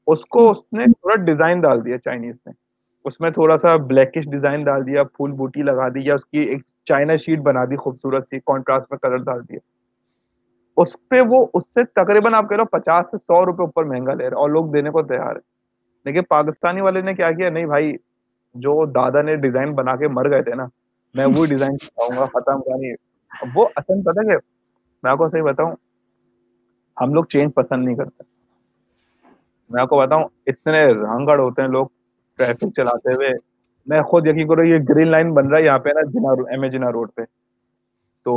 اس 0.07 0.25
کو 0.25 0.49
اس 0.51 0.61
نے 0.73 0.85
تھوڑا 0.85 1.15
ڈیزائن 1.23 1.61
ڈال 1.61 1.85
دیا 1.85 1.97
چائنیز 1.97 2.35
نے 2.45 2.51
اس 3.05 3.19
میں 3.21 3.29
تھوڑا 3.29 3.57
سا 3.57 3.75
بلیکش 3.87 4.25
ڈیزائن 4.25 4.63
ڈال 4.63 4.85
دیا 4.87 5.03
پھول 5.03 5.31
بوٹی 5.31 5.61
لگا 5.61 5.87
دی 5.89 5.99
یا 6.03 6.15
اس 6.15 6.25
کی 6.25 6.39
ایک 6.39 6.61
چائنا 6.87 7.15
شیٹ 7.15 7.39
بنا 7.39 7.63
دی، 7.65 7.75
خوبصورت 7.75 8.25
سی 8.27 8.39
کانٹراسٹ 8.39 8.91
میں 8.91 8.97
کلر 8.99 9.23
ڈال 9.23 9.41
دیا 9.43 9.59
اس 10.77 10.95
پہ 11.09 11.21
وہ، 11.29 11.45
اس 11.53 11.67
سے 11.67 11.83
تقریباً 11.83 12.33
آپ 12.35 12.49
کہہ 12.49 12.57
لو 12.57 12.65
پچاس 12.65 13.11
سے 13.11 13.17
سو 13.17 13.45
روپے 13.45 13.63
اوپر 13.63 13.83
مہنگا 13.83 14.13
لے 14.13 14.29
رہے 14.29 14.37
اور 14.37 14.49
لوگ 14.49 14.65
دینے 14.65 14.89
کو 14.89 15.01
تیار 15.01 15.35
ہے 15.35 15.41
لیکن 16.05 16.23
پاکستانی 16.23 16.81
والے 16.81 17.01
نے 17.01 17.13
کیا 17.13 17.31
کیا؟ 17.31 17.49
نہیں 17.49 17.65
بھائی، 17.65 17.93
جو 18.55 18.85
دادا 18.85 19.21
نے 19.21 19.35
ڈیزائن 19.35 19.73
بنا 19.75 19.95
کے 19.95 20.07
مر 20.07 20.29
گئے 20.31 20.41
تھے 20.43 20.55
نا، 20.55 20.65
میں 21.15 21.25
وہ 21.35 21.45
ڈیزائن 21.45 21.77
سکھاؤں 21.77 22.17
گا، 22.17 22.25
ختم 22.25 22.61
کرانی 22.61 22.93
وہ 23.55 23.67
اصل 23.75 24.01
پتہ 24.01 24.27
کہ 24.27 24.37
میں 25.03 25.11
آپ 25.11 25.17
کو 25.17 25.29
صحیح 25.29 25.43
بتاؤں، 25.43 25.75
ہم 27.01 27.13
لوگ 27.13 27.23
چینج 27.23 27.53
پسند 27.55 27.85
نہیں 27.85 27.95
کرتے۔ 27.95 28.23
میں 29.69 29.81
آپ 29.81 29.89
کو 29.89 29.97
بتاؤں، 29.97 30.23
اتنے 30.47 30.83
رنگڑ 30.83 31.39
ہوتے 31.39 31.61
ہیں 31.61 31.69
لوگ 31.69 31.87
ٹریفک 32.37 32.73
چلاتے 32.75 33.15
ہوئے۔ 33.15 33.52
میں 33.85 34.01
خود 34.01 34.27
یقین 34.27 34.47
کرو 34.47 34.63
یہ 34.63 34.77
گرین 34.89 35.07
لائن 35.07 35.33
بن 35.33 35.47
رہا 35.47 35.57
ہے 35.57 35.63
یہاں 35.63 35.79
پہ 35.79 35.89
نا 35.89 36.01
جنا 36.01 36.51
ایم 36.51 36.63
اے 36.63 36.69
جنا 36.69 36.91
روڈ 36.91 37.09
پہ۔ 37.15 37.21
تو 38.25 38.33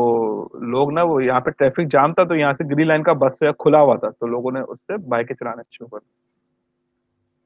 لوگ 0.58 0.92
نا 0.92 1.02
وہ 1.02 1.24
یہاں 1.24 1.40
پہ 1.40 1.50
ٹریفک 1.50 1.92
جام 1.92 2.12
تھا 2.12 2.24
تو 2.24 2.34
یہاں 2.34 2.52
سے 2.52 2.74
گرین 2.74 2.88
لائن 2.88 3.02
کا 3.02 3.12
بس 3.12 3.38
کھلا 3.38 3.82
ہوا 3.82 3.94
تھا 3.94 4.08
تو 4.10 4.26
لوگوں 4.26 4.52
نے 4.52 4.60
اس 4.60 4.78
سے 4.80 5.08
بائکیں 5.08 5.36
چلانا 5.36 5.62
شروع 5.70 5.88
کر 5.88 5.98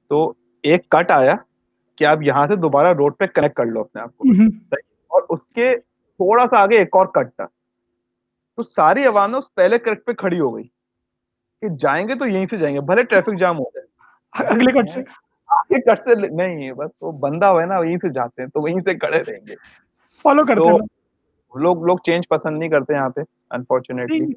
تو 0.09 0.32
ایک 0.62 0.88
کٹ 0.88 1.11
آیا 1.11 1.34
کہ 1.96 2.05
آپ 2.05 2.18
یہاں 2.22 2.46
سے 2.46 2.57
دوبارہ 2.57 2.88
روڈ 2.88 3.16
پہ 3.18 3.26
کنیکٹ 3.26 3.55
کر 3.55 3.64
لو 3.64 3.80
اپنے 3.80 4.03
آپ 4.03 4.16
کو۔ 4.16 4.28
اور 5.11 5.22
اس 5.28 5.46
کے 5.46 5.76
تھوڑا 5.78 6.46
سا 6.46 6.62
آگے 6.62 6.76
ایک 6.76 6.88
اور 6.92 7.07
کٹ 7.07 7.36
تھا۔ 7.36 7.46
تو 8.57 8.62
ساری 8.62 9.05
عوام 9.05 9.34
اس 9.34 9.55
پہلے 9.55 9.78
کٹ 9.78 10.07
پہ 10.07 10.12
کھڑی 10.12 10.40
ہو 10.40 10.57
گئی 10.57 10.64
کہ 11.62 11.76
جائیں 11.78 12.09
گے 12.09 12.14
تو 12.14 12.26
یہیں 12.26 12.46
سے 12.46 12.57
جائیں 12.57 12.76
گے 12.76 12.80
بھلے 12.80 13.03
ٹریفک 13.03 13.38
جام 13.38 13.59
ہو 13.59 13.64
جائے۔ 13.74 13.86
اگلے 14.48 14.72
کٹ 14.72 14.90
سے۔ 14.90 15.01
آگے 15.51 15.80
کٹ 15.80 15.98
سے 15.98 16.14
نہیں 16.34 16.72
بس 16.72 16.90
وہ 17.01 17.12
بندہ 17.12 17.46
ہوا 17.46 17.61
ہے 17.61 17.66
نا 17.66 17.78
وہیں 17.78 17.96
سے 17.96 18.09
جاتے 18.09 18.42
ہیں 18.42 18.48
تو 18.48 18.61
وہیں 18.61 18.80
سے 18.84 18.94
کھڑے 18.94 19.18
رہیں 19.18 19.46
گے۔ 19.48 19.55
فالو 20.24 20.44
کرتے 20.44 20.68
ہیں۔ 20.68 20.78
لوگ 21.55 21.84
لوگ 21.86 21.98
چینج 21.98 22.28
پسند 22.28 22.59
نہیں 22.59 22.68
کرتے 22.68 22.94
یہاں 22.94 23.09
پہ 23.09 23.20
انفارچونیٹلی 23.51 24.32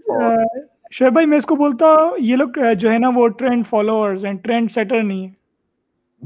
شعیب 0.92 1.14
بھائی 1.14 1.28
میں 1.28 1.38
اس 1.38 1.46
کو 1.46 1.56
بولتا 1.56 1.86
ہوں 1.86 2.12
یہ 2.20 2.36
لوگ 2.36 2.48
جو 2.78 2.92
ہے 2.92 2.98
نا 2.98 3.10
وہ 3.16 3.28
ٹرینڈ 3.28 3.68
فالوورز 3.68 4.26
ہیں 4.26 4.34
ٹرینڈ 4.34 4.72
سیٹر 4.72 5.04
نہیں 5.04 5.28
ہے 5.28 5.32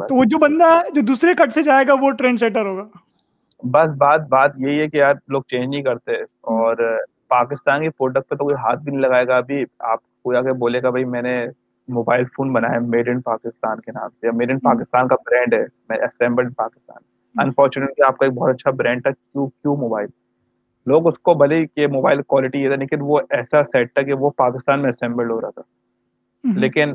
تو 0.07 0.15
وہ 0.15 0.23
جو 0.23 0.37
بندہ 0.37 0.81
جو 0.95 1.01
دوسرے 1.01 1.33
کٹ 1.33 1.53
سے 1.53 1.63
جائے 1.63 1.85
گا 1.87 1.93
وہ 2.01 2.11
ٹرینڈ 2.11 2.39
سیٹر 2.39 2.65
ہوگا۔ 2.65 2.83
بس 3.63 3.89
بات 3.97 4.21
بات 4.29 4.51
یہی 4.57 4.81
ہے 4.81 4.87
کہ 4.87 4.97
یار 4.97 5.13
لوگ 5.27 5.41
چینج 5.41 5.69
نہیں 5.69 5.83
کرتے۔ 5.83 6.11
اور 6.41 6.75
پاکستان 7.27 7.81
کی 7.81 7.89
پروڈکٹ 7.89 8.29
پہ 8.29 8.35
تو 8.35 8.43
کوئی 8.43 8.55
ہاتھ 8.63 8.79
بھی 8.79 8.91
نہیں 8.91 9.01
لگائے 9.01 9.27
گا۔ 9.27 9.37
ابھی 9.37 9.63
آپ 9.79 9.99
کوئی 10.23 10.37
آگے 10.37 10.53
بولے 10.53 10.81
گا 10.83 10.89
بھائی 10.89 11.05
میں 11.05 11.21
نے 11.21 11.45
موبائل 11.87 12.23
فون 12.25 12.53
بنایا 12.53 12.79
میڈ 12.79 13.09
ان 13.09 13.21
پاکستان 13.21 13.79
کے 13.79 13.91
نام 13.91 14.09
سے۔ 14.21 14.31
میڈ 14.31 14.51
ان 14.51 14.59
پاکستان 14.59 15.07
کا 15.07 15.15
برانڈ 15.25 15.53
ہے۔ 15.53 15.63
اسمبلڈ 16.05 16.55
پاکستان 16.55 17.03
انفارچونیٹلی 17.41 18.03
آپ 18.05 18.17
کا 18.17 18.25
ایک 18.25 18.33
بہت 18.33 18.49
اچھا 18.49 18.71
برانڈ 18.71 19.01
تھا 19.03 19.11
کیو 19.11 19.47
کیو 19.47 19.75
موبائل 19.75 20.07
لوگ 20.85 21.07
اس 21.07 21.19
کو 21.19 21.33
بھلے 21.33 21.65
کہ 21.67 21.87
موبائل 21.87 22.21
کوالٹی 22.21 22.59
یہ 22.59 22.67
تھا 22.67 22.75
لیکن 22.75 22.97
وہ 23.01 23.19
ایسا 23.29 23.63
سیٹ 23.63 23.93
تھا 23.93 24.01
کہ 24.01 24.13
وہ 24.13 24.29
پاکستان 24.29 24.81
میں 24.81 24.89
اسمبلڈ 24.89 25.31
ہو 25.31 25.41
رہا 25.41 25.49
تھا۔ 25.49 25.61
لیکن 26.59 26.93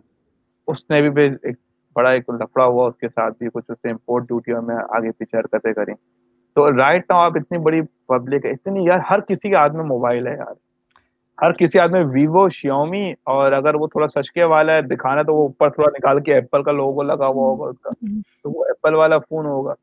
اس 0.66 0.90
نے 0.90 1.08
بھی 1.08 1.22
ایک 1.42 1.56
بڑا 1.94 2.10
ایک 2.10 2.30
لفڑا 2.30 2.64
ہوا 2.64 2.88
اس 2.88 2.96
کے 2.96 3.08
ساتھ 3.08 3.34
بھی 3.38 3.48
کچھ 3.54 3.64
اس 3.68 3.78
سے 3.82 3.90
امپورٹ 3.90 4.28
ڈیوٹی 4.28 4.52
میں 4.66 4.76
آگے 4.88 5.12
پیچھے 5.12 5.38
حرکتیں 5.38 5.72
کریں 5.72 5.94
تو 6.56 6.76
رائٹ 6.76 7.10
ناؤ 7.10 7.20
آپ 7.20 7.32
اتنی 7.34 7.58
بڑی 7.58 7.80
پبلک 8.06 8.44
ہے 8.44 8.50
اتنی 8.50 8.84
یار 8.84 9.00
ہر 9.10 9.20
کسی 9.20 9.50
کے 9.50 9.56
ہاتھ 9.56 9.72
میں 9.72 9.84
موبائل 9.84 10.26
ہے 10.26 10.32
یار۔ 10.32 10.71
ہر 11.42 11.52
کسی 11.52 11.78
میں 11.90 12.02
ویوو 12.06 12.48
شیومی 12.50 13.04
اور 13.26 13.52
اگر 13.52 13.74
وہ 13.74 13.86
تھوڑا 13.86 14.08
سچکے 14.10 14.44
والا 14.46 14.74
ہے 14.74 14.82
دکھانا 14.84 15.22
تو 15.22 15.34
وہ 15.34 15.42
اوپر 15.42 15.70
تھوڑا 15.70 15.88
نکال 15.90 16.20
کے 16.22 16.34
ایپل 16.34 16.62
کا 16.62 16.72
لوگو 16.72 17.02
لگا 17.04 17.26
ہوا 17.28 17.46
ہوگا 17.46 17.68
اس 17.68 17.78
کا 17.78 17.90
تو 18.42 18.50
وہ 18.50 18.64
ایپل 18.64 18.94
والا 18.94 19.18
فون 19.20 19.46
ہوگا۔ 19.46 19.74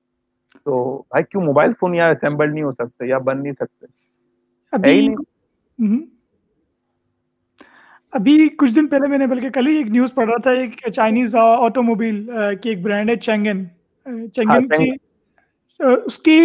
تو 0.65 0.77
بھائی 1.09 1.23
کیوں 1.23 1.43
موبائل 1.43 1.71
فون 1.79 1.95
یا 1.95 2.07
اسمبل 2.09 2.53
نہیں 2.53 2.63
ہو 2.63 2.71
سکتے 2.73 3.07
یا 3.07 3.17
بن 3.25 3.43
نہیں 3.43 3.53
سکتے؟ 3.53 3.85
ابھی 8.13 8.47
کچھ 8.57 8.73
دن 8.75 8.87
پہلے 8.87 9.07
میں 9.07 9.17
نے 9.17 9.27
بلکہ 9.27 9.49
کل 9.49 9.67
ہی 9.67 9.75
ایک 9.77 9.87
نیوز 9.87 10.13
پڑھ 10.13 10.29
رہا 10.29 10.41
تھا 10.43 10.51
ایک 10.51 10.75
چائنیز 10.95 11.35
آٹو 11.35 11.81
موبائل 11.83 12.23
کی 12.61 12.69
ایک 12.69 12.81
برانڈ 12.83 13.09
ہے 13.09 13.15
چینگن 13.17 13.63
چینگن 14.35 14.67
کی 14.69 14.89
اس 15.79 16.17
کی 16.19 16.39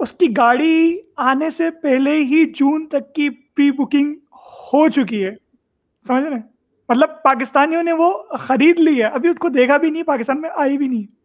اس 0.00 0.12
کی 0.12 0.26
گاڑی 0.36 0.96
آنے 1.24 1.50
سے 1.50 1.70
پہلے 1.82 2.16
ہی 2.24 2.44
جون 2.52 2.86
تک 2.86 3.14
کی 3.14 3.28
پری 3.30 3.70
بکنگ 3.72 4.14
ہو 4.72 4.88
چکی 4.88 5.24
ہے۔ 5.24 5.30
سمجھ 6.06 6.24
رہے 6.24 6.38
مطلب 6.88 7.08
پاکستانیوں 7.22 7.82
نے 7.82 7.92
وہ 7.92 8.22
خرید 8.38 8.80
لی 8.80 8.98
ہے۔ 8.98 9.06
ابھی 9.06 9.28
اس 9.28 9.36
کو 9.38 9.48
دیکھا 9.48 9.76
بھی 9.76 9.90
نہیں 9.90 10.02
پاکستان 10.02 10.40
میں 10.40 10.50
آئی 10.56 10.78
بھی 10.78 10.88
نہیں۔ 10.88 11.22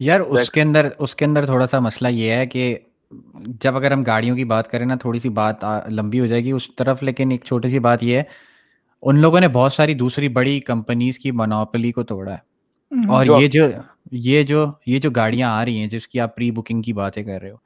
یار 0.00 0.20
اس 0.20 0.50
کے 0.50 0.62
اندر 0.62 0.88
اس 0.98 1.16
کے 1.16 1.24
اندر 1.24 1.46
تھوڑا 1.46 1.66
سا 1.66 1.78
مسئلہ 1.78 2.08
یہ 2.08 2.30
ہے 2.30 2.46
کہ 2.46 2.76
جب 3.62 3.76
اگر 3.76 3.92
ہم 3.92 4.02
گاڑیوں 4.02 4.36
کی 4.36 4.44
بات 4.44 4.68
کریں 4.70 4.86
نا 4.86 4.94
تھوڑی 4.94 5.18
سی 5.18 5.28
بات 5.28 5.64
لمبی 5.88 6.20
ہو 6.20 6.26
جائے 6.26 6.44
گی 6.44 6.50
اس 6.50 6.76
طرف 6.76 7.02
لیکن 7.02 7.30
ایک 7.30 7.44
چھوٹی 7.44 7.68
سی 7.68 7.78
بات 7.78 8.02
یہ 8.02 8.16
ہے 8.16 8.22
ان 9.02 9.18
لوگوں 9.18 9.40
نے 9.40 9.48
بہت 9.48 9.72
ساری 9.72 9.94
دوسری 9.94 10.28
بڑی 10.28 10.60
کمپنیز 10.60 11.18
کی 11.18 11.30
منوپلی 11.30 11.92
کو 11.92 12.02
توڑا 12.02 12.34
ہے۔ 12.34 12.56
اور 13.08 13.26
یہ 13.40 13.48
جو 13.48 13.66
یہ 14.12 14.42
جو 14.42 14.66
یہ 14.86 14.98
جو 14.98 15.10
گاڑیاں 15.10 15.50
آ 15.50 15.64
رہی 15.64 15.78
ہیں 15.78 15.86
جس 15.86 16.08
کی 16.08 16.20
آپ 16.20 16.36
پری 16.36 16.50
بکنگ 16.50 16.82
کی 16.82 16.92
باتیں 16.92 17.24
کر 17.24 17.40
رہے 17.42 17.50
ہو۔ 17.50 17.56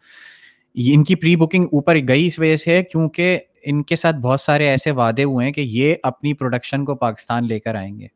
ان 0.74 1.04
کی 1.04 1.14
پری 1.14 1.36
بکنگ 1.36 1.64
اوپر 1.64 1.96
گئی 2.08 2.26
اس 2.26 2.38
وجہ 2.38 2.56
سے 2.56 2.82
کیونکہ 2.82 3.38
ان 3.62 3.82
کے 3.82 3.96
ساتھ 3.96 4.16
بہت 4.16 4.40
سارے 4.40 4.68
ایسے 4.68 4.90
وعدے 4.90 5.24
ہوئے 5.24 5.46
ہیں 5.46 5.52
کہ 5.52 5.60
یہ 5.60 5.94
اپنی 6.02 6.34
پروڈکشن 6.34 6.84
کو 6.84 6.94
پاکستان 6.94 7.46
لے 7.46 7.60
کر 7.60 7.74
آئیں 7.74 8.00
گے۔ 8.00 8.06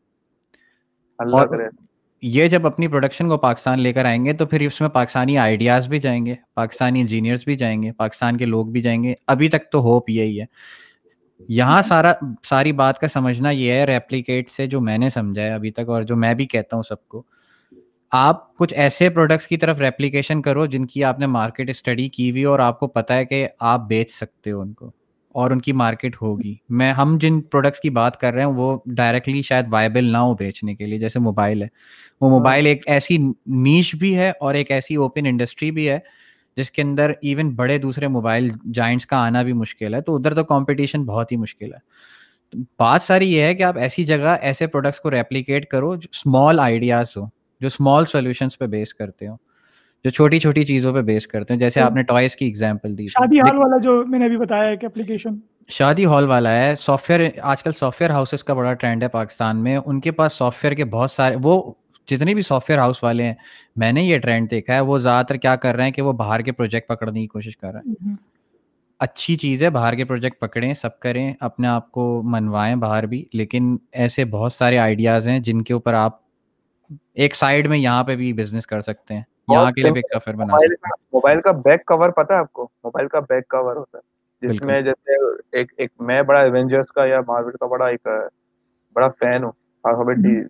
اور 1.18 1.48
یہ 2.22 2.46
جب 2.48 2.66
اپنی 2.66 2.88
پروڈکشن 2.88 3.28
کو 3.28 3.38
پاکستان 3.38 3.80
لے 3.80 3.92
کر 3.92 4.04
آئیں 4.04 4.24
گے 4.24 4.32
تو 4.32 4.46
پھر 4.46 4.60
اس 4.60 4.80
میں 4.80 4.88
پاکستانی 4.88 5.38
آئیڈیاز 5.38 5.88
بھی 5.88 5.98
جائیں 5.98 6.26
گے 6.26 6.34
پاکستانی 6.54 7.00
انجینئرس 7.00 7.44
بھی 7.44 7.56
جائیں 7.56 7.82
گے 7.82 7.92
پاکستان 7.92 8.36
کے 8.36 8.46
لوگ 8.46 8.66
بھی 8.66 8.82
جائیں 8.82 9.04
گے۔ 9.04 9.14
ابھی 9.26 9.48
تک 9.48 9.70
تو 9.72 9.80
ہوپ 9.80 10.10
یہی 10.10 10.40
ہے۔ 10.40 10.44
یہاں 11.48 11.82
سارا 11.82 12.12
ساری 12.48 12.72
بات 12.72 12.98
کا 12.98 13.08
سمجھنا 13.08 13.50
یہ 13.50 13.72
ہے 13.72 13.84
ریپلیکیٹ 13.84 14.50
سے 14.50 14.66
جو 14.66 14.80
میں 14.80 14.98
نے 14.98 15.10
سمجھا 15.10 15.42
ہے 15.42 15.50
ابھی 15.50 15.70
تک 15.70 15.88
اور 15.88 16.02
جو 16.02 16.16
میں 16.16 16.34
بھی 16.34 16.46
کہتا 16.46 16.76
ہوں 16.76 16.82
سب 16.88 17.08
کو۔ 17.08 17.22
آپ 18.12 18.56
کچھ 18.56 18.74
ایسے 18.74 19.10
پروڈکٹس 19.10 19.46
کی 19.46 19.56
طرف 19.56 19.80
ریپلیکیشن 19.80 20.42
کرو 20.42 20.66
جن 20.66 20.86
کی 20.86 21.04
آپ 21.04 21.18
نے 21.18 21.26
مارکیٹ 21.26 21.70
اسٹڈی 21.70 22.08
کی 22.08 22.30
ہوئی 22.30 22.44
اور 22.44 22.58
آپ 22.58 22.80
کو 22.80 22.88
پتا 22.88 23.16
ہے 23.16 23.24
کہ 23.24 23.48
آپ 23.60 23.80
بیچ 23.88 24.10
سکتے 24.10 24.50
ہو 24.50 24.60
ان 24.60 24.72
کو 24.72 24.90
اور 25.34 25.50
ان 25.50 25.60
کی 25.60 25.72
مارکیٹ 25.72 26.16
ہوگی۔ 26.22 26.54
میں 26.68 26.92
ہم 26.92 27.18
جن 27.20 27.40
پروڈکٹس 27.40 27.80
کی 27.80 27.90
بات 27.90 28.20
کر 28.20 28.32
رہے 28.32 28.40
ہیں 28.40 28.50
وہ 28.50 28.78
ڈائریکٹلی 28.86 29.42
شاید 29.42 29.66
وائبل 29.70 30.04
نہ 30.04 30.16
ہو 30.16 30.34
بیچنے 30.34 30.74
کے 30.74 30.86
لیے 30.86 30.98
جیسے 30.98 31.18
موبائل 31.18 31.62
ہے۔ 31.62 31.68
وہ 32.20 32.30
موبائل 32.30 32.66
ایک 32.66 32.82
ایسی 32.86 33.18
نیچ 33.46 33.94
بھی 33.94 34.16
ہے 34.16 34.32
اور 34.40 34.54
ایک 34.54 34.70
ایسی 34.70 34.94
اوپن 34.94 35.26
انڈسٹری 35.26 35.70
بھی 35.70 35.88
ہے 35.88 35.98
جس 36.56 36.70
کے 36.70 36.82
اندر 36.82 37.12
ایون 37.22 37.50
بڑے 37.50 37.78
دوسرے 37.78 38.08
موبائل 38.08 38.50
جائنٹس 38.74 39.06
کا 39.06 39.16
آنا 39.16 39.42
بھی 39.42 39.52
مشکل 39.52 39.94
ہے۔ 39.94 40.00
تو 40.00 40.16
ادھر 40.16 40.34
تو 40.34 40.44
کمپٹیشن 40.44 41.04
بہت 41.04 41.32
ہی 41.32 41.36
مشکل 41.36 41.72
ہے۔ 41.72 41.78
بات 42.78 43.02
ساری 43.02 43.32
یہ 43.32 43.42
ہے 43.42 43.54
کہ 43.54 43.62
آپ 43.62 43.78
ایسی 43.78 44.04
جگہ 44.04 44.36
ایسے 44.40 44.66
پروڈکٹس 44.66 45.00
کو 45.00 45.10
ریپلیکیٹ 45.10 45.66
کرو 45.66 45.94
جو 45.94 46.08
اسمال 46.12 46.60
آئیڈیاز 46.60 47.16
ہو 47.16 47.26
جو 47.60 47.66
اسمال 47.66 48.06
سولوشنس 48.06 48.58
پہ 48.58 48.66
بیس 48.66 48.94
کرتے 48.94 49.28
ہوں 49.28 49.36
جو 50.04 50.10
چھوٹی 50.10 50.38
چھوٹی 50.38 50.64
چیزوں 50.64 50.92
پہ 50.92 51.00
بیس 51.00 51.26
کرتے 51.26 51.54
ہیں 51.54 51.60
جیسے 51.60 51.80
آپ 51.80 51.92
نے 51.92 52.02
ٹوائس 52.02 52.36
کی 52.36 52.44
ایگزامپل 52.44 52.98
دی۔ 52.98 53.06
شادی 53.08 53.40
ہال 53.40 53.58
والا 53.58 53.78
جو 53.78 54.06
میں 54.06 54.18
نے 54.18 54.24
ابھی 54.24 54.36
بتایا 54.36 54.68
ہے 54.70 54.76
کہ 54.76 54.86
اپلیکیشن 54.86 55.30
شادی 55.68 56.04
ہال 56.04 56.26
والا 56.26 56.52
ہے۔ 56.58 56.74
سافٹ 56.74 57.10
ویئر 57.10 57.30
آج 57.42 57.62
کل 57.62 57.72
سافٹ 57.72 58.00
ویئر 58.00 58.10
ہاؤسز 58.10 58.44
کا 58.44 58.54
بڑا 58.54 58.74
ٹرینڈ 58.74 59.02
ہے 59.02 59.08
پاکستان 59.08 59.62
میں۔ 59.62 59.76
ان 59.76 60.00
کے 60.00 60.10
پاس 60.10 60.32
سافٹ 60.32 60.64
ویئر 60.64 60.74
کے 60.74 60.84
بہت 60.84 61.10
سارے 61.10 61.36
وہ 61.42 61.72
جتنے 62.06 62.34
بھی 62.34 62.42
سافٹ 62.42 62.70
ویئر 62.70 62.80
ہاؤس 62.80 63.04
والے 63.04 63.24
ہیں 63.24 63.34
میں 63.76 63.92
نے 63.92 64.02
یہ 64.02 64.18
ٹرینڈ 64.18 64.50
دیکھا 64.50 64.74
ہے۔ 64.74 64.80
وہ 64.80 64.98
زیادہ 64.98 65.26
تر 65.26 65.36
کیا 65.36 65.56
کر 65.56 65.74
رہے 65.74 65.84
ہیں 65.84 65.90
کہ 65.90 66.02
وہ 66.02 66.12
باہر 66.12 66.40
کے 66.40 66.52
پروجیکٹ 66.52 66.88
پکڑنے 66.88 67.20
کی 67.20 67.26
کوشش 67.26 67.56
کر 67.56 67.72
رہے 67.72 68.06
ہیں۔ 68.06 68.14
اچھی 69.00 69.36
چیز 69.36 69.62
ہے 69.62 69.70
باہر 69.70 69.94
کے 69.94 70.04
پروجیکٹ 70.04 70.40
پکڑیں 70.40 70.74
سب 70.74 71.00
کریں 71.00 71.32
اپنے 71.40 71.68
آپ 71.68 71.92
کو 71.92 72.22
منوائیں 72.24 72.76
باہر 72.76 73.06
بھی۔ 73.06 73.24
لیکن 73.32 73.76
ایسے 73.92 74.24
بہت 74.24 74.52
سارے 74.52 74.78
آئیڈیاز 74.78 75.28
ہیں 75.28 75.38
جن 75.38 75.62
کے 75.62 75.72
اوپر 75.72 75.94
آپ 75.94 76.23
ایک 77.14 77.36
سائڈ 77.36 77.66
میں 77.66 77.78
یہاں 77.78 78.04
پہ 78.04 78.16
بھی 78.16 78.32
بزنس 78.32 78.66
کر 78.66 78.80
سکتے 78.80 79.14
ہیں۔ 79.14 79.22
یہاں 79.48 79.70
کے 79.72 79.82
لیے 79.82 79.92
بھی 79.92 80.00
کفر 80.02 80.34
بنا 80.34 80.58
سکتے 80.58 80.74
ہیں۔ 80.74 81.06
موبائل 81.12 81.40
کا 81.40 81.50
بیک 81.52 81.84
کور 81.84 82.10
پتا 82.10 82.34
ہے 82.34 82.38
آپ 82.38 82.52
کو؟ 82.52 82.68
موبائل 82.84 83.08
کا 83.08 83.20
بیک 83.20 83.48
کور 83.48 83.76
ہوتا 83.76 83.98
ہے۔ 83.98 84.14
جس 84.46 84.62
میں 84.62 84.80
جیسے 84.80 85.12
ایک 85.52 85.72
ایک 85.76 85.90
میں 86.00 86.22
بڑا 86.22 86.40
ایونجرز 86.40 86.92
کا 86.92 87.04
یا 87.04 87.20
مارول 87.20 87.52
کا 87.52 87.66
بڑا 87.66 87.86
ایک 87.86 88.08
بڑا 88.94 89.08
فین 89.08 89.44
ہوں 89.44 89.52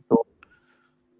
تو 0.08 0.22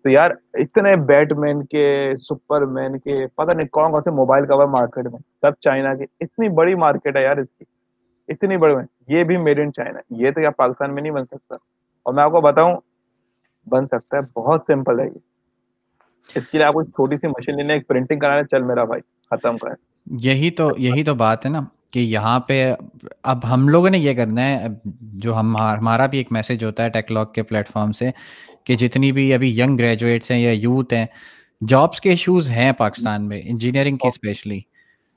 تو 0.03 0.11
یار 0.11 0.31
اتنے 0.55 0.97
بیٹ 0.97 1.33
مین 1.33 1.65
کے 1.65 2.13
سپر 2.17 2.67
مین 2.67 2.99
کے 2.99 3.27
پتہ 3.27 3.57
نہیں 3.57 3.69
کون 3.69 3.93
کون 3.93 4.03
سے 4.03 4.11
موبائل 4.11 4.47
کور 4.47 4.69
مارکیٹ 4.69 5.05
میں 5.05 5.19
سب 5.41 5.61
چائنا 5.61 5.95
کے۔ 5.95 6.05
اتنی 6.21 6.49
بڑی 6.49 6.75
مارکیٹ 6.75 7.17
ہے 7.17 7.23
یار 7.23 7.37
اس 7.37 7.49
کی۔ 7.59 7.65
اتنی 8.29 8.57
بڑی 8.57 8.75
یہ 9.09 9.25
بھی 9.25 9.37
میڈ 9.37 9.59
ان 9.59 9.73
چائنا 9.73 10.01
یہ 10.11 10.31
تو 10.31 10.41
یار 10.41 10.51
پاکستان 10.51 10.95
میں 10.95 11.03
نہیں 11.03 11.13
بن 11.13 11.25
سکتا۔ 11.25 11.55
اور 12.03 12.15
میں 12.15 12.23
آپ 12.25 12.31
کو 12.31 12.41
بتاؤں 12.41 12.77
بن 13.67 13.87
سکتا 13.87 14.17
ہے 14.17 14.23
بہت 14.23 14.63
سمپل 14.63 15.01
ہے 15.01 15.05
یہ۔ 15.05 15.19
اس 16.37 16.49
کے 16.49 16.59
لیے 16.59 16.67
آپ 16.67 16.75
کو 16.75 16.83
چھوٹی 16.83 17.17
سی 17.17 17.29
مشین 17.29 17.57
لینا 17.57 17.73
ایک 17.73 17.89
پرنٹنگ 17.89 18.19
کرانا 18.19 18.43
چل 18.43 18.63
میرا 18.63 18.85
بھائی 18.85 19.01
ختم 19.31 19.57
کر۔ 19.57 19.69
یہی 20.21 20.51
تو 20.51 20.71
یہی 20.79 21.05
تو 21.05 21.15
بات 21.15 21.45
ہے 21.45 21.51
نا 21.51 21.61
کہ 21.93 21.99
یہاں 21.99 22.41
پہ 22.41 22.75
اب 23.23 23.55
ہم 23.55 23.69
لوگوں 23.69 23.91
نے 23.91 23.99
یہ 23.99 24.15
کرنا 24.15 24.47
ہے 24.49 24.67
جو 25.01 25.37
ہم 25.37 25.57
ہمارا 25.57 26.07
بھی 26.07 26.19
ایک 26.19 26.33
میسج 26.33 26.65
ہوتا 26.65 26.85
ہے 26.85 26.89
ٹیکلاگ 26.89 27.27
کے 27.27 27.43
پلیٹ 27.43 27.69
فارم 27.69 27.93
سے 27.93 28.11
کہ 28.65 28.77
جتنی 28.77 29.13
بھی 29.13 29.35
ابھی 29.35 29.61
ینگ 29.61 29.77
گریجویٹس 29.77 30.31
ہیں 30.31 30.39
یا 30.39 30.53
یوتھ 30.53 30.95
ہیں 30.95 31.07
جابس 31.69 32.01
کے 32.01 32.11
ایشوز 32.11 32.51
ہیں 32.51 32.73
پاکستان 32.73 33.29
میں 33.29 33.41
انجینئرنگ 33.45 33.97
کی 33.97 34.09
اسپیشلی 34.09 34.61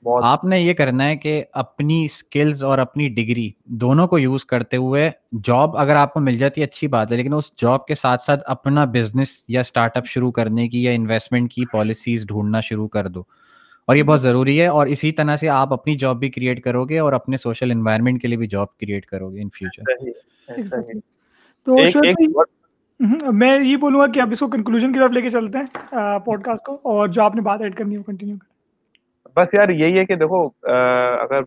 آپ 0.04 0.44
نے 0.44 0.60
یہ 0.60 0.74
کرنا 0.74 1.04
ہے 1.04 1.16
کہ 1.16 1.44
اپنی 1.52 2.04
اسکلز 2.04 2.64
اور 2.64 2.78
اپنی 2.78 3.08
ڈگری 3.08 3.50
دونوں 3.64 4.06
کو 4.06 4.18
یوز 4.18 4.44
کرتے 4.44 4.76
ہوئے 4.76 5.10
جاب 5.44 5.76
اگر 5.76 5.96
آپ 5.96 6.14
کو 6.14 6.20
مل 6.20 6.38
جاتی 6.38 6.60
ہے 6.60 6.66
اچھی 6.66 6.88
بات 6.88 7.12
ہے 7.12 7.16
لیکن 7.16 7.34
اس 7.34 7.52
جاب 7.62 7.86
کے 7.86 7.94
ساتھ 7.94 8.24
ساتھ 8.24 8.42
اپنا 8.46 8.84
بزنس 8.84 9.44
یا 9.48 9.60
اسٹارٹ 9.60 9.96
اپ 9.96 10.06
شروع 10.06 10.30
کرنے 10.30 10.68
کی 10.68 10.84
یا 10.84 10.92
انویسٹمنٹ 10.92 11.52
کی 11.52 11.64
پالیسیز 11.72 12.26
ڈھونڈنا 12.26 12.60
شروع 12.60 12.88
کر 12.88 13.08
دو۔ 13.08 13.22
اور 13.86 13.96
یہ 13.96 14.02
بہت 14.02 14.22
ضروری 14.22 14.60
ہے 14.60 14.66
اور 14.66 14.86
اسی 14.86 15.12
طرح 15.12 15.36
سے 15.36 15.48
آپ 15.48 15.72
اپنی 15.72 15.96
جاب 15.96 16.16
بھی 16.16 16.30
کریٹ 16.30 16.64
کرو 16.64 16.84
گے 16.84 16.98
اور 16.98 17.12
اپنے 17.12 17.36
سوشل 17.36 17.70
انوائرمنٹ 17.70 18.22
کے 18.22 18.28
لیے 18.28 18.38
بھی 18.38 18.46
جاب 18.46 18.76
کریٹ 18.76 19.06
کرو 19.06 19.32
گے 19.32 19.40
ان 19.40 19.48
فیوچر 19.54 19.82
تو 21.66 21.76
میں 23.32 23.58
یہ 23.64 23.76
بولوں 23.76 24.00
گا 24.00 24.06
کہ 24.06 24.20
آپ 24.20 24.28
اس 24.32 24.38
کو 24.40 24.48
کنکلوژن 24.48 24.92
کی 24.92 24.98
طرف 24.98 25.10
لے 25.10 25.20
کے 25.20 25.30
چلتے 25.30 25.58
ہیں 25.58 25.66
پوڈ 26.24 26.44
کاسٹ 26.44 26.66
کو 26.66 26.74
اور 26.74 27.08
جو 27.08 27.22
آپ 27.22 27.34
نے 27.34 27.40
بات 27.40 27.60
ایڈ 27.60 27.74
کرنی 27.74 27.96
ہے 27.96 28.02
کنٹینیو 28.06 28.36
کریں۔ 28.36 28.57
بس 29.38 29.54
یار 29.54 29.68
یہی 29.70 29.98
ہے 29.98 30.04
کہ 30.06 30.14
دیکھو 30.16 30.44
اگر 31.22 31.42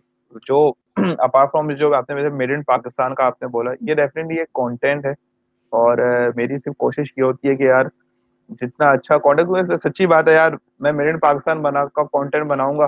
جو 0.48 0.60
اپارٹ 1.18 1.52
فرام 1.52 1.70
جو 1.74 1.94
آپ 1.94 2.10
نے 2.10 2.28
میڈ 2.30 2.50
ان 2.50 2.62
پاکستان 2.62 3.14
کا 3.14 3.24
آپ 3.26 3.42
نے 3.42 3.48
بولا، 3.48 3.70
یہ 3.80 3.94
ڈیفینیٹلی 3.94 4.38
ایک 4.38 4.52
کانٹینٹ 4.52 5.06
ہے۔ 5.06 5.12
اور 5.72 5.98
میری 6.36 6.58
صرف 6.58 6.76
کوشش 6.78 7.12
یہ 7.16 7.22
ہوتی 7.22 7.48
ہے 7.48 7.56
کہ 7.56 7.62
یار 7.62 7.86
جتنا 8.60 8.90
اچھا 8.90 9.16
کانٹینٹ 9.18 9.72
سچی 9.82 10.06
بات 10.06 10.28
ہے 10.28 10.34
یار، 10.34 10.52
میں 10.80 10.92
میڈ 10.92 11.12
ان 11.12 11.18
پاکستان 11.18 11.62
بنا 11.62 11.84
کا 11.86 12.02
کانٹینٹ 12.12 12.46
بناؤں 12.46 12.78
گا 12.78 12.86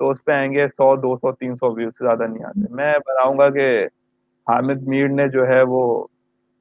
تو 0.00 0.10
اس 0.10 0.24
پہ 0.24 0.32
آئیں 0.32 0.52
گے 0.52 0.66
سو، 0.68 0.94
دو 0.96 1.16
سو، 1.16 1.32
تین 1.32 1.54
سو 1.56 1.72
ویوز 1.74 1.92
سے 1.98 2.04
زیادہ 2.04 2.26
نہیں 2.26 2.44
آتے۔ 2.44 2.74
میں 2.74 2.92
بناؤں 3.06 3.38
گا 3.38 3.48
کہ 3.50 3.68
حامد 4.46 4.82
میر 4.82 5.08
نے 5.08 5.28
جو 5.28 5.46
ہے 5.48 5.62
وہ 5.62 5.82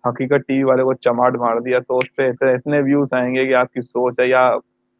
حقیقت 0.04 0.48
ٹی 0.48 0.58
وی 0.58 0.64
والے 0.64 0.84
کو 0.84 0.94
چماٹ 0.94 1.36
مار 1.36 1.60
دیا 1.60 1.80
تو 1.80 1.98
اس 1.98 2.16
پہ 2.16 2.30
اتنے 2.42 2.82
ویوز 2.82 3.14
آئیں 3.14 3.36
گے 3.36 3.46
کہ 3.48 3.56
آپ 3.56 3.74
کی 3.74 3.82
سوچ 3.82 4.20
ہے 4.20 4.28
یا 4.28 4.50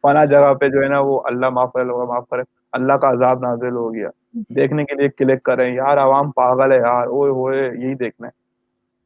فنا 0.04 0.24
جگہ 0.24 0.52
پہ 0.54 0.68
جو 0.68 0.82
ہے 0.82 0.88
نا 0.88 1.00
وہ 1.00 1.20
اللہ 1.24 1.50
معاف 1.50 1.72
کرے 1.72 1.84
لوگ 1.84 2.08
معاف 2.08 2.28
کرے۔ 2.28 2.42
اللہ 2.72 2.92
کا 2.92 3.10
عذاب 3.10 3.40
نازل 3.40 3.76
ہو 3.76 3.94
گیا۔ 3.94 4.08
دیکھنے 4.34 4.84
کے 4.84 4.94
لیے 4.94 5.08
کلک 5.08 5.42
کریں 5.42 5.74
یار 5.74 5.98
عوام 5.98 6.30
پاگل 6.30 6.72
ہے 6.72 6.76
یار 6.76 7.06
اوئے 7.06 7.30
ہوئے 7.30 7.70
یہی 7.78 7.94
دیکھنا 7.94 8.26
ہے۔ 8.26 8.32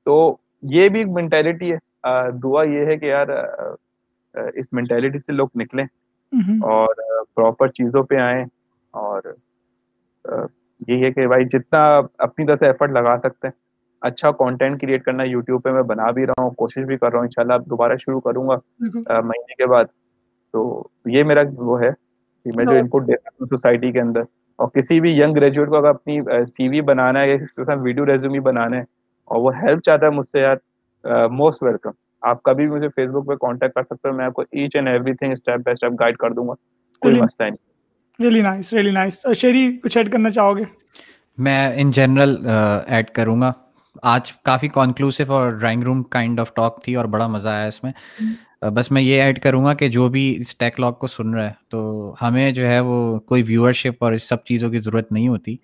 تو 0.04 0.36
یہ 0.62 0.88
بھی 0.88 0.98
ایک 0.98 1.08
مینٹیلٹی 1.08 1.72
ہے۔ 1.72 1.78
دعا 2.42 2.62
یہ 2.68 2.86
ہے 2.86 2.96
کہ 2.96 3.06
یار 3.06 3.26
اس 4.34 4.72
مینٹیلٹی 4.72 5.18
سے 5.18 5.32
لوگ 5.32 5.48
نکلیں۔ 5.54 5.84
اور 6.62 6.94
پراپر 7.34 7.68
چیزوں 7.68 8.02
پہ 8.02 8.16
آئیں۔ 8.16 8.44
اور 8.90 9.22
یہی 10.88 11.04
ہے 11.04 11.12
کہ 11.12 11.26
بھائی 11.26 11.44
جتنا 11.44 12.00
اپنی 12.18 12.46
طرح 12.46 12.56
سے 12.56 12.66
ایفرٹ 12.66 12.90
لگا 12.90 13.16
سکتے 13.16 13.46
ہیں۔ 13.48 13.62
اچھا 14.00 14.30
کانٹینٹ 14.30 14.80
کریٹ 14.80 15.04
کرنا 15.04 15.22
یوٹیوب 15.26 15.62
پہ 15.62 15.70
میں 15.70 15.82
بنا 15.82 16.10
بھی 16.10 16.26
رہا 16.26 16.42
ہوں 16.42 16.50
کوشش 16.50 16.84
بھی 16.84 16.96
کر 16.96 17.10
رہا 17.10 17.18
ہوں 17.18 17.24
انشاءاللہ 17.24 17.54
دوبارہ 17.70 17.96
شروع 17.96 18.20
کروں 18.20 18.48
گا 18.48 18.54
مہینے 19.20 19.54
کے 19.54 19.66
بعد۔ 19.66 19.84
تو 20.52 20.88
یہ 21.04 21.24
میرا 21.24 21.40
وہ 21.56 21.82
ہے۔ 21.82 21.90
کہ 22.44 22.50
میں 22.56 22.64
جو 22.64 22.76
ان 22.76 22.88
پٹ 22.88 23.06
دے 23.08 23.12
سکتا 23.12 23.30
ہوں 23.40 23.46
سوسائٹی 23.46 23.92
کے 23.92 24.00
اندر۔ 24.00 24.20
اور 24.58 24.68
کسی 24.68 25.00
بھی 25.00 25.20
ینگ 25.20 25.34
گریجویٹ 25.34 25.68
کو 25.68 25.76
اگر 25.76 25.88
اپنی 25.88 26.20
سی 26.46 26.68
وی 26.68 26.80
بنانا 26.80 27.22
ہے 27.22 27.28
یا 27.30 27.36
کسی 27.36 27.62
قسم 27.62 27.82
ویڈیو 27.82 28.06
ریزیومی 28.06 28.40
بنانا 28.40 28.76
ہے 28.76 28.82
اور 29.24 29.42
وہ 29.42 29.56
ہیلپ 29.56 29.82
چاہتا 29.82 30.06
ہے 30.06 30.10
مجھ 30.10 30.28
سے 30.28 30.40
یار 30.40 30.56
موسٹ 31.28 31.62
ویلکم 31.62 31.90
آپ 32.22 32.42
کبھی 32.42 32.66
بھی 32.66 32.76
مجھے 32.76 32.88
فیس 32.88 33.10
بک 33.10 33.26
پہ 33.26 33.34
کانٹیکٹ 33.34 33.74
کر 33.74 33.82
سکتے 33.82 34.08
ہو 34.08 34.14
میں 34.14 34.24
آپ 34.24 34.32
کو 34.32 34.42
H 34.42 34.76
and 34.76 34.88
everything 35.14 35.32
step 35.32 35.60
by 35.60 35.72
step 35.72 35.92
guide 36.00 36.16
کر 36.16 36.30
دوں 36.30 36.48
گا۔ 36.48 36.54
کوئی 37.02 37.14
مسئلہ 37.14 37.48
نہیں۔ 37.48 38.24
Really 38.24 38.40
nice 38.40 38.72
really 38.72 38.90
nice 38.90 39.26
Sherry 39.36 39.78
کچھ 39.82 39.98
ایڈ 39.98 40.12
کرنا 40.12 40.30
چاہو 40.30 40.56
گے 40.56 40.62
میں 41.38 41.72
ان 41.74 41.90
جنرل 41.90 42.36
ایڈ 42.86 43.10
کروں 43.10 43.40
گا۔ 43.40 43.52
آج 44.02 44.32
کافی 44.32 44.68
کنکلوسو 44.68 45.32
اور 45.32 45.50
drawing 45.50 45.82
room 45.82 46.02
kind 46.02 46.40
of 46.40 46.54
talk 46.54 46.82
تھی 46.84 46.94
اور 46.94 47.04
بڑا 47.04 47.26
مزہ 47.26 47.48
آیا 47.48 47.66
اس 47.66 47.84
میں۔ 47.84 47.92
بس 48.70 48.90
میں 48.90 49.02
یہ 49.02 49.22
ایڈ 49.22 49.40
کروں 49.40 49.64
گا 49.64 49.74
کہ 49.74 49.88
جو 49.88 50.08
بھی 50.08 50.36
اس 50.40 50.56
ٹیک 50.56 50.80
لاک 50.80 50.98
کو 50.98 51.06
سن 51.06 51.34
رہا 51.34 51.46
ہے 51.46 51.52
تو 51.68 52.14
ہمیں 52.22 52.50
جو 52.50 52.68
ہے 52.68 52.80
وہ 52.80 53.20
کوئی 53.20 53.42
ویورشپ 53.42 54.04
اور 54.04 54.12
اس 54.12 54.22
سب 54.22 54.44
چیزوں 54.44 54.70
کی 54.70 54.78
ضرورت 54.78 55.12
نہیں 55.12 55.28
ہوتی۔ 55.28 55.56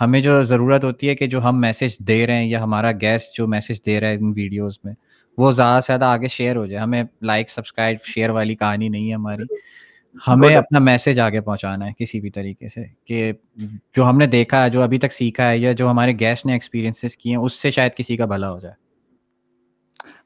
ہمیں 0.00 0.20
جو 0.20 0.44
ضرورت 0.44 0.84
ہوتی 0.84 1.08
ہے 1.08 1.14
کہ 1.14 1.26
جو 1.26 1.42
ہم 1.44 1.60
میسج 1.60 1.98
دے 1.98 2.26
رہے 2.26 2.34
ہیں 2.34 2.48
یا 2.50 2.62
ہمارا 2.62 2.92
گیسٹ 2.92 3.36
جو 3.38 3.46
میسج 3.46 3.86
دے 3.86 4.00
رہا 4.00 4.08
ہے 4.08 4.14
ان 4.14 4.32
ویڈیوز 4.36 4.78
میں 4.84 4.94
وہ 5.38 5.52
زیادہ 5.52 5.80
سے 5.80 5.86
زیادہ 5.86 6.04
آگے 6.04 6.28
شیئر 6.28 6.56
ہو 6.56 6.66
جائے۔ 6.66 6.82
ہمیں 6.82 7.02
لائک 7.22 7.50
سبسکرائب 7.50 7.96
شیئر 8.04 8.30
والی 8.30 8.54
کہانی 8.54 8.88
نہیں 8.88 9.08
ہے 9.08 9.14
ہماری۔ 9.14 9.42
ہمیں 10.28 10.56
اپنا 10.56 10.78
میسج 10.78 11.20
آگے 11.20 11.40
پہنچانا 11.40 11.86
ہے 11.86 11.92
کسی 11.98 12.20
بھی 12.20 12.30
طریقے 12.30 12.68
سے 12.68 12.84
کہ 13.04 13.32
جو 13.96 14.08
ہم 14.08 14.18
نے 14.18 14.26
دیکھا 14.26 14.64
ہے 14.64 14.70
جو 14.70 14.82
ابھی 14.82 14.98
تک 14.98 15.12
سیکھا 15.12 15.50
ہے 15.50 15.58
یا 15.58 15.72
جو 15.72 15.90
ہمارے 15.90 16.12
گیسٹ 16.20 16.46
نے 16.46 16.52
ایکسپیرینسز 16.52 17.16
کیے 17.16 17.36
ہیں 17.36 17.42
اس 17.42 17.52
سے 17.52 17.70
شاید 17.70 17.92
کسی 17.96 18.16
کا 18.16 18.26
بھلا 18.26 18.50
ہو 18.50 18.60
جائے۔ 18.60 18.79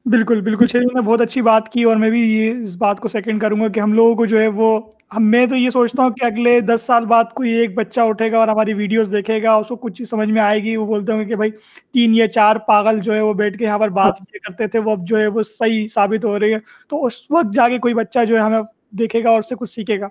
بالکل 0.06 0.40
بالکل۔ 0.40 0.66
شریف 0.66 0.94
نے 0.94 1.00
بہت 1.00 1.20
اچھی 1.20 1.40
بات 1.42 1.68
کی 1.68 1.82
اور 1.82 1.96
میں 1.96 2.10
بھی 2.10 2.20
یہ 2.22 2.60
اس 2.60 2.76
بات 2.76 2.98
کو 3.00 3.08
سیکنڈ 3.08 3.40
کروں 3.40 3.60
گا 3.60 3.68
کہ 3.68 3.80
ہم 3.80 3.92
لوگوں 3.92 4.14
کو 4.14 4.26
جو 4.26 4.40
ہے 4.40 4.46
وہ 4.54 4.78
ہم 5.16 5.30
میں 5.30 5.44
تو 5.46 5.56
یہ 5.56 5.70
سوچتا 5.70 6.02
ہوں 6.02 6.10
کہ 6.10 6.24
اگلے 6.24 6.58
دس 6.64 6.82
سال 6.82 7.04
بعد 7.06 7.24
کوئی 7.34 7.50
ایک 7.50 7.74
بچہ 7.74 8.00
اٹھے 8.00 8.30
گا 8.32 8.38
اور 8.38 8.48
ہماری 8.48 8.72
ویڈیوز 8.74 9.12
دیکھے 9.12 9.42
گا 9.42 9.52
اس 9.54 9.68
کو 9.68 9.76
کچھ 9.76 9.94
چیز 9.94 10.10
سمجھ 10.10 10.28
میں 10.30 10.40
آئے 10.42 10.62
گی۔ 10.62 10.76
وہ 10.76 10.86
بولتے 10.86 11.12
ہوں 11.12 11.20
گے 11.20 11.24
کہ 11.24 11.36
بھائی 11.36 11.50
تین 11.94 12.14
یا 12.14 12.28
چار 12.28 12.56
پاگل 12.66 13.00
جو 13.00 13.14
ہے 13.14 13.20
وہ 13.20 13.32
بیٹھ 13.34 13.58
کے 13.58 13.64
یہاں 13.64 13.78
پر 13.78 13.88
بات 13.90 14.18
کیا 14.28 14.38
کرتے 14.44 14.66
تھے 14.68 14.78
وہ 14.78 14.92
اب 14.92 15.06
جو 15.08 15.18
ہے 15.18 15.26
وہ 15.28 15.42
صحیح 15.42 15.86
ثابت 15.94 16.24
ہو 16.24 16.38
رہی 16.38 16.54
ہے 16.54 16.58
تو 16.90 17.04
اس 17.04 17.20
وقت 17.30 17.54
جا 17.54 17.68
کے 17.68 17.78
کوئی 17.78 17.94
بچہ 17.94 18.24
جو 18.24 18.36
ہے 18.36 18.40
ہمیں 18.40 18.60
دیکھے 18.98 19.22
گا 19.24 19.30
اور 19.30 19.38
اس 19.38 19.48
سے 19.48 19.54
کچھ 19.58 19.70
سیکھے 19.70 20.00
گا۔ 20.00 20.08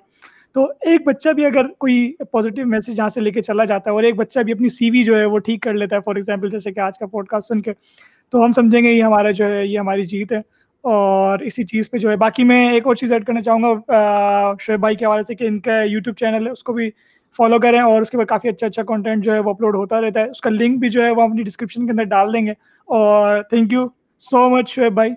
تو 0.56 0.64
ایک 0.82 1.08
بچہ 1.08 1.30
بھی 1.30 1.46
اگر 1.46 1.68
کوئی 1.80 1.96
پازیٹیو 2.32 2.66
میسج 2.68 2.98
یہاں 2.98 3.10
سے 3.10 3.22
لے 3.22 3.32
کے 3.32 3.42
چلا 3.42 3.66
جاتا 3.66 3.90
ہے 3.90 3.96
اور 3.96 4.04
ایک 4.04 4.16
بچہ 4.16 4.40
بھی 4.40 4.54
اپنی 4.54 4.70
سی 4.70 4.90
وی 4.90 5.04
جو 5.04 5.18
ہے 5.18 5.26
وہ 5.26 5.40
ٹھیک 5.40 5.62
کر 5.62 5.74
لیتا 5.74 5.96
ہے 5.96 6.02
فار 6.02 6.16
ایگزامپل 6.16 6.50
جیسے 6.50 6.72
کہ 6.72 6.80
آج 6.80 6.98
کا 7.00 7.06
پوڈ 7.06 7.28
کاسٹ 7.28 7.48
سن 7.48 7.62
کے۔ 7.62 7.74
تو 8.34 8.46
ہم 8.46 8.52
سمجھیں 8.52 8.82
گے 8.84 8.92
یہ 8.92 9.04
ہمارا 9.04 9.32
جو 9.32 9.46
ہے 9.46 9.66
یہ 9.66 9.80
ہماری 9.80 10.06
جیت 10.06 10.32
ہے۔ 10.32 10.38
اور 10.84 11.40
اسی 11.40 11.64
چیز 11.64 11.92
پہ 11.92 11.98
جو 11.98 12.10
ہے 12.10 12.16
باقی 12.16 12.44
میں 12.44 12.72
ایک 12.72 12.88
اور 12.88 12.96
چیز 12.96 13.12
ایڈ 13.12 13.26
کرنا 13.26 13.42
چاہوں 13.42 13.62
گا 13.64 13.94
شعیب 14.60 14.80
بھائی 14.80 14.96
کے 14.96 15.06
حوالے 15.06 15.24
سے 15.28 15.36
کہ 15.36 15.44
ان 15.44 15.60
کا 15.60 15.84
یوٹیوب 15.84 16.18
چینل 16.18 16.46
ہے 16.48 16.52
اس 16.52 16.64
کو 16.64 16.74
بھی 16.74 16.90
فالو 17.38 17.60
کریں 17.60 17.80
اور 17.80 18.02
اس 18.02 18.10
کے 18.10 18.18
بعد 18.18 18.26
کافی 18.26 18.50
اچھا 18.50 18.68
اچھا 18.68 18.84
کانٹینٹ 18.84 19.24
جو 19.24 19.34
ہے 19.34 19.40
وہ 19.40 19.50
اپلوڈ 19.50 19.76
ہوتا 19.76 20.02
رہتا 20.02 20.20
ہے۔ 20.20 20.30
اس 20.30 20.42
کا 20.42 20.50
لنک 20.50 20.80
بھی 20.80 20.90
جو 20.90 21.06
ہے 21.06 21.10
وہ 21.10 21.22
اپنی 21.22 21.44
ڈسکرپشن 21.44 21.86
کے 21.86 21.92
اندر 21.92 22.04
ڈال 22.04 22.34
دیں 22.34 22.46
گے۔ 22.46 22.52
اور 22.88 23.42
thank 23.44 23.74
you 23.74 23.88
so 24.20 24.50
much 24.50 24.70
Shoaib 24.70 24.94
بھائی۔ 24.94 25.12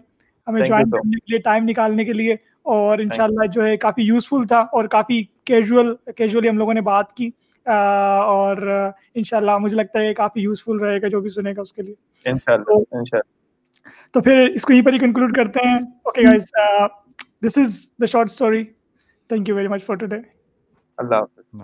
ہمیں 0.47 0.63
جوائن 0.63 0.91
کرنے 0.91 1.17
کے 1.17 1.33
لیے 1.33 1.39
ٹائم 1.39 1.65
نکالنے 1.65 2.05
کے 2.05 2.13
لیے۔ 2.13 2.37
اور 2.63 2.99
ان 2.99 3.11
شاء 3.11 3.25
اللہ 3.25 3.47
جو 3.47 3.65
ہے 3.65 3.77
کافی 3.77 4.03
یوزفل 4.03 4.45
تھا 4.45 4.59
اور 4.59 4.85
کافی 4.85 5.23
کیجول 5.45 5.95
کیجولی 6.17 6.49
ہم 6.49 6.59
لوگوں 6.59 6.75
نے 6.75 6.81
بات 6.81 7.13
کی۔ 7.13 7.31
اور 7.67 8.57
ان 9.15 9.25
شاء 9.25 9.37
اللہ 9.37 9.59
مجھے 9.59 9.77
لگتا 9.77 10.01
ہے 10.01 10.15
کافی 10.15 10.41
یوزفل 10.41 10.77
رہے 10.77 11.03
گا 11.03 11.09
جو 11.09 11.21
بھی 11.21 11.31
سنے 11.31 11.53
گا 11.57 11.61
اس 11.61 11.73
کے 11.73 11.83
لیے۔ 11.83 11.95
تو 14.13 14.21
پھر 14.21 14.49
اس 14.55 14.63
کو 14.63 14.73
یہیں 14.73 14.85
پر 14.85 14.93
ہی 14.93 14.99
کنکلوڈ 14.99 15.37
کرتے 15.37 15.69
ہیں۔ 15.69 15.79
Okay 15.79 16.23
guys 16.23 16.45
this 17.47 17.59
is 17.59 17.87
the 18.01 18.07
short 18.07 18.31
story 18.31 18.65
thank 19.29 19.49
you 19.49 19.57
very 19.57 19.69
much 19.69 19.85
for 19.85 19.97
today 19.97 20.17
اللہ 20.99 21.15
حافظ۔ 21.15 21.57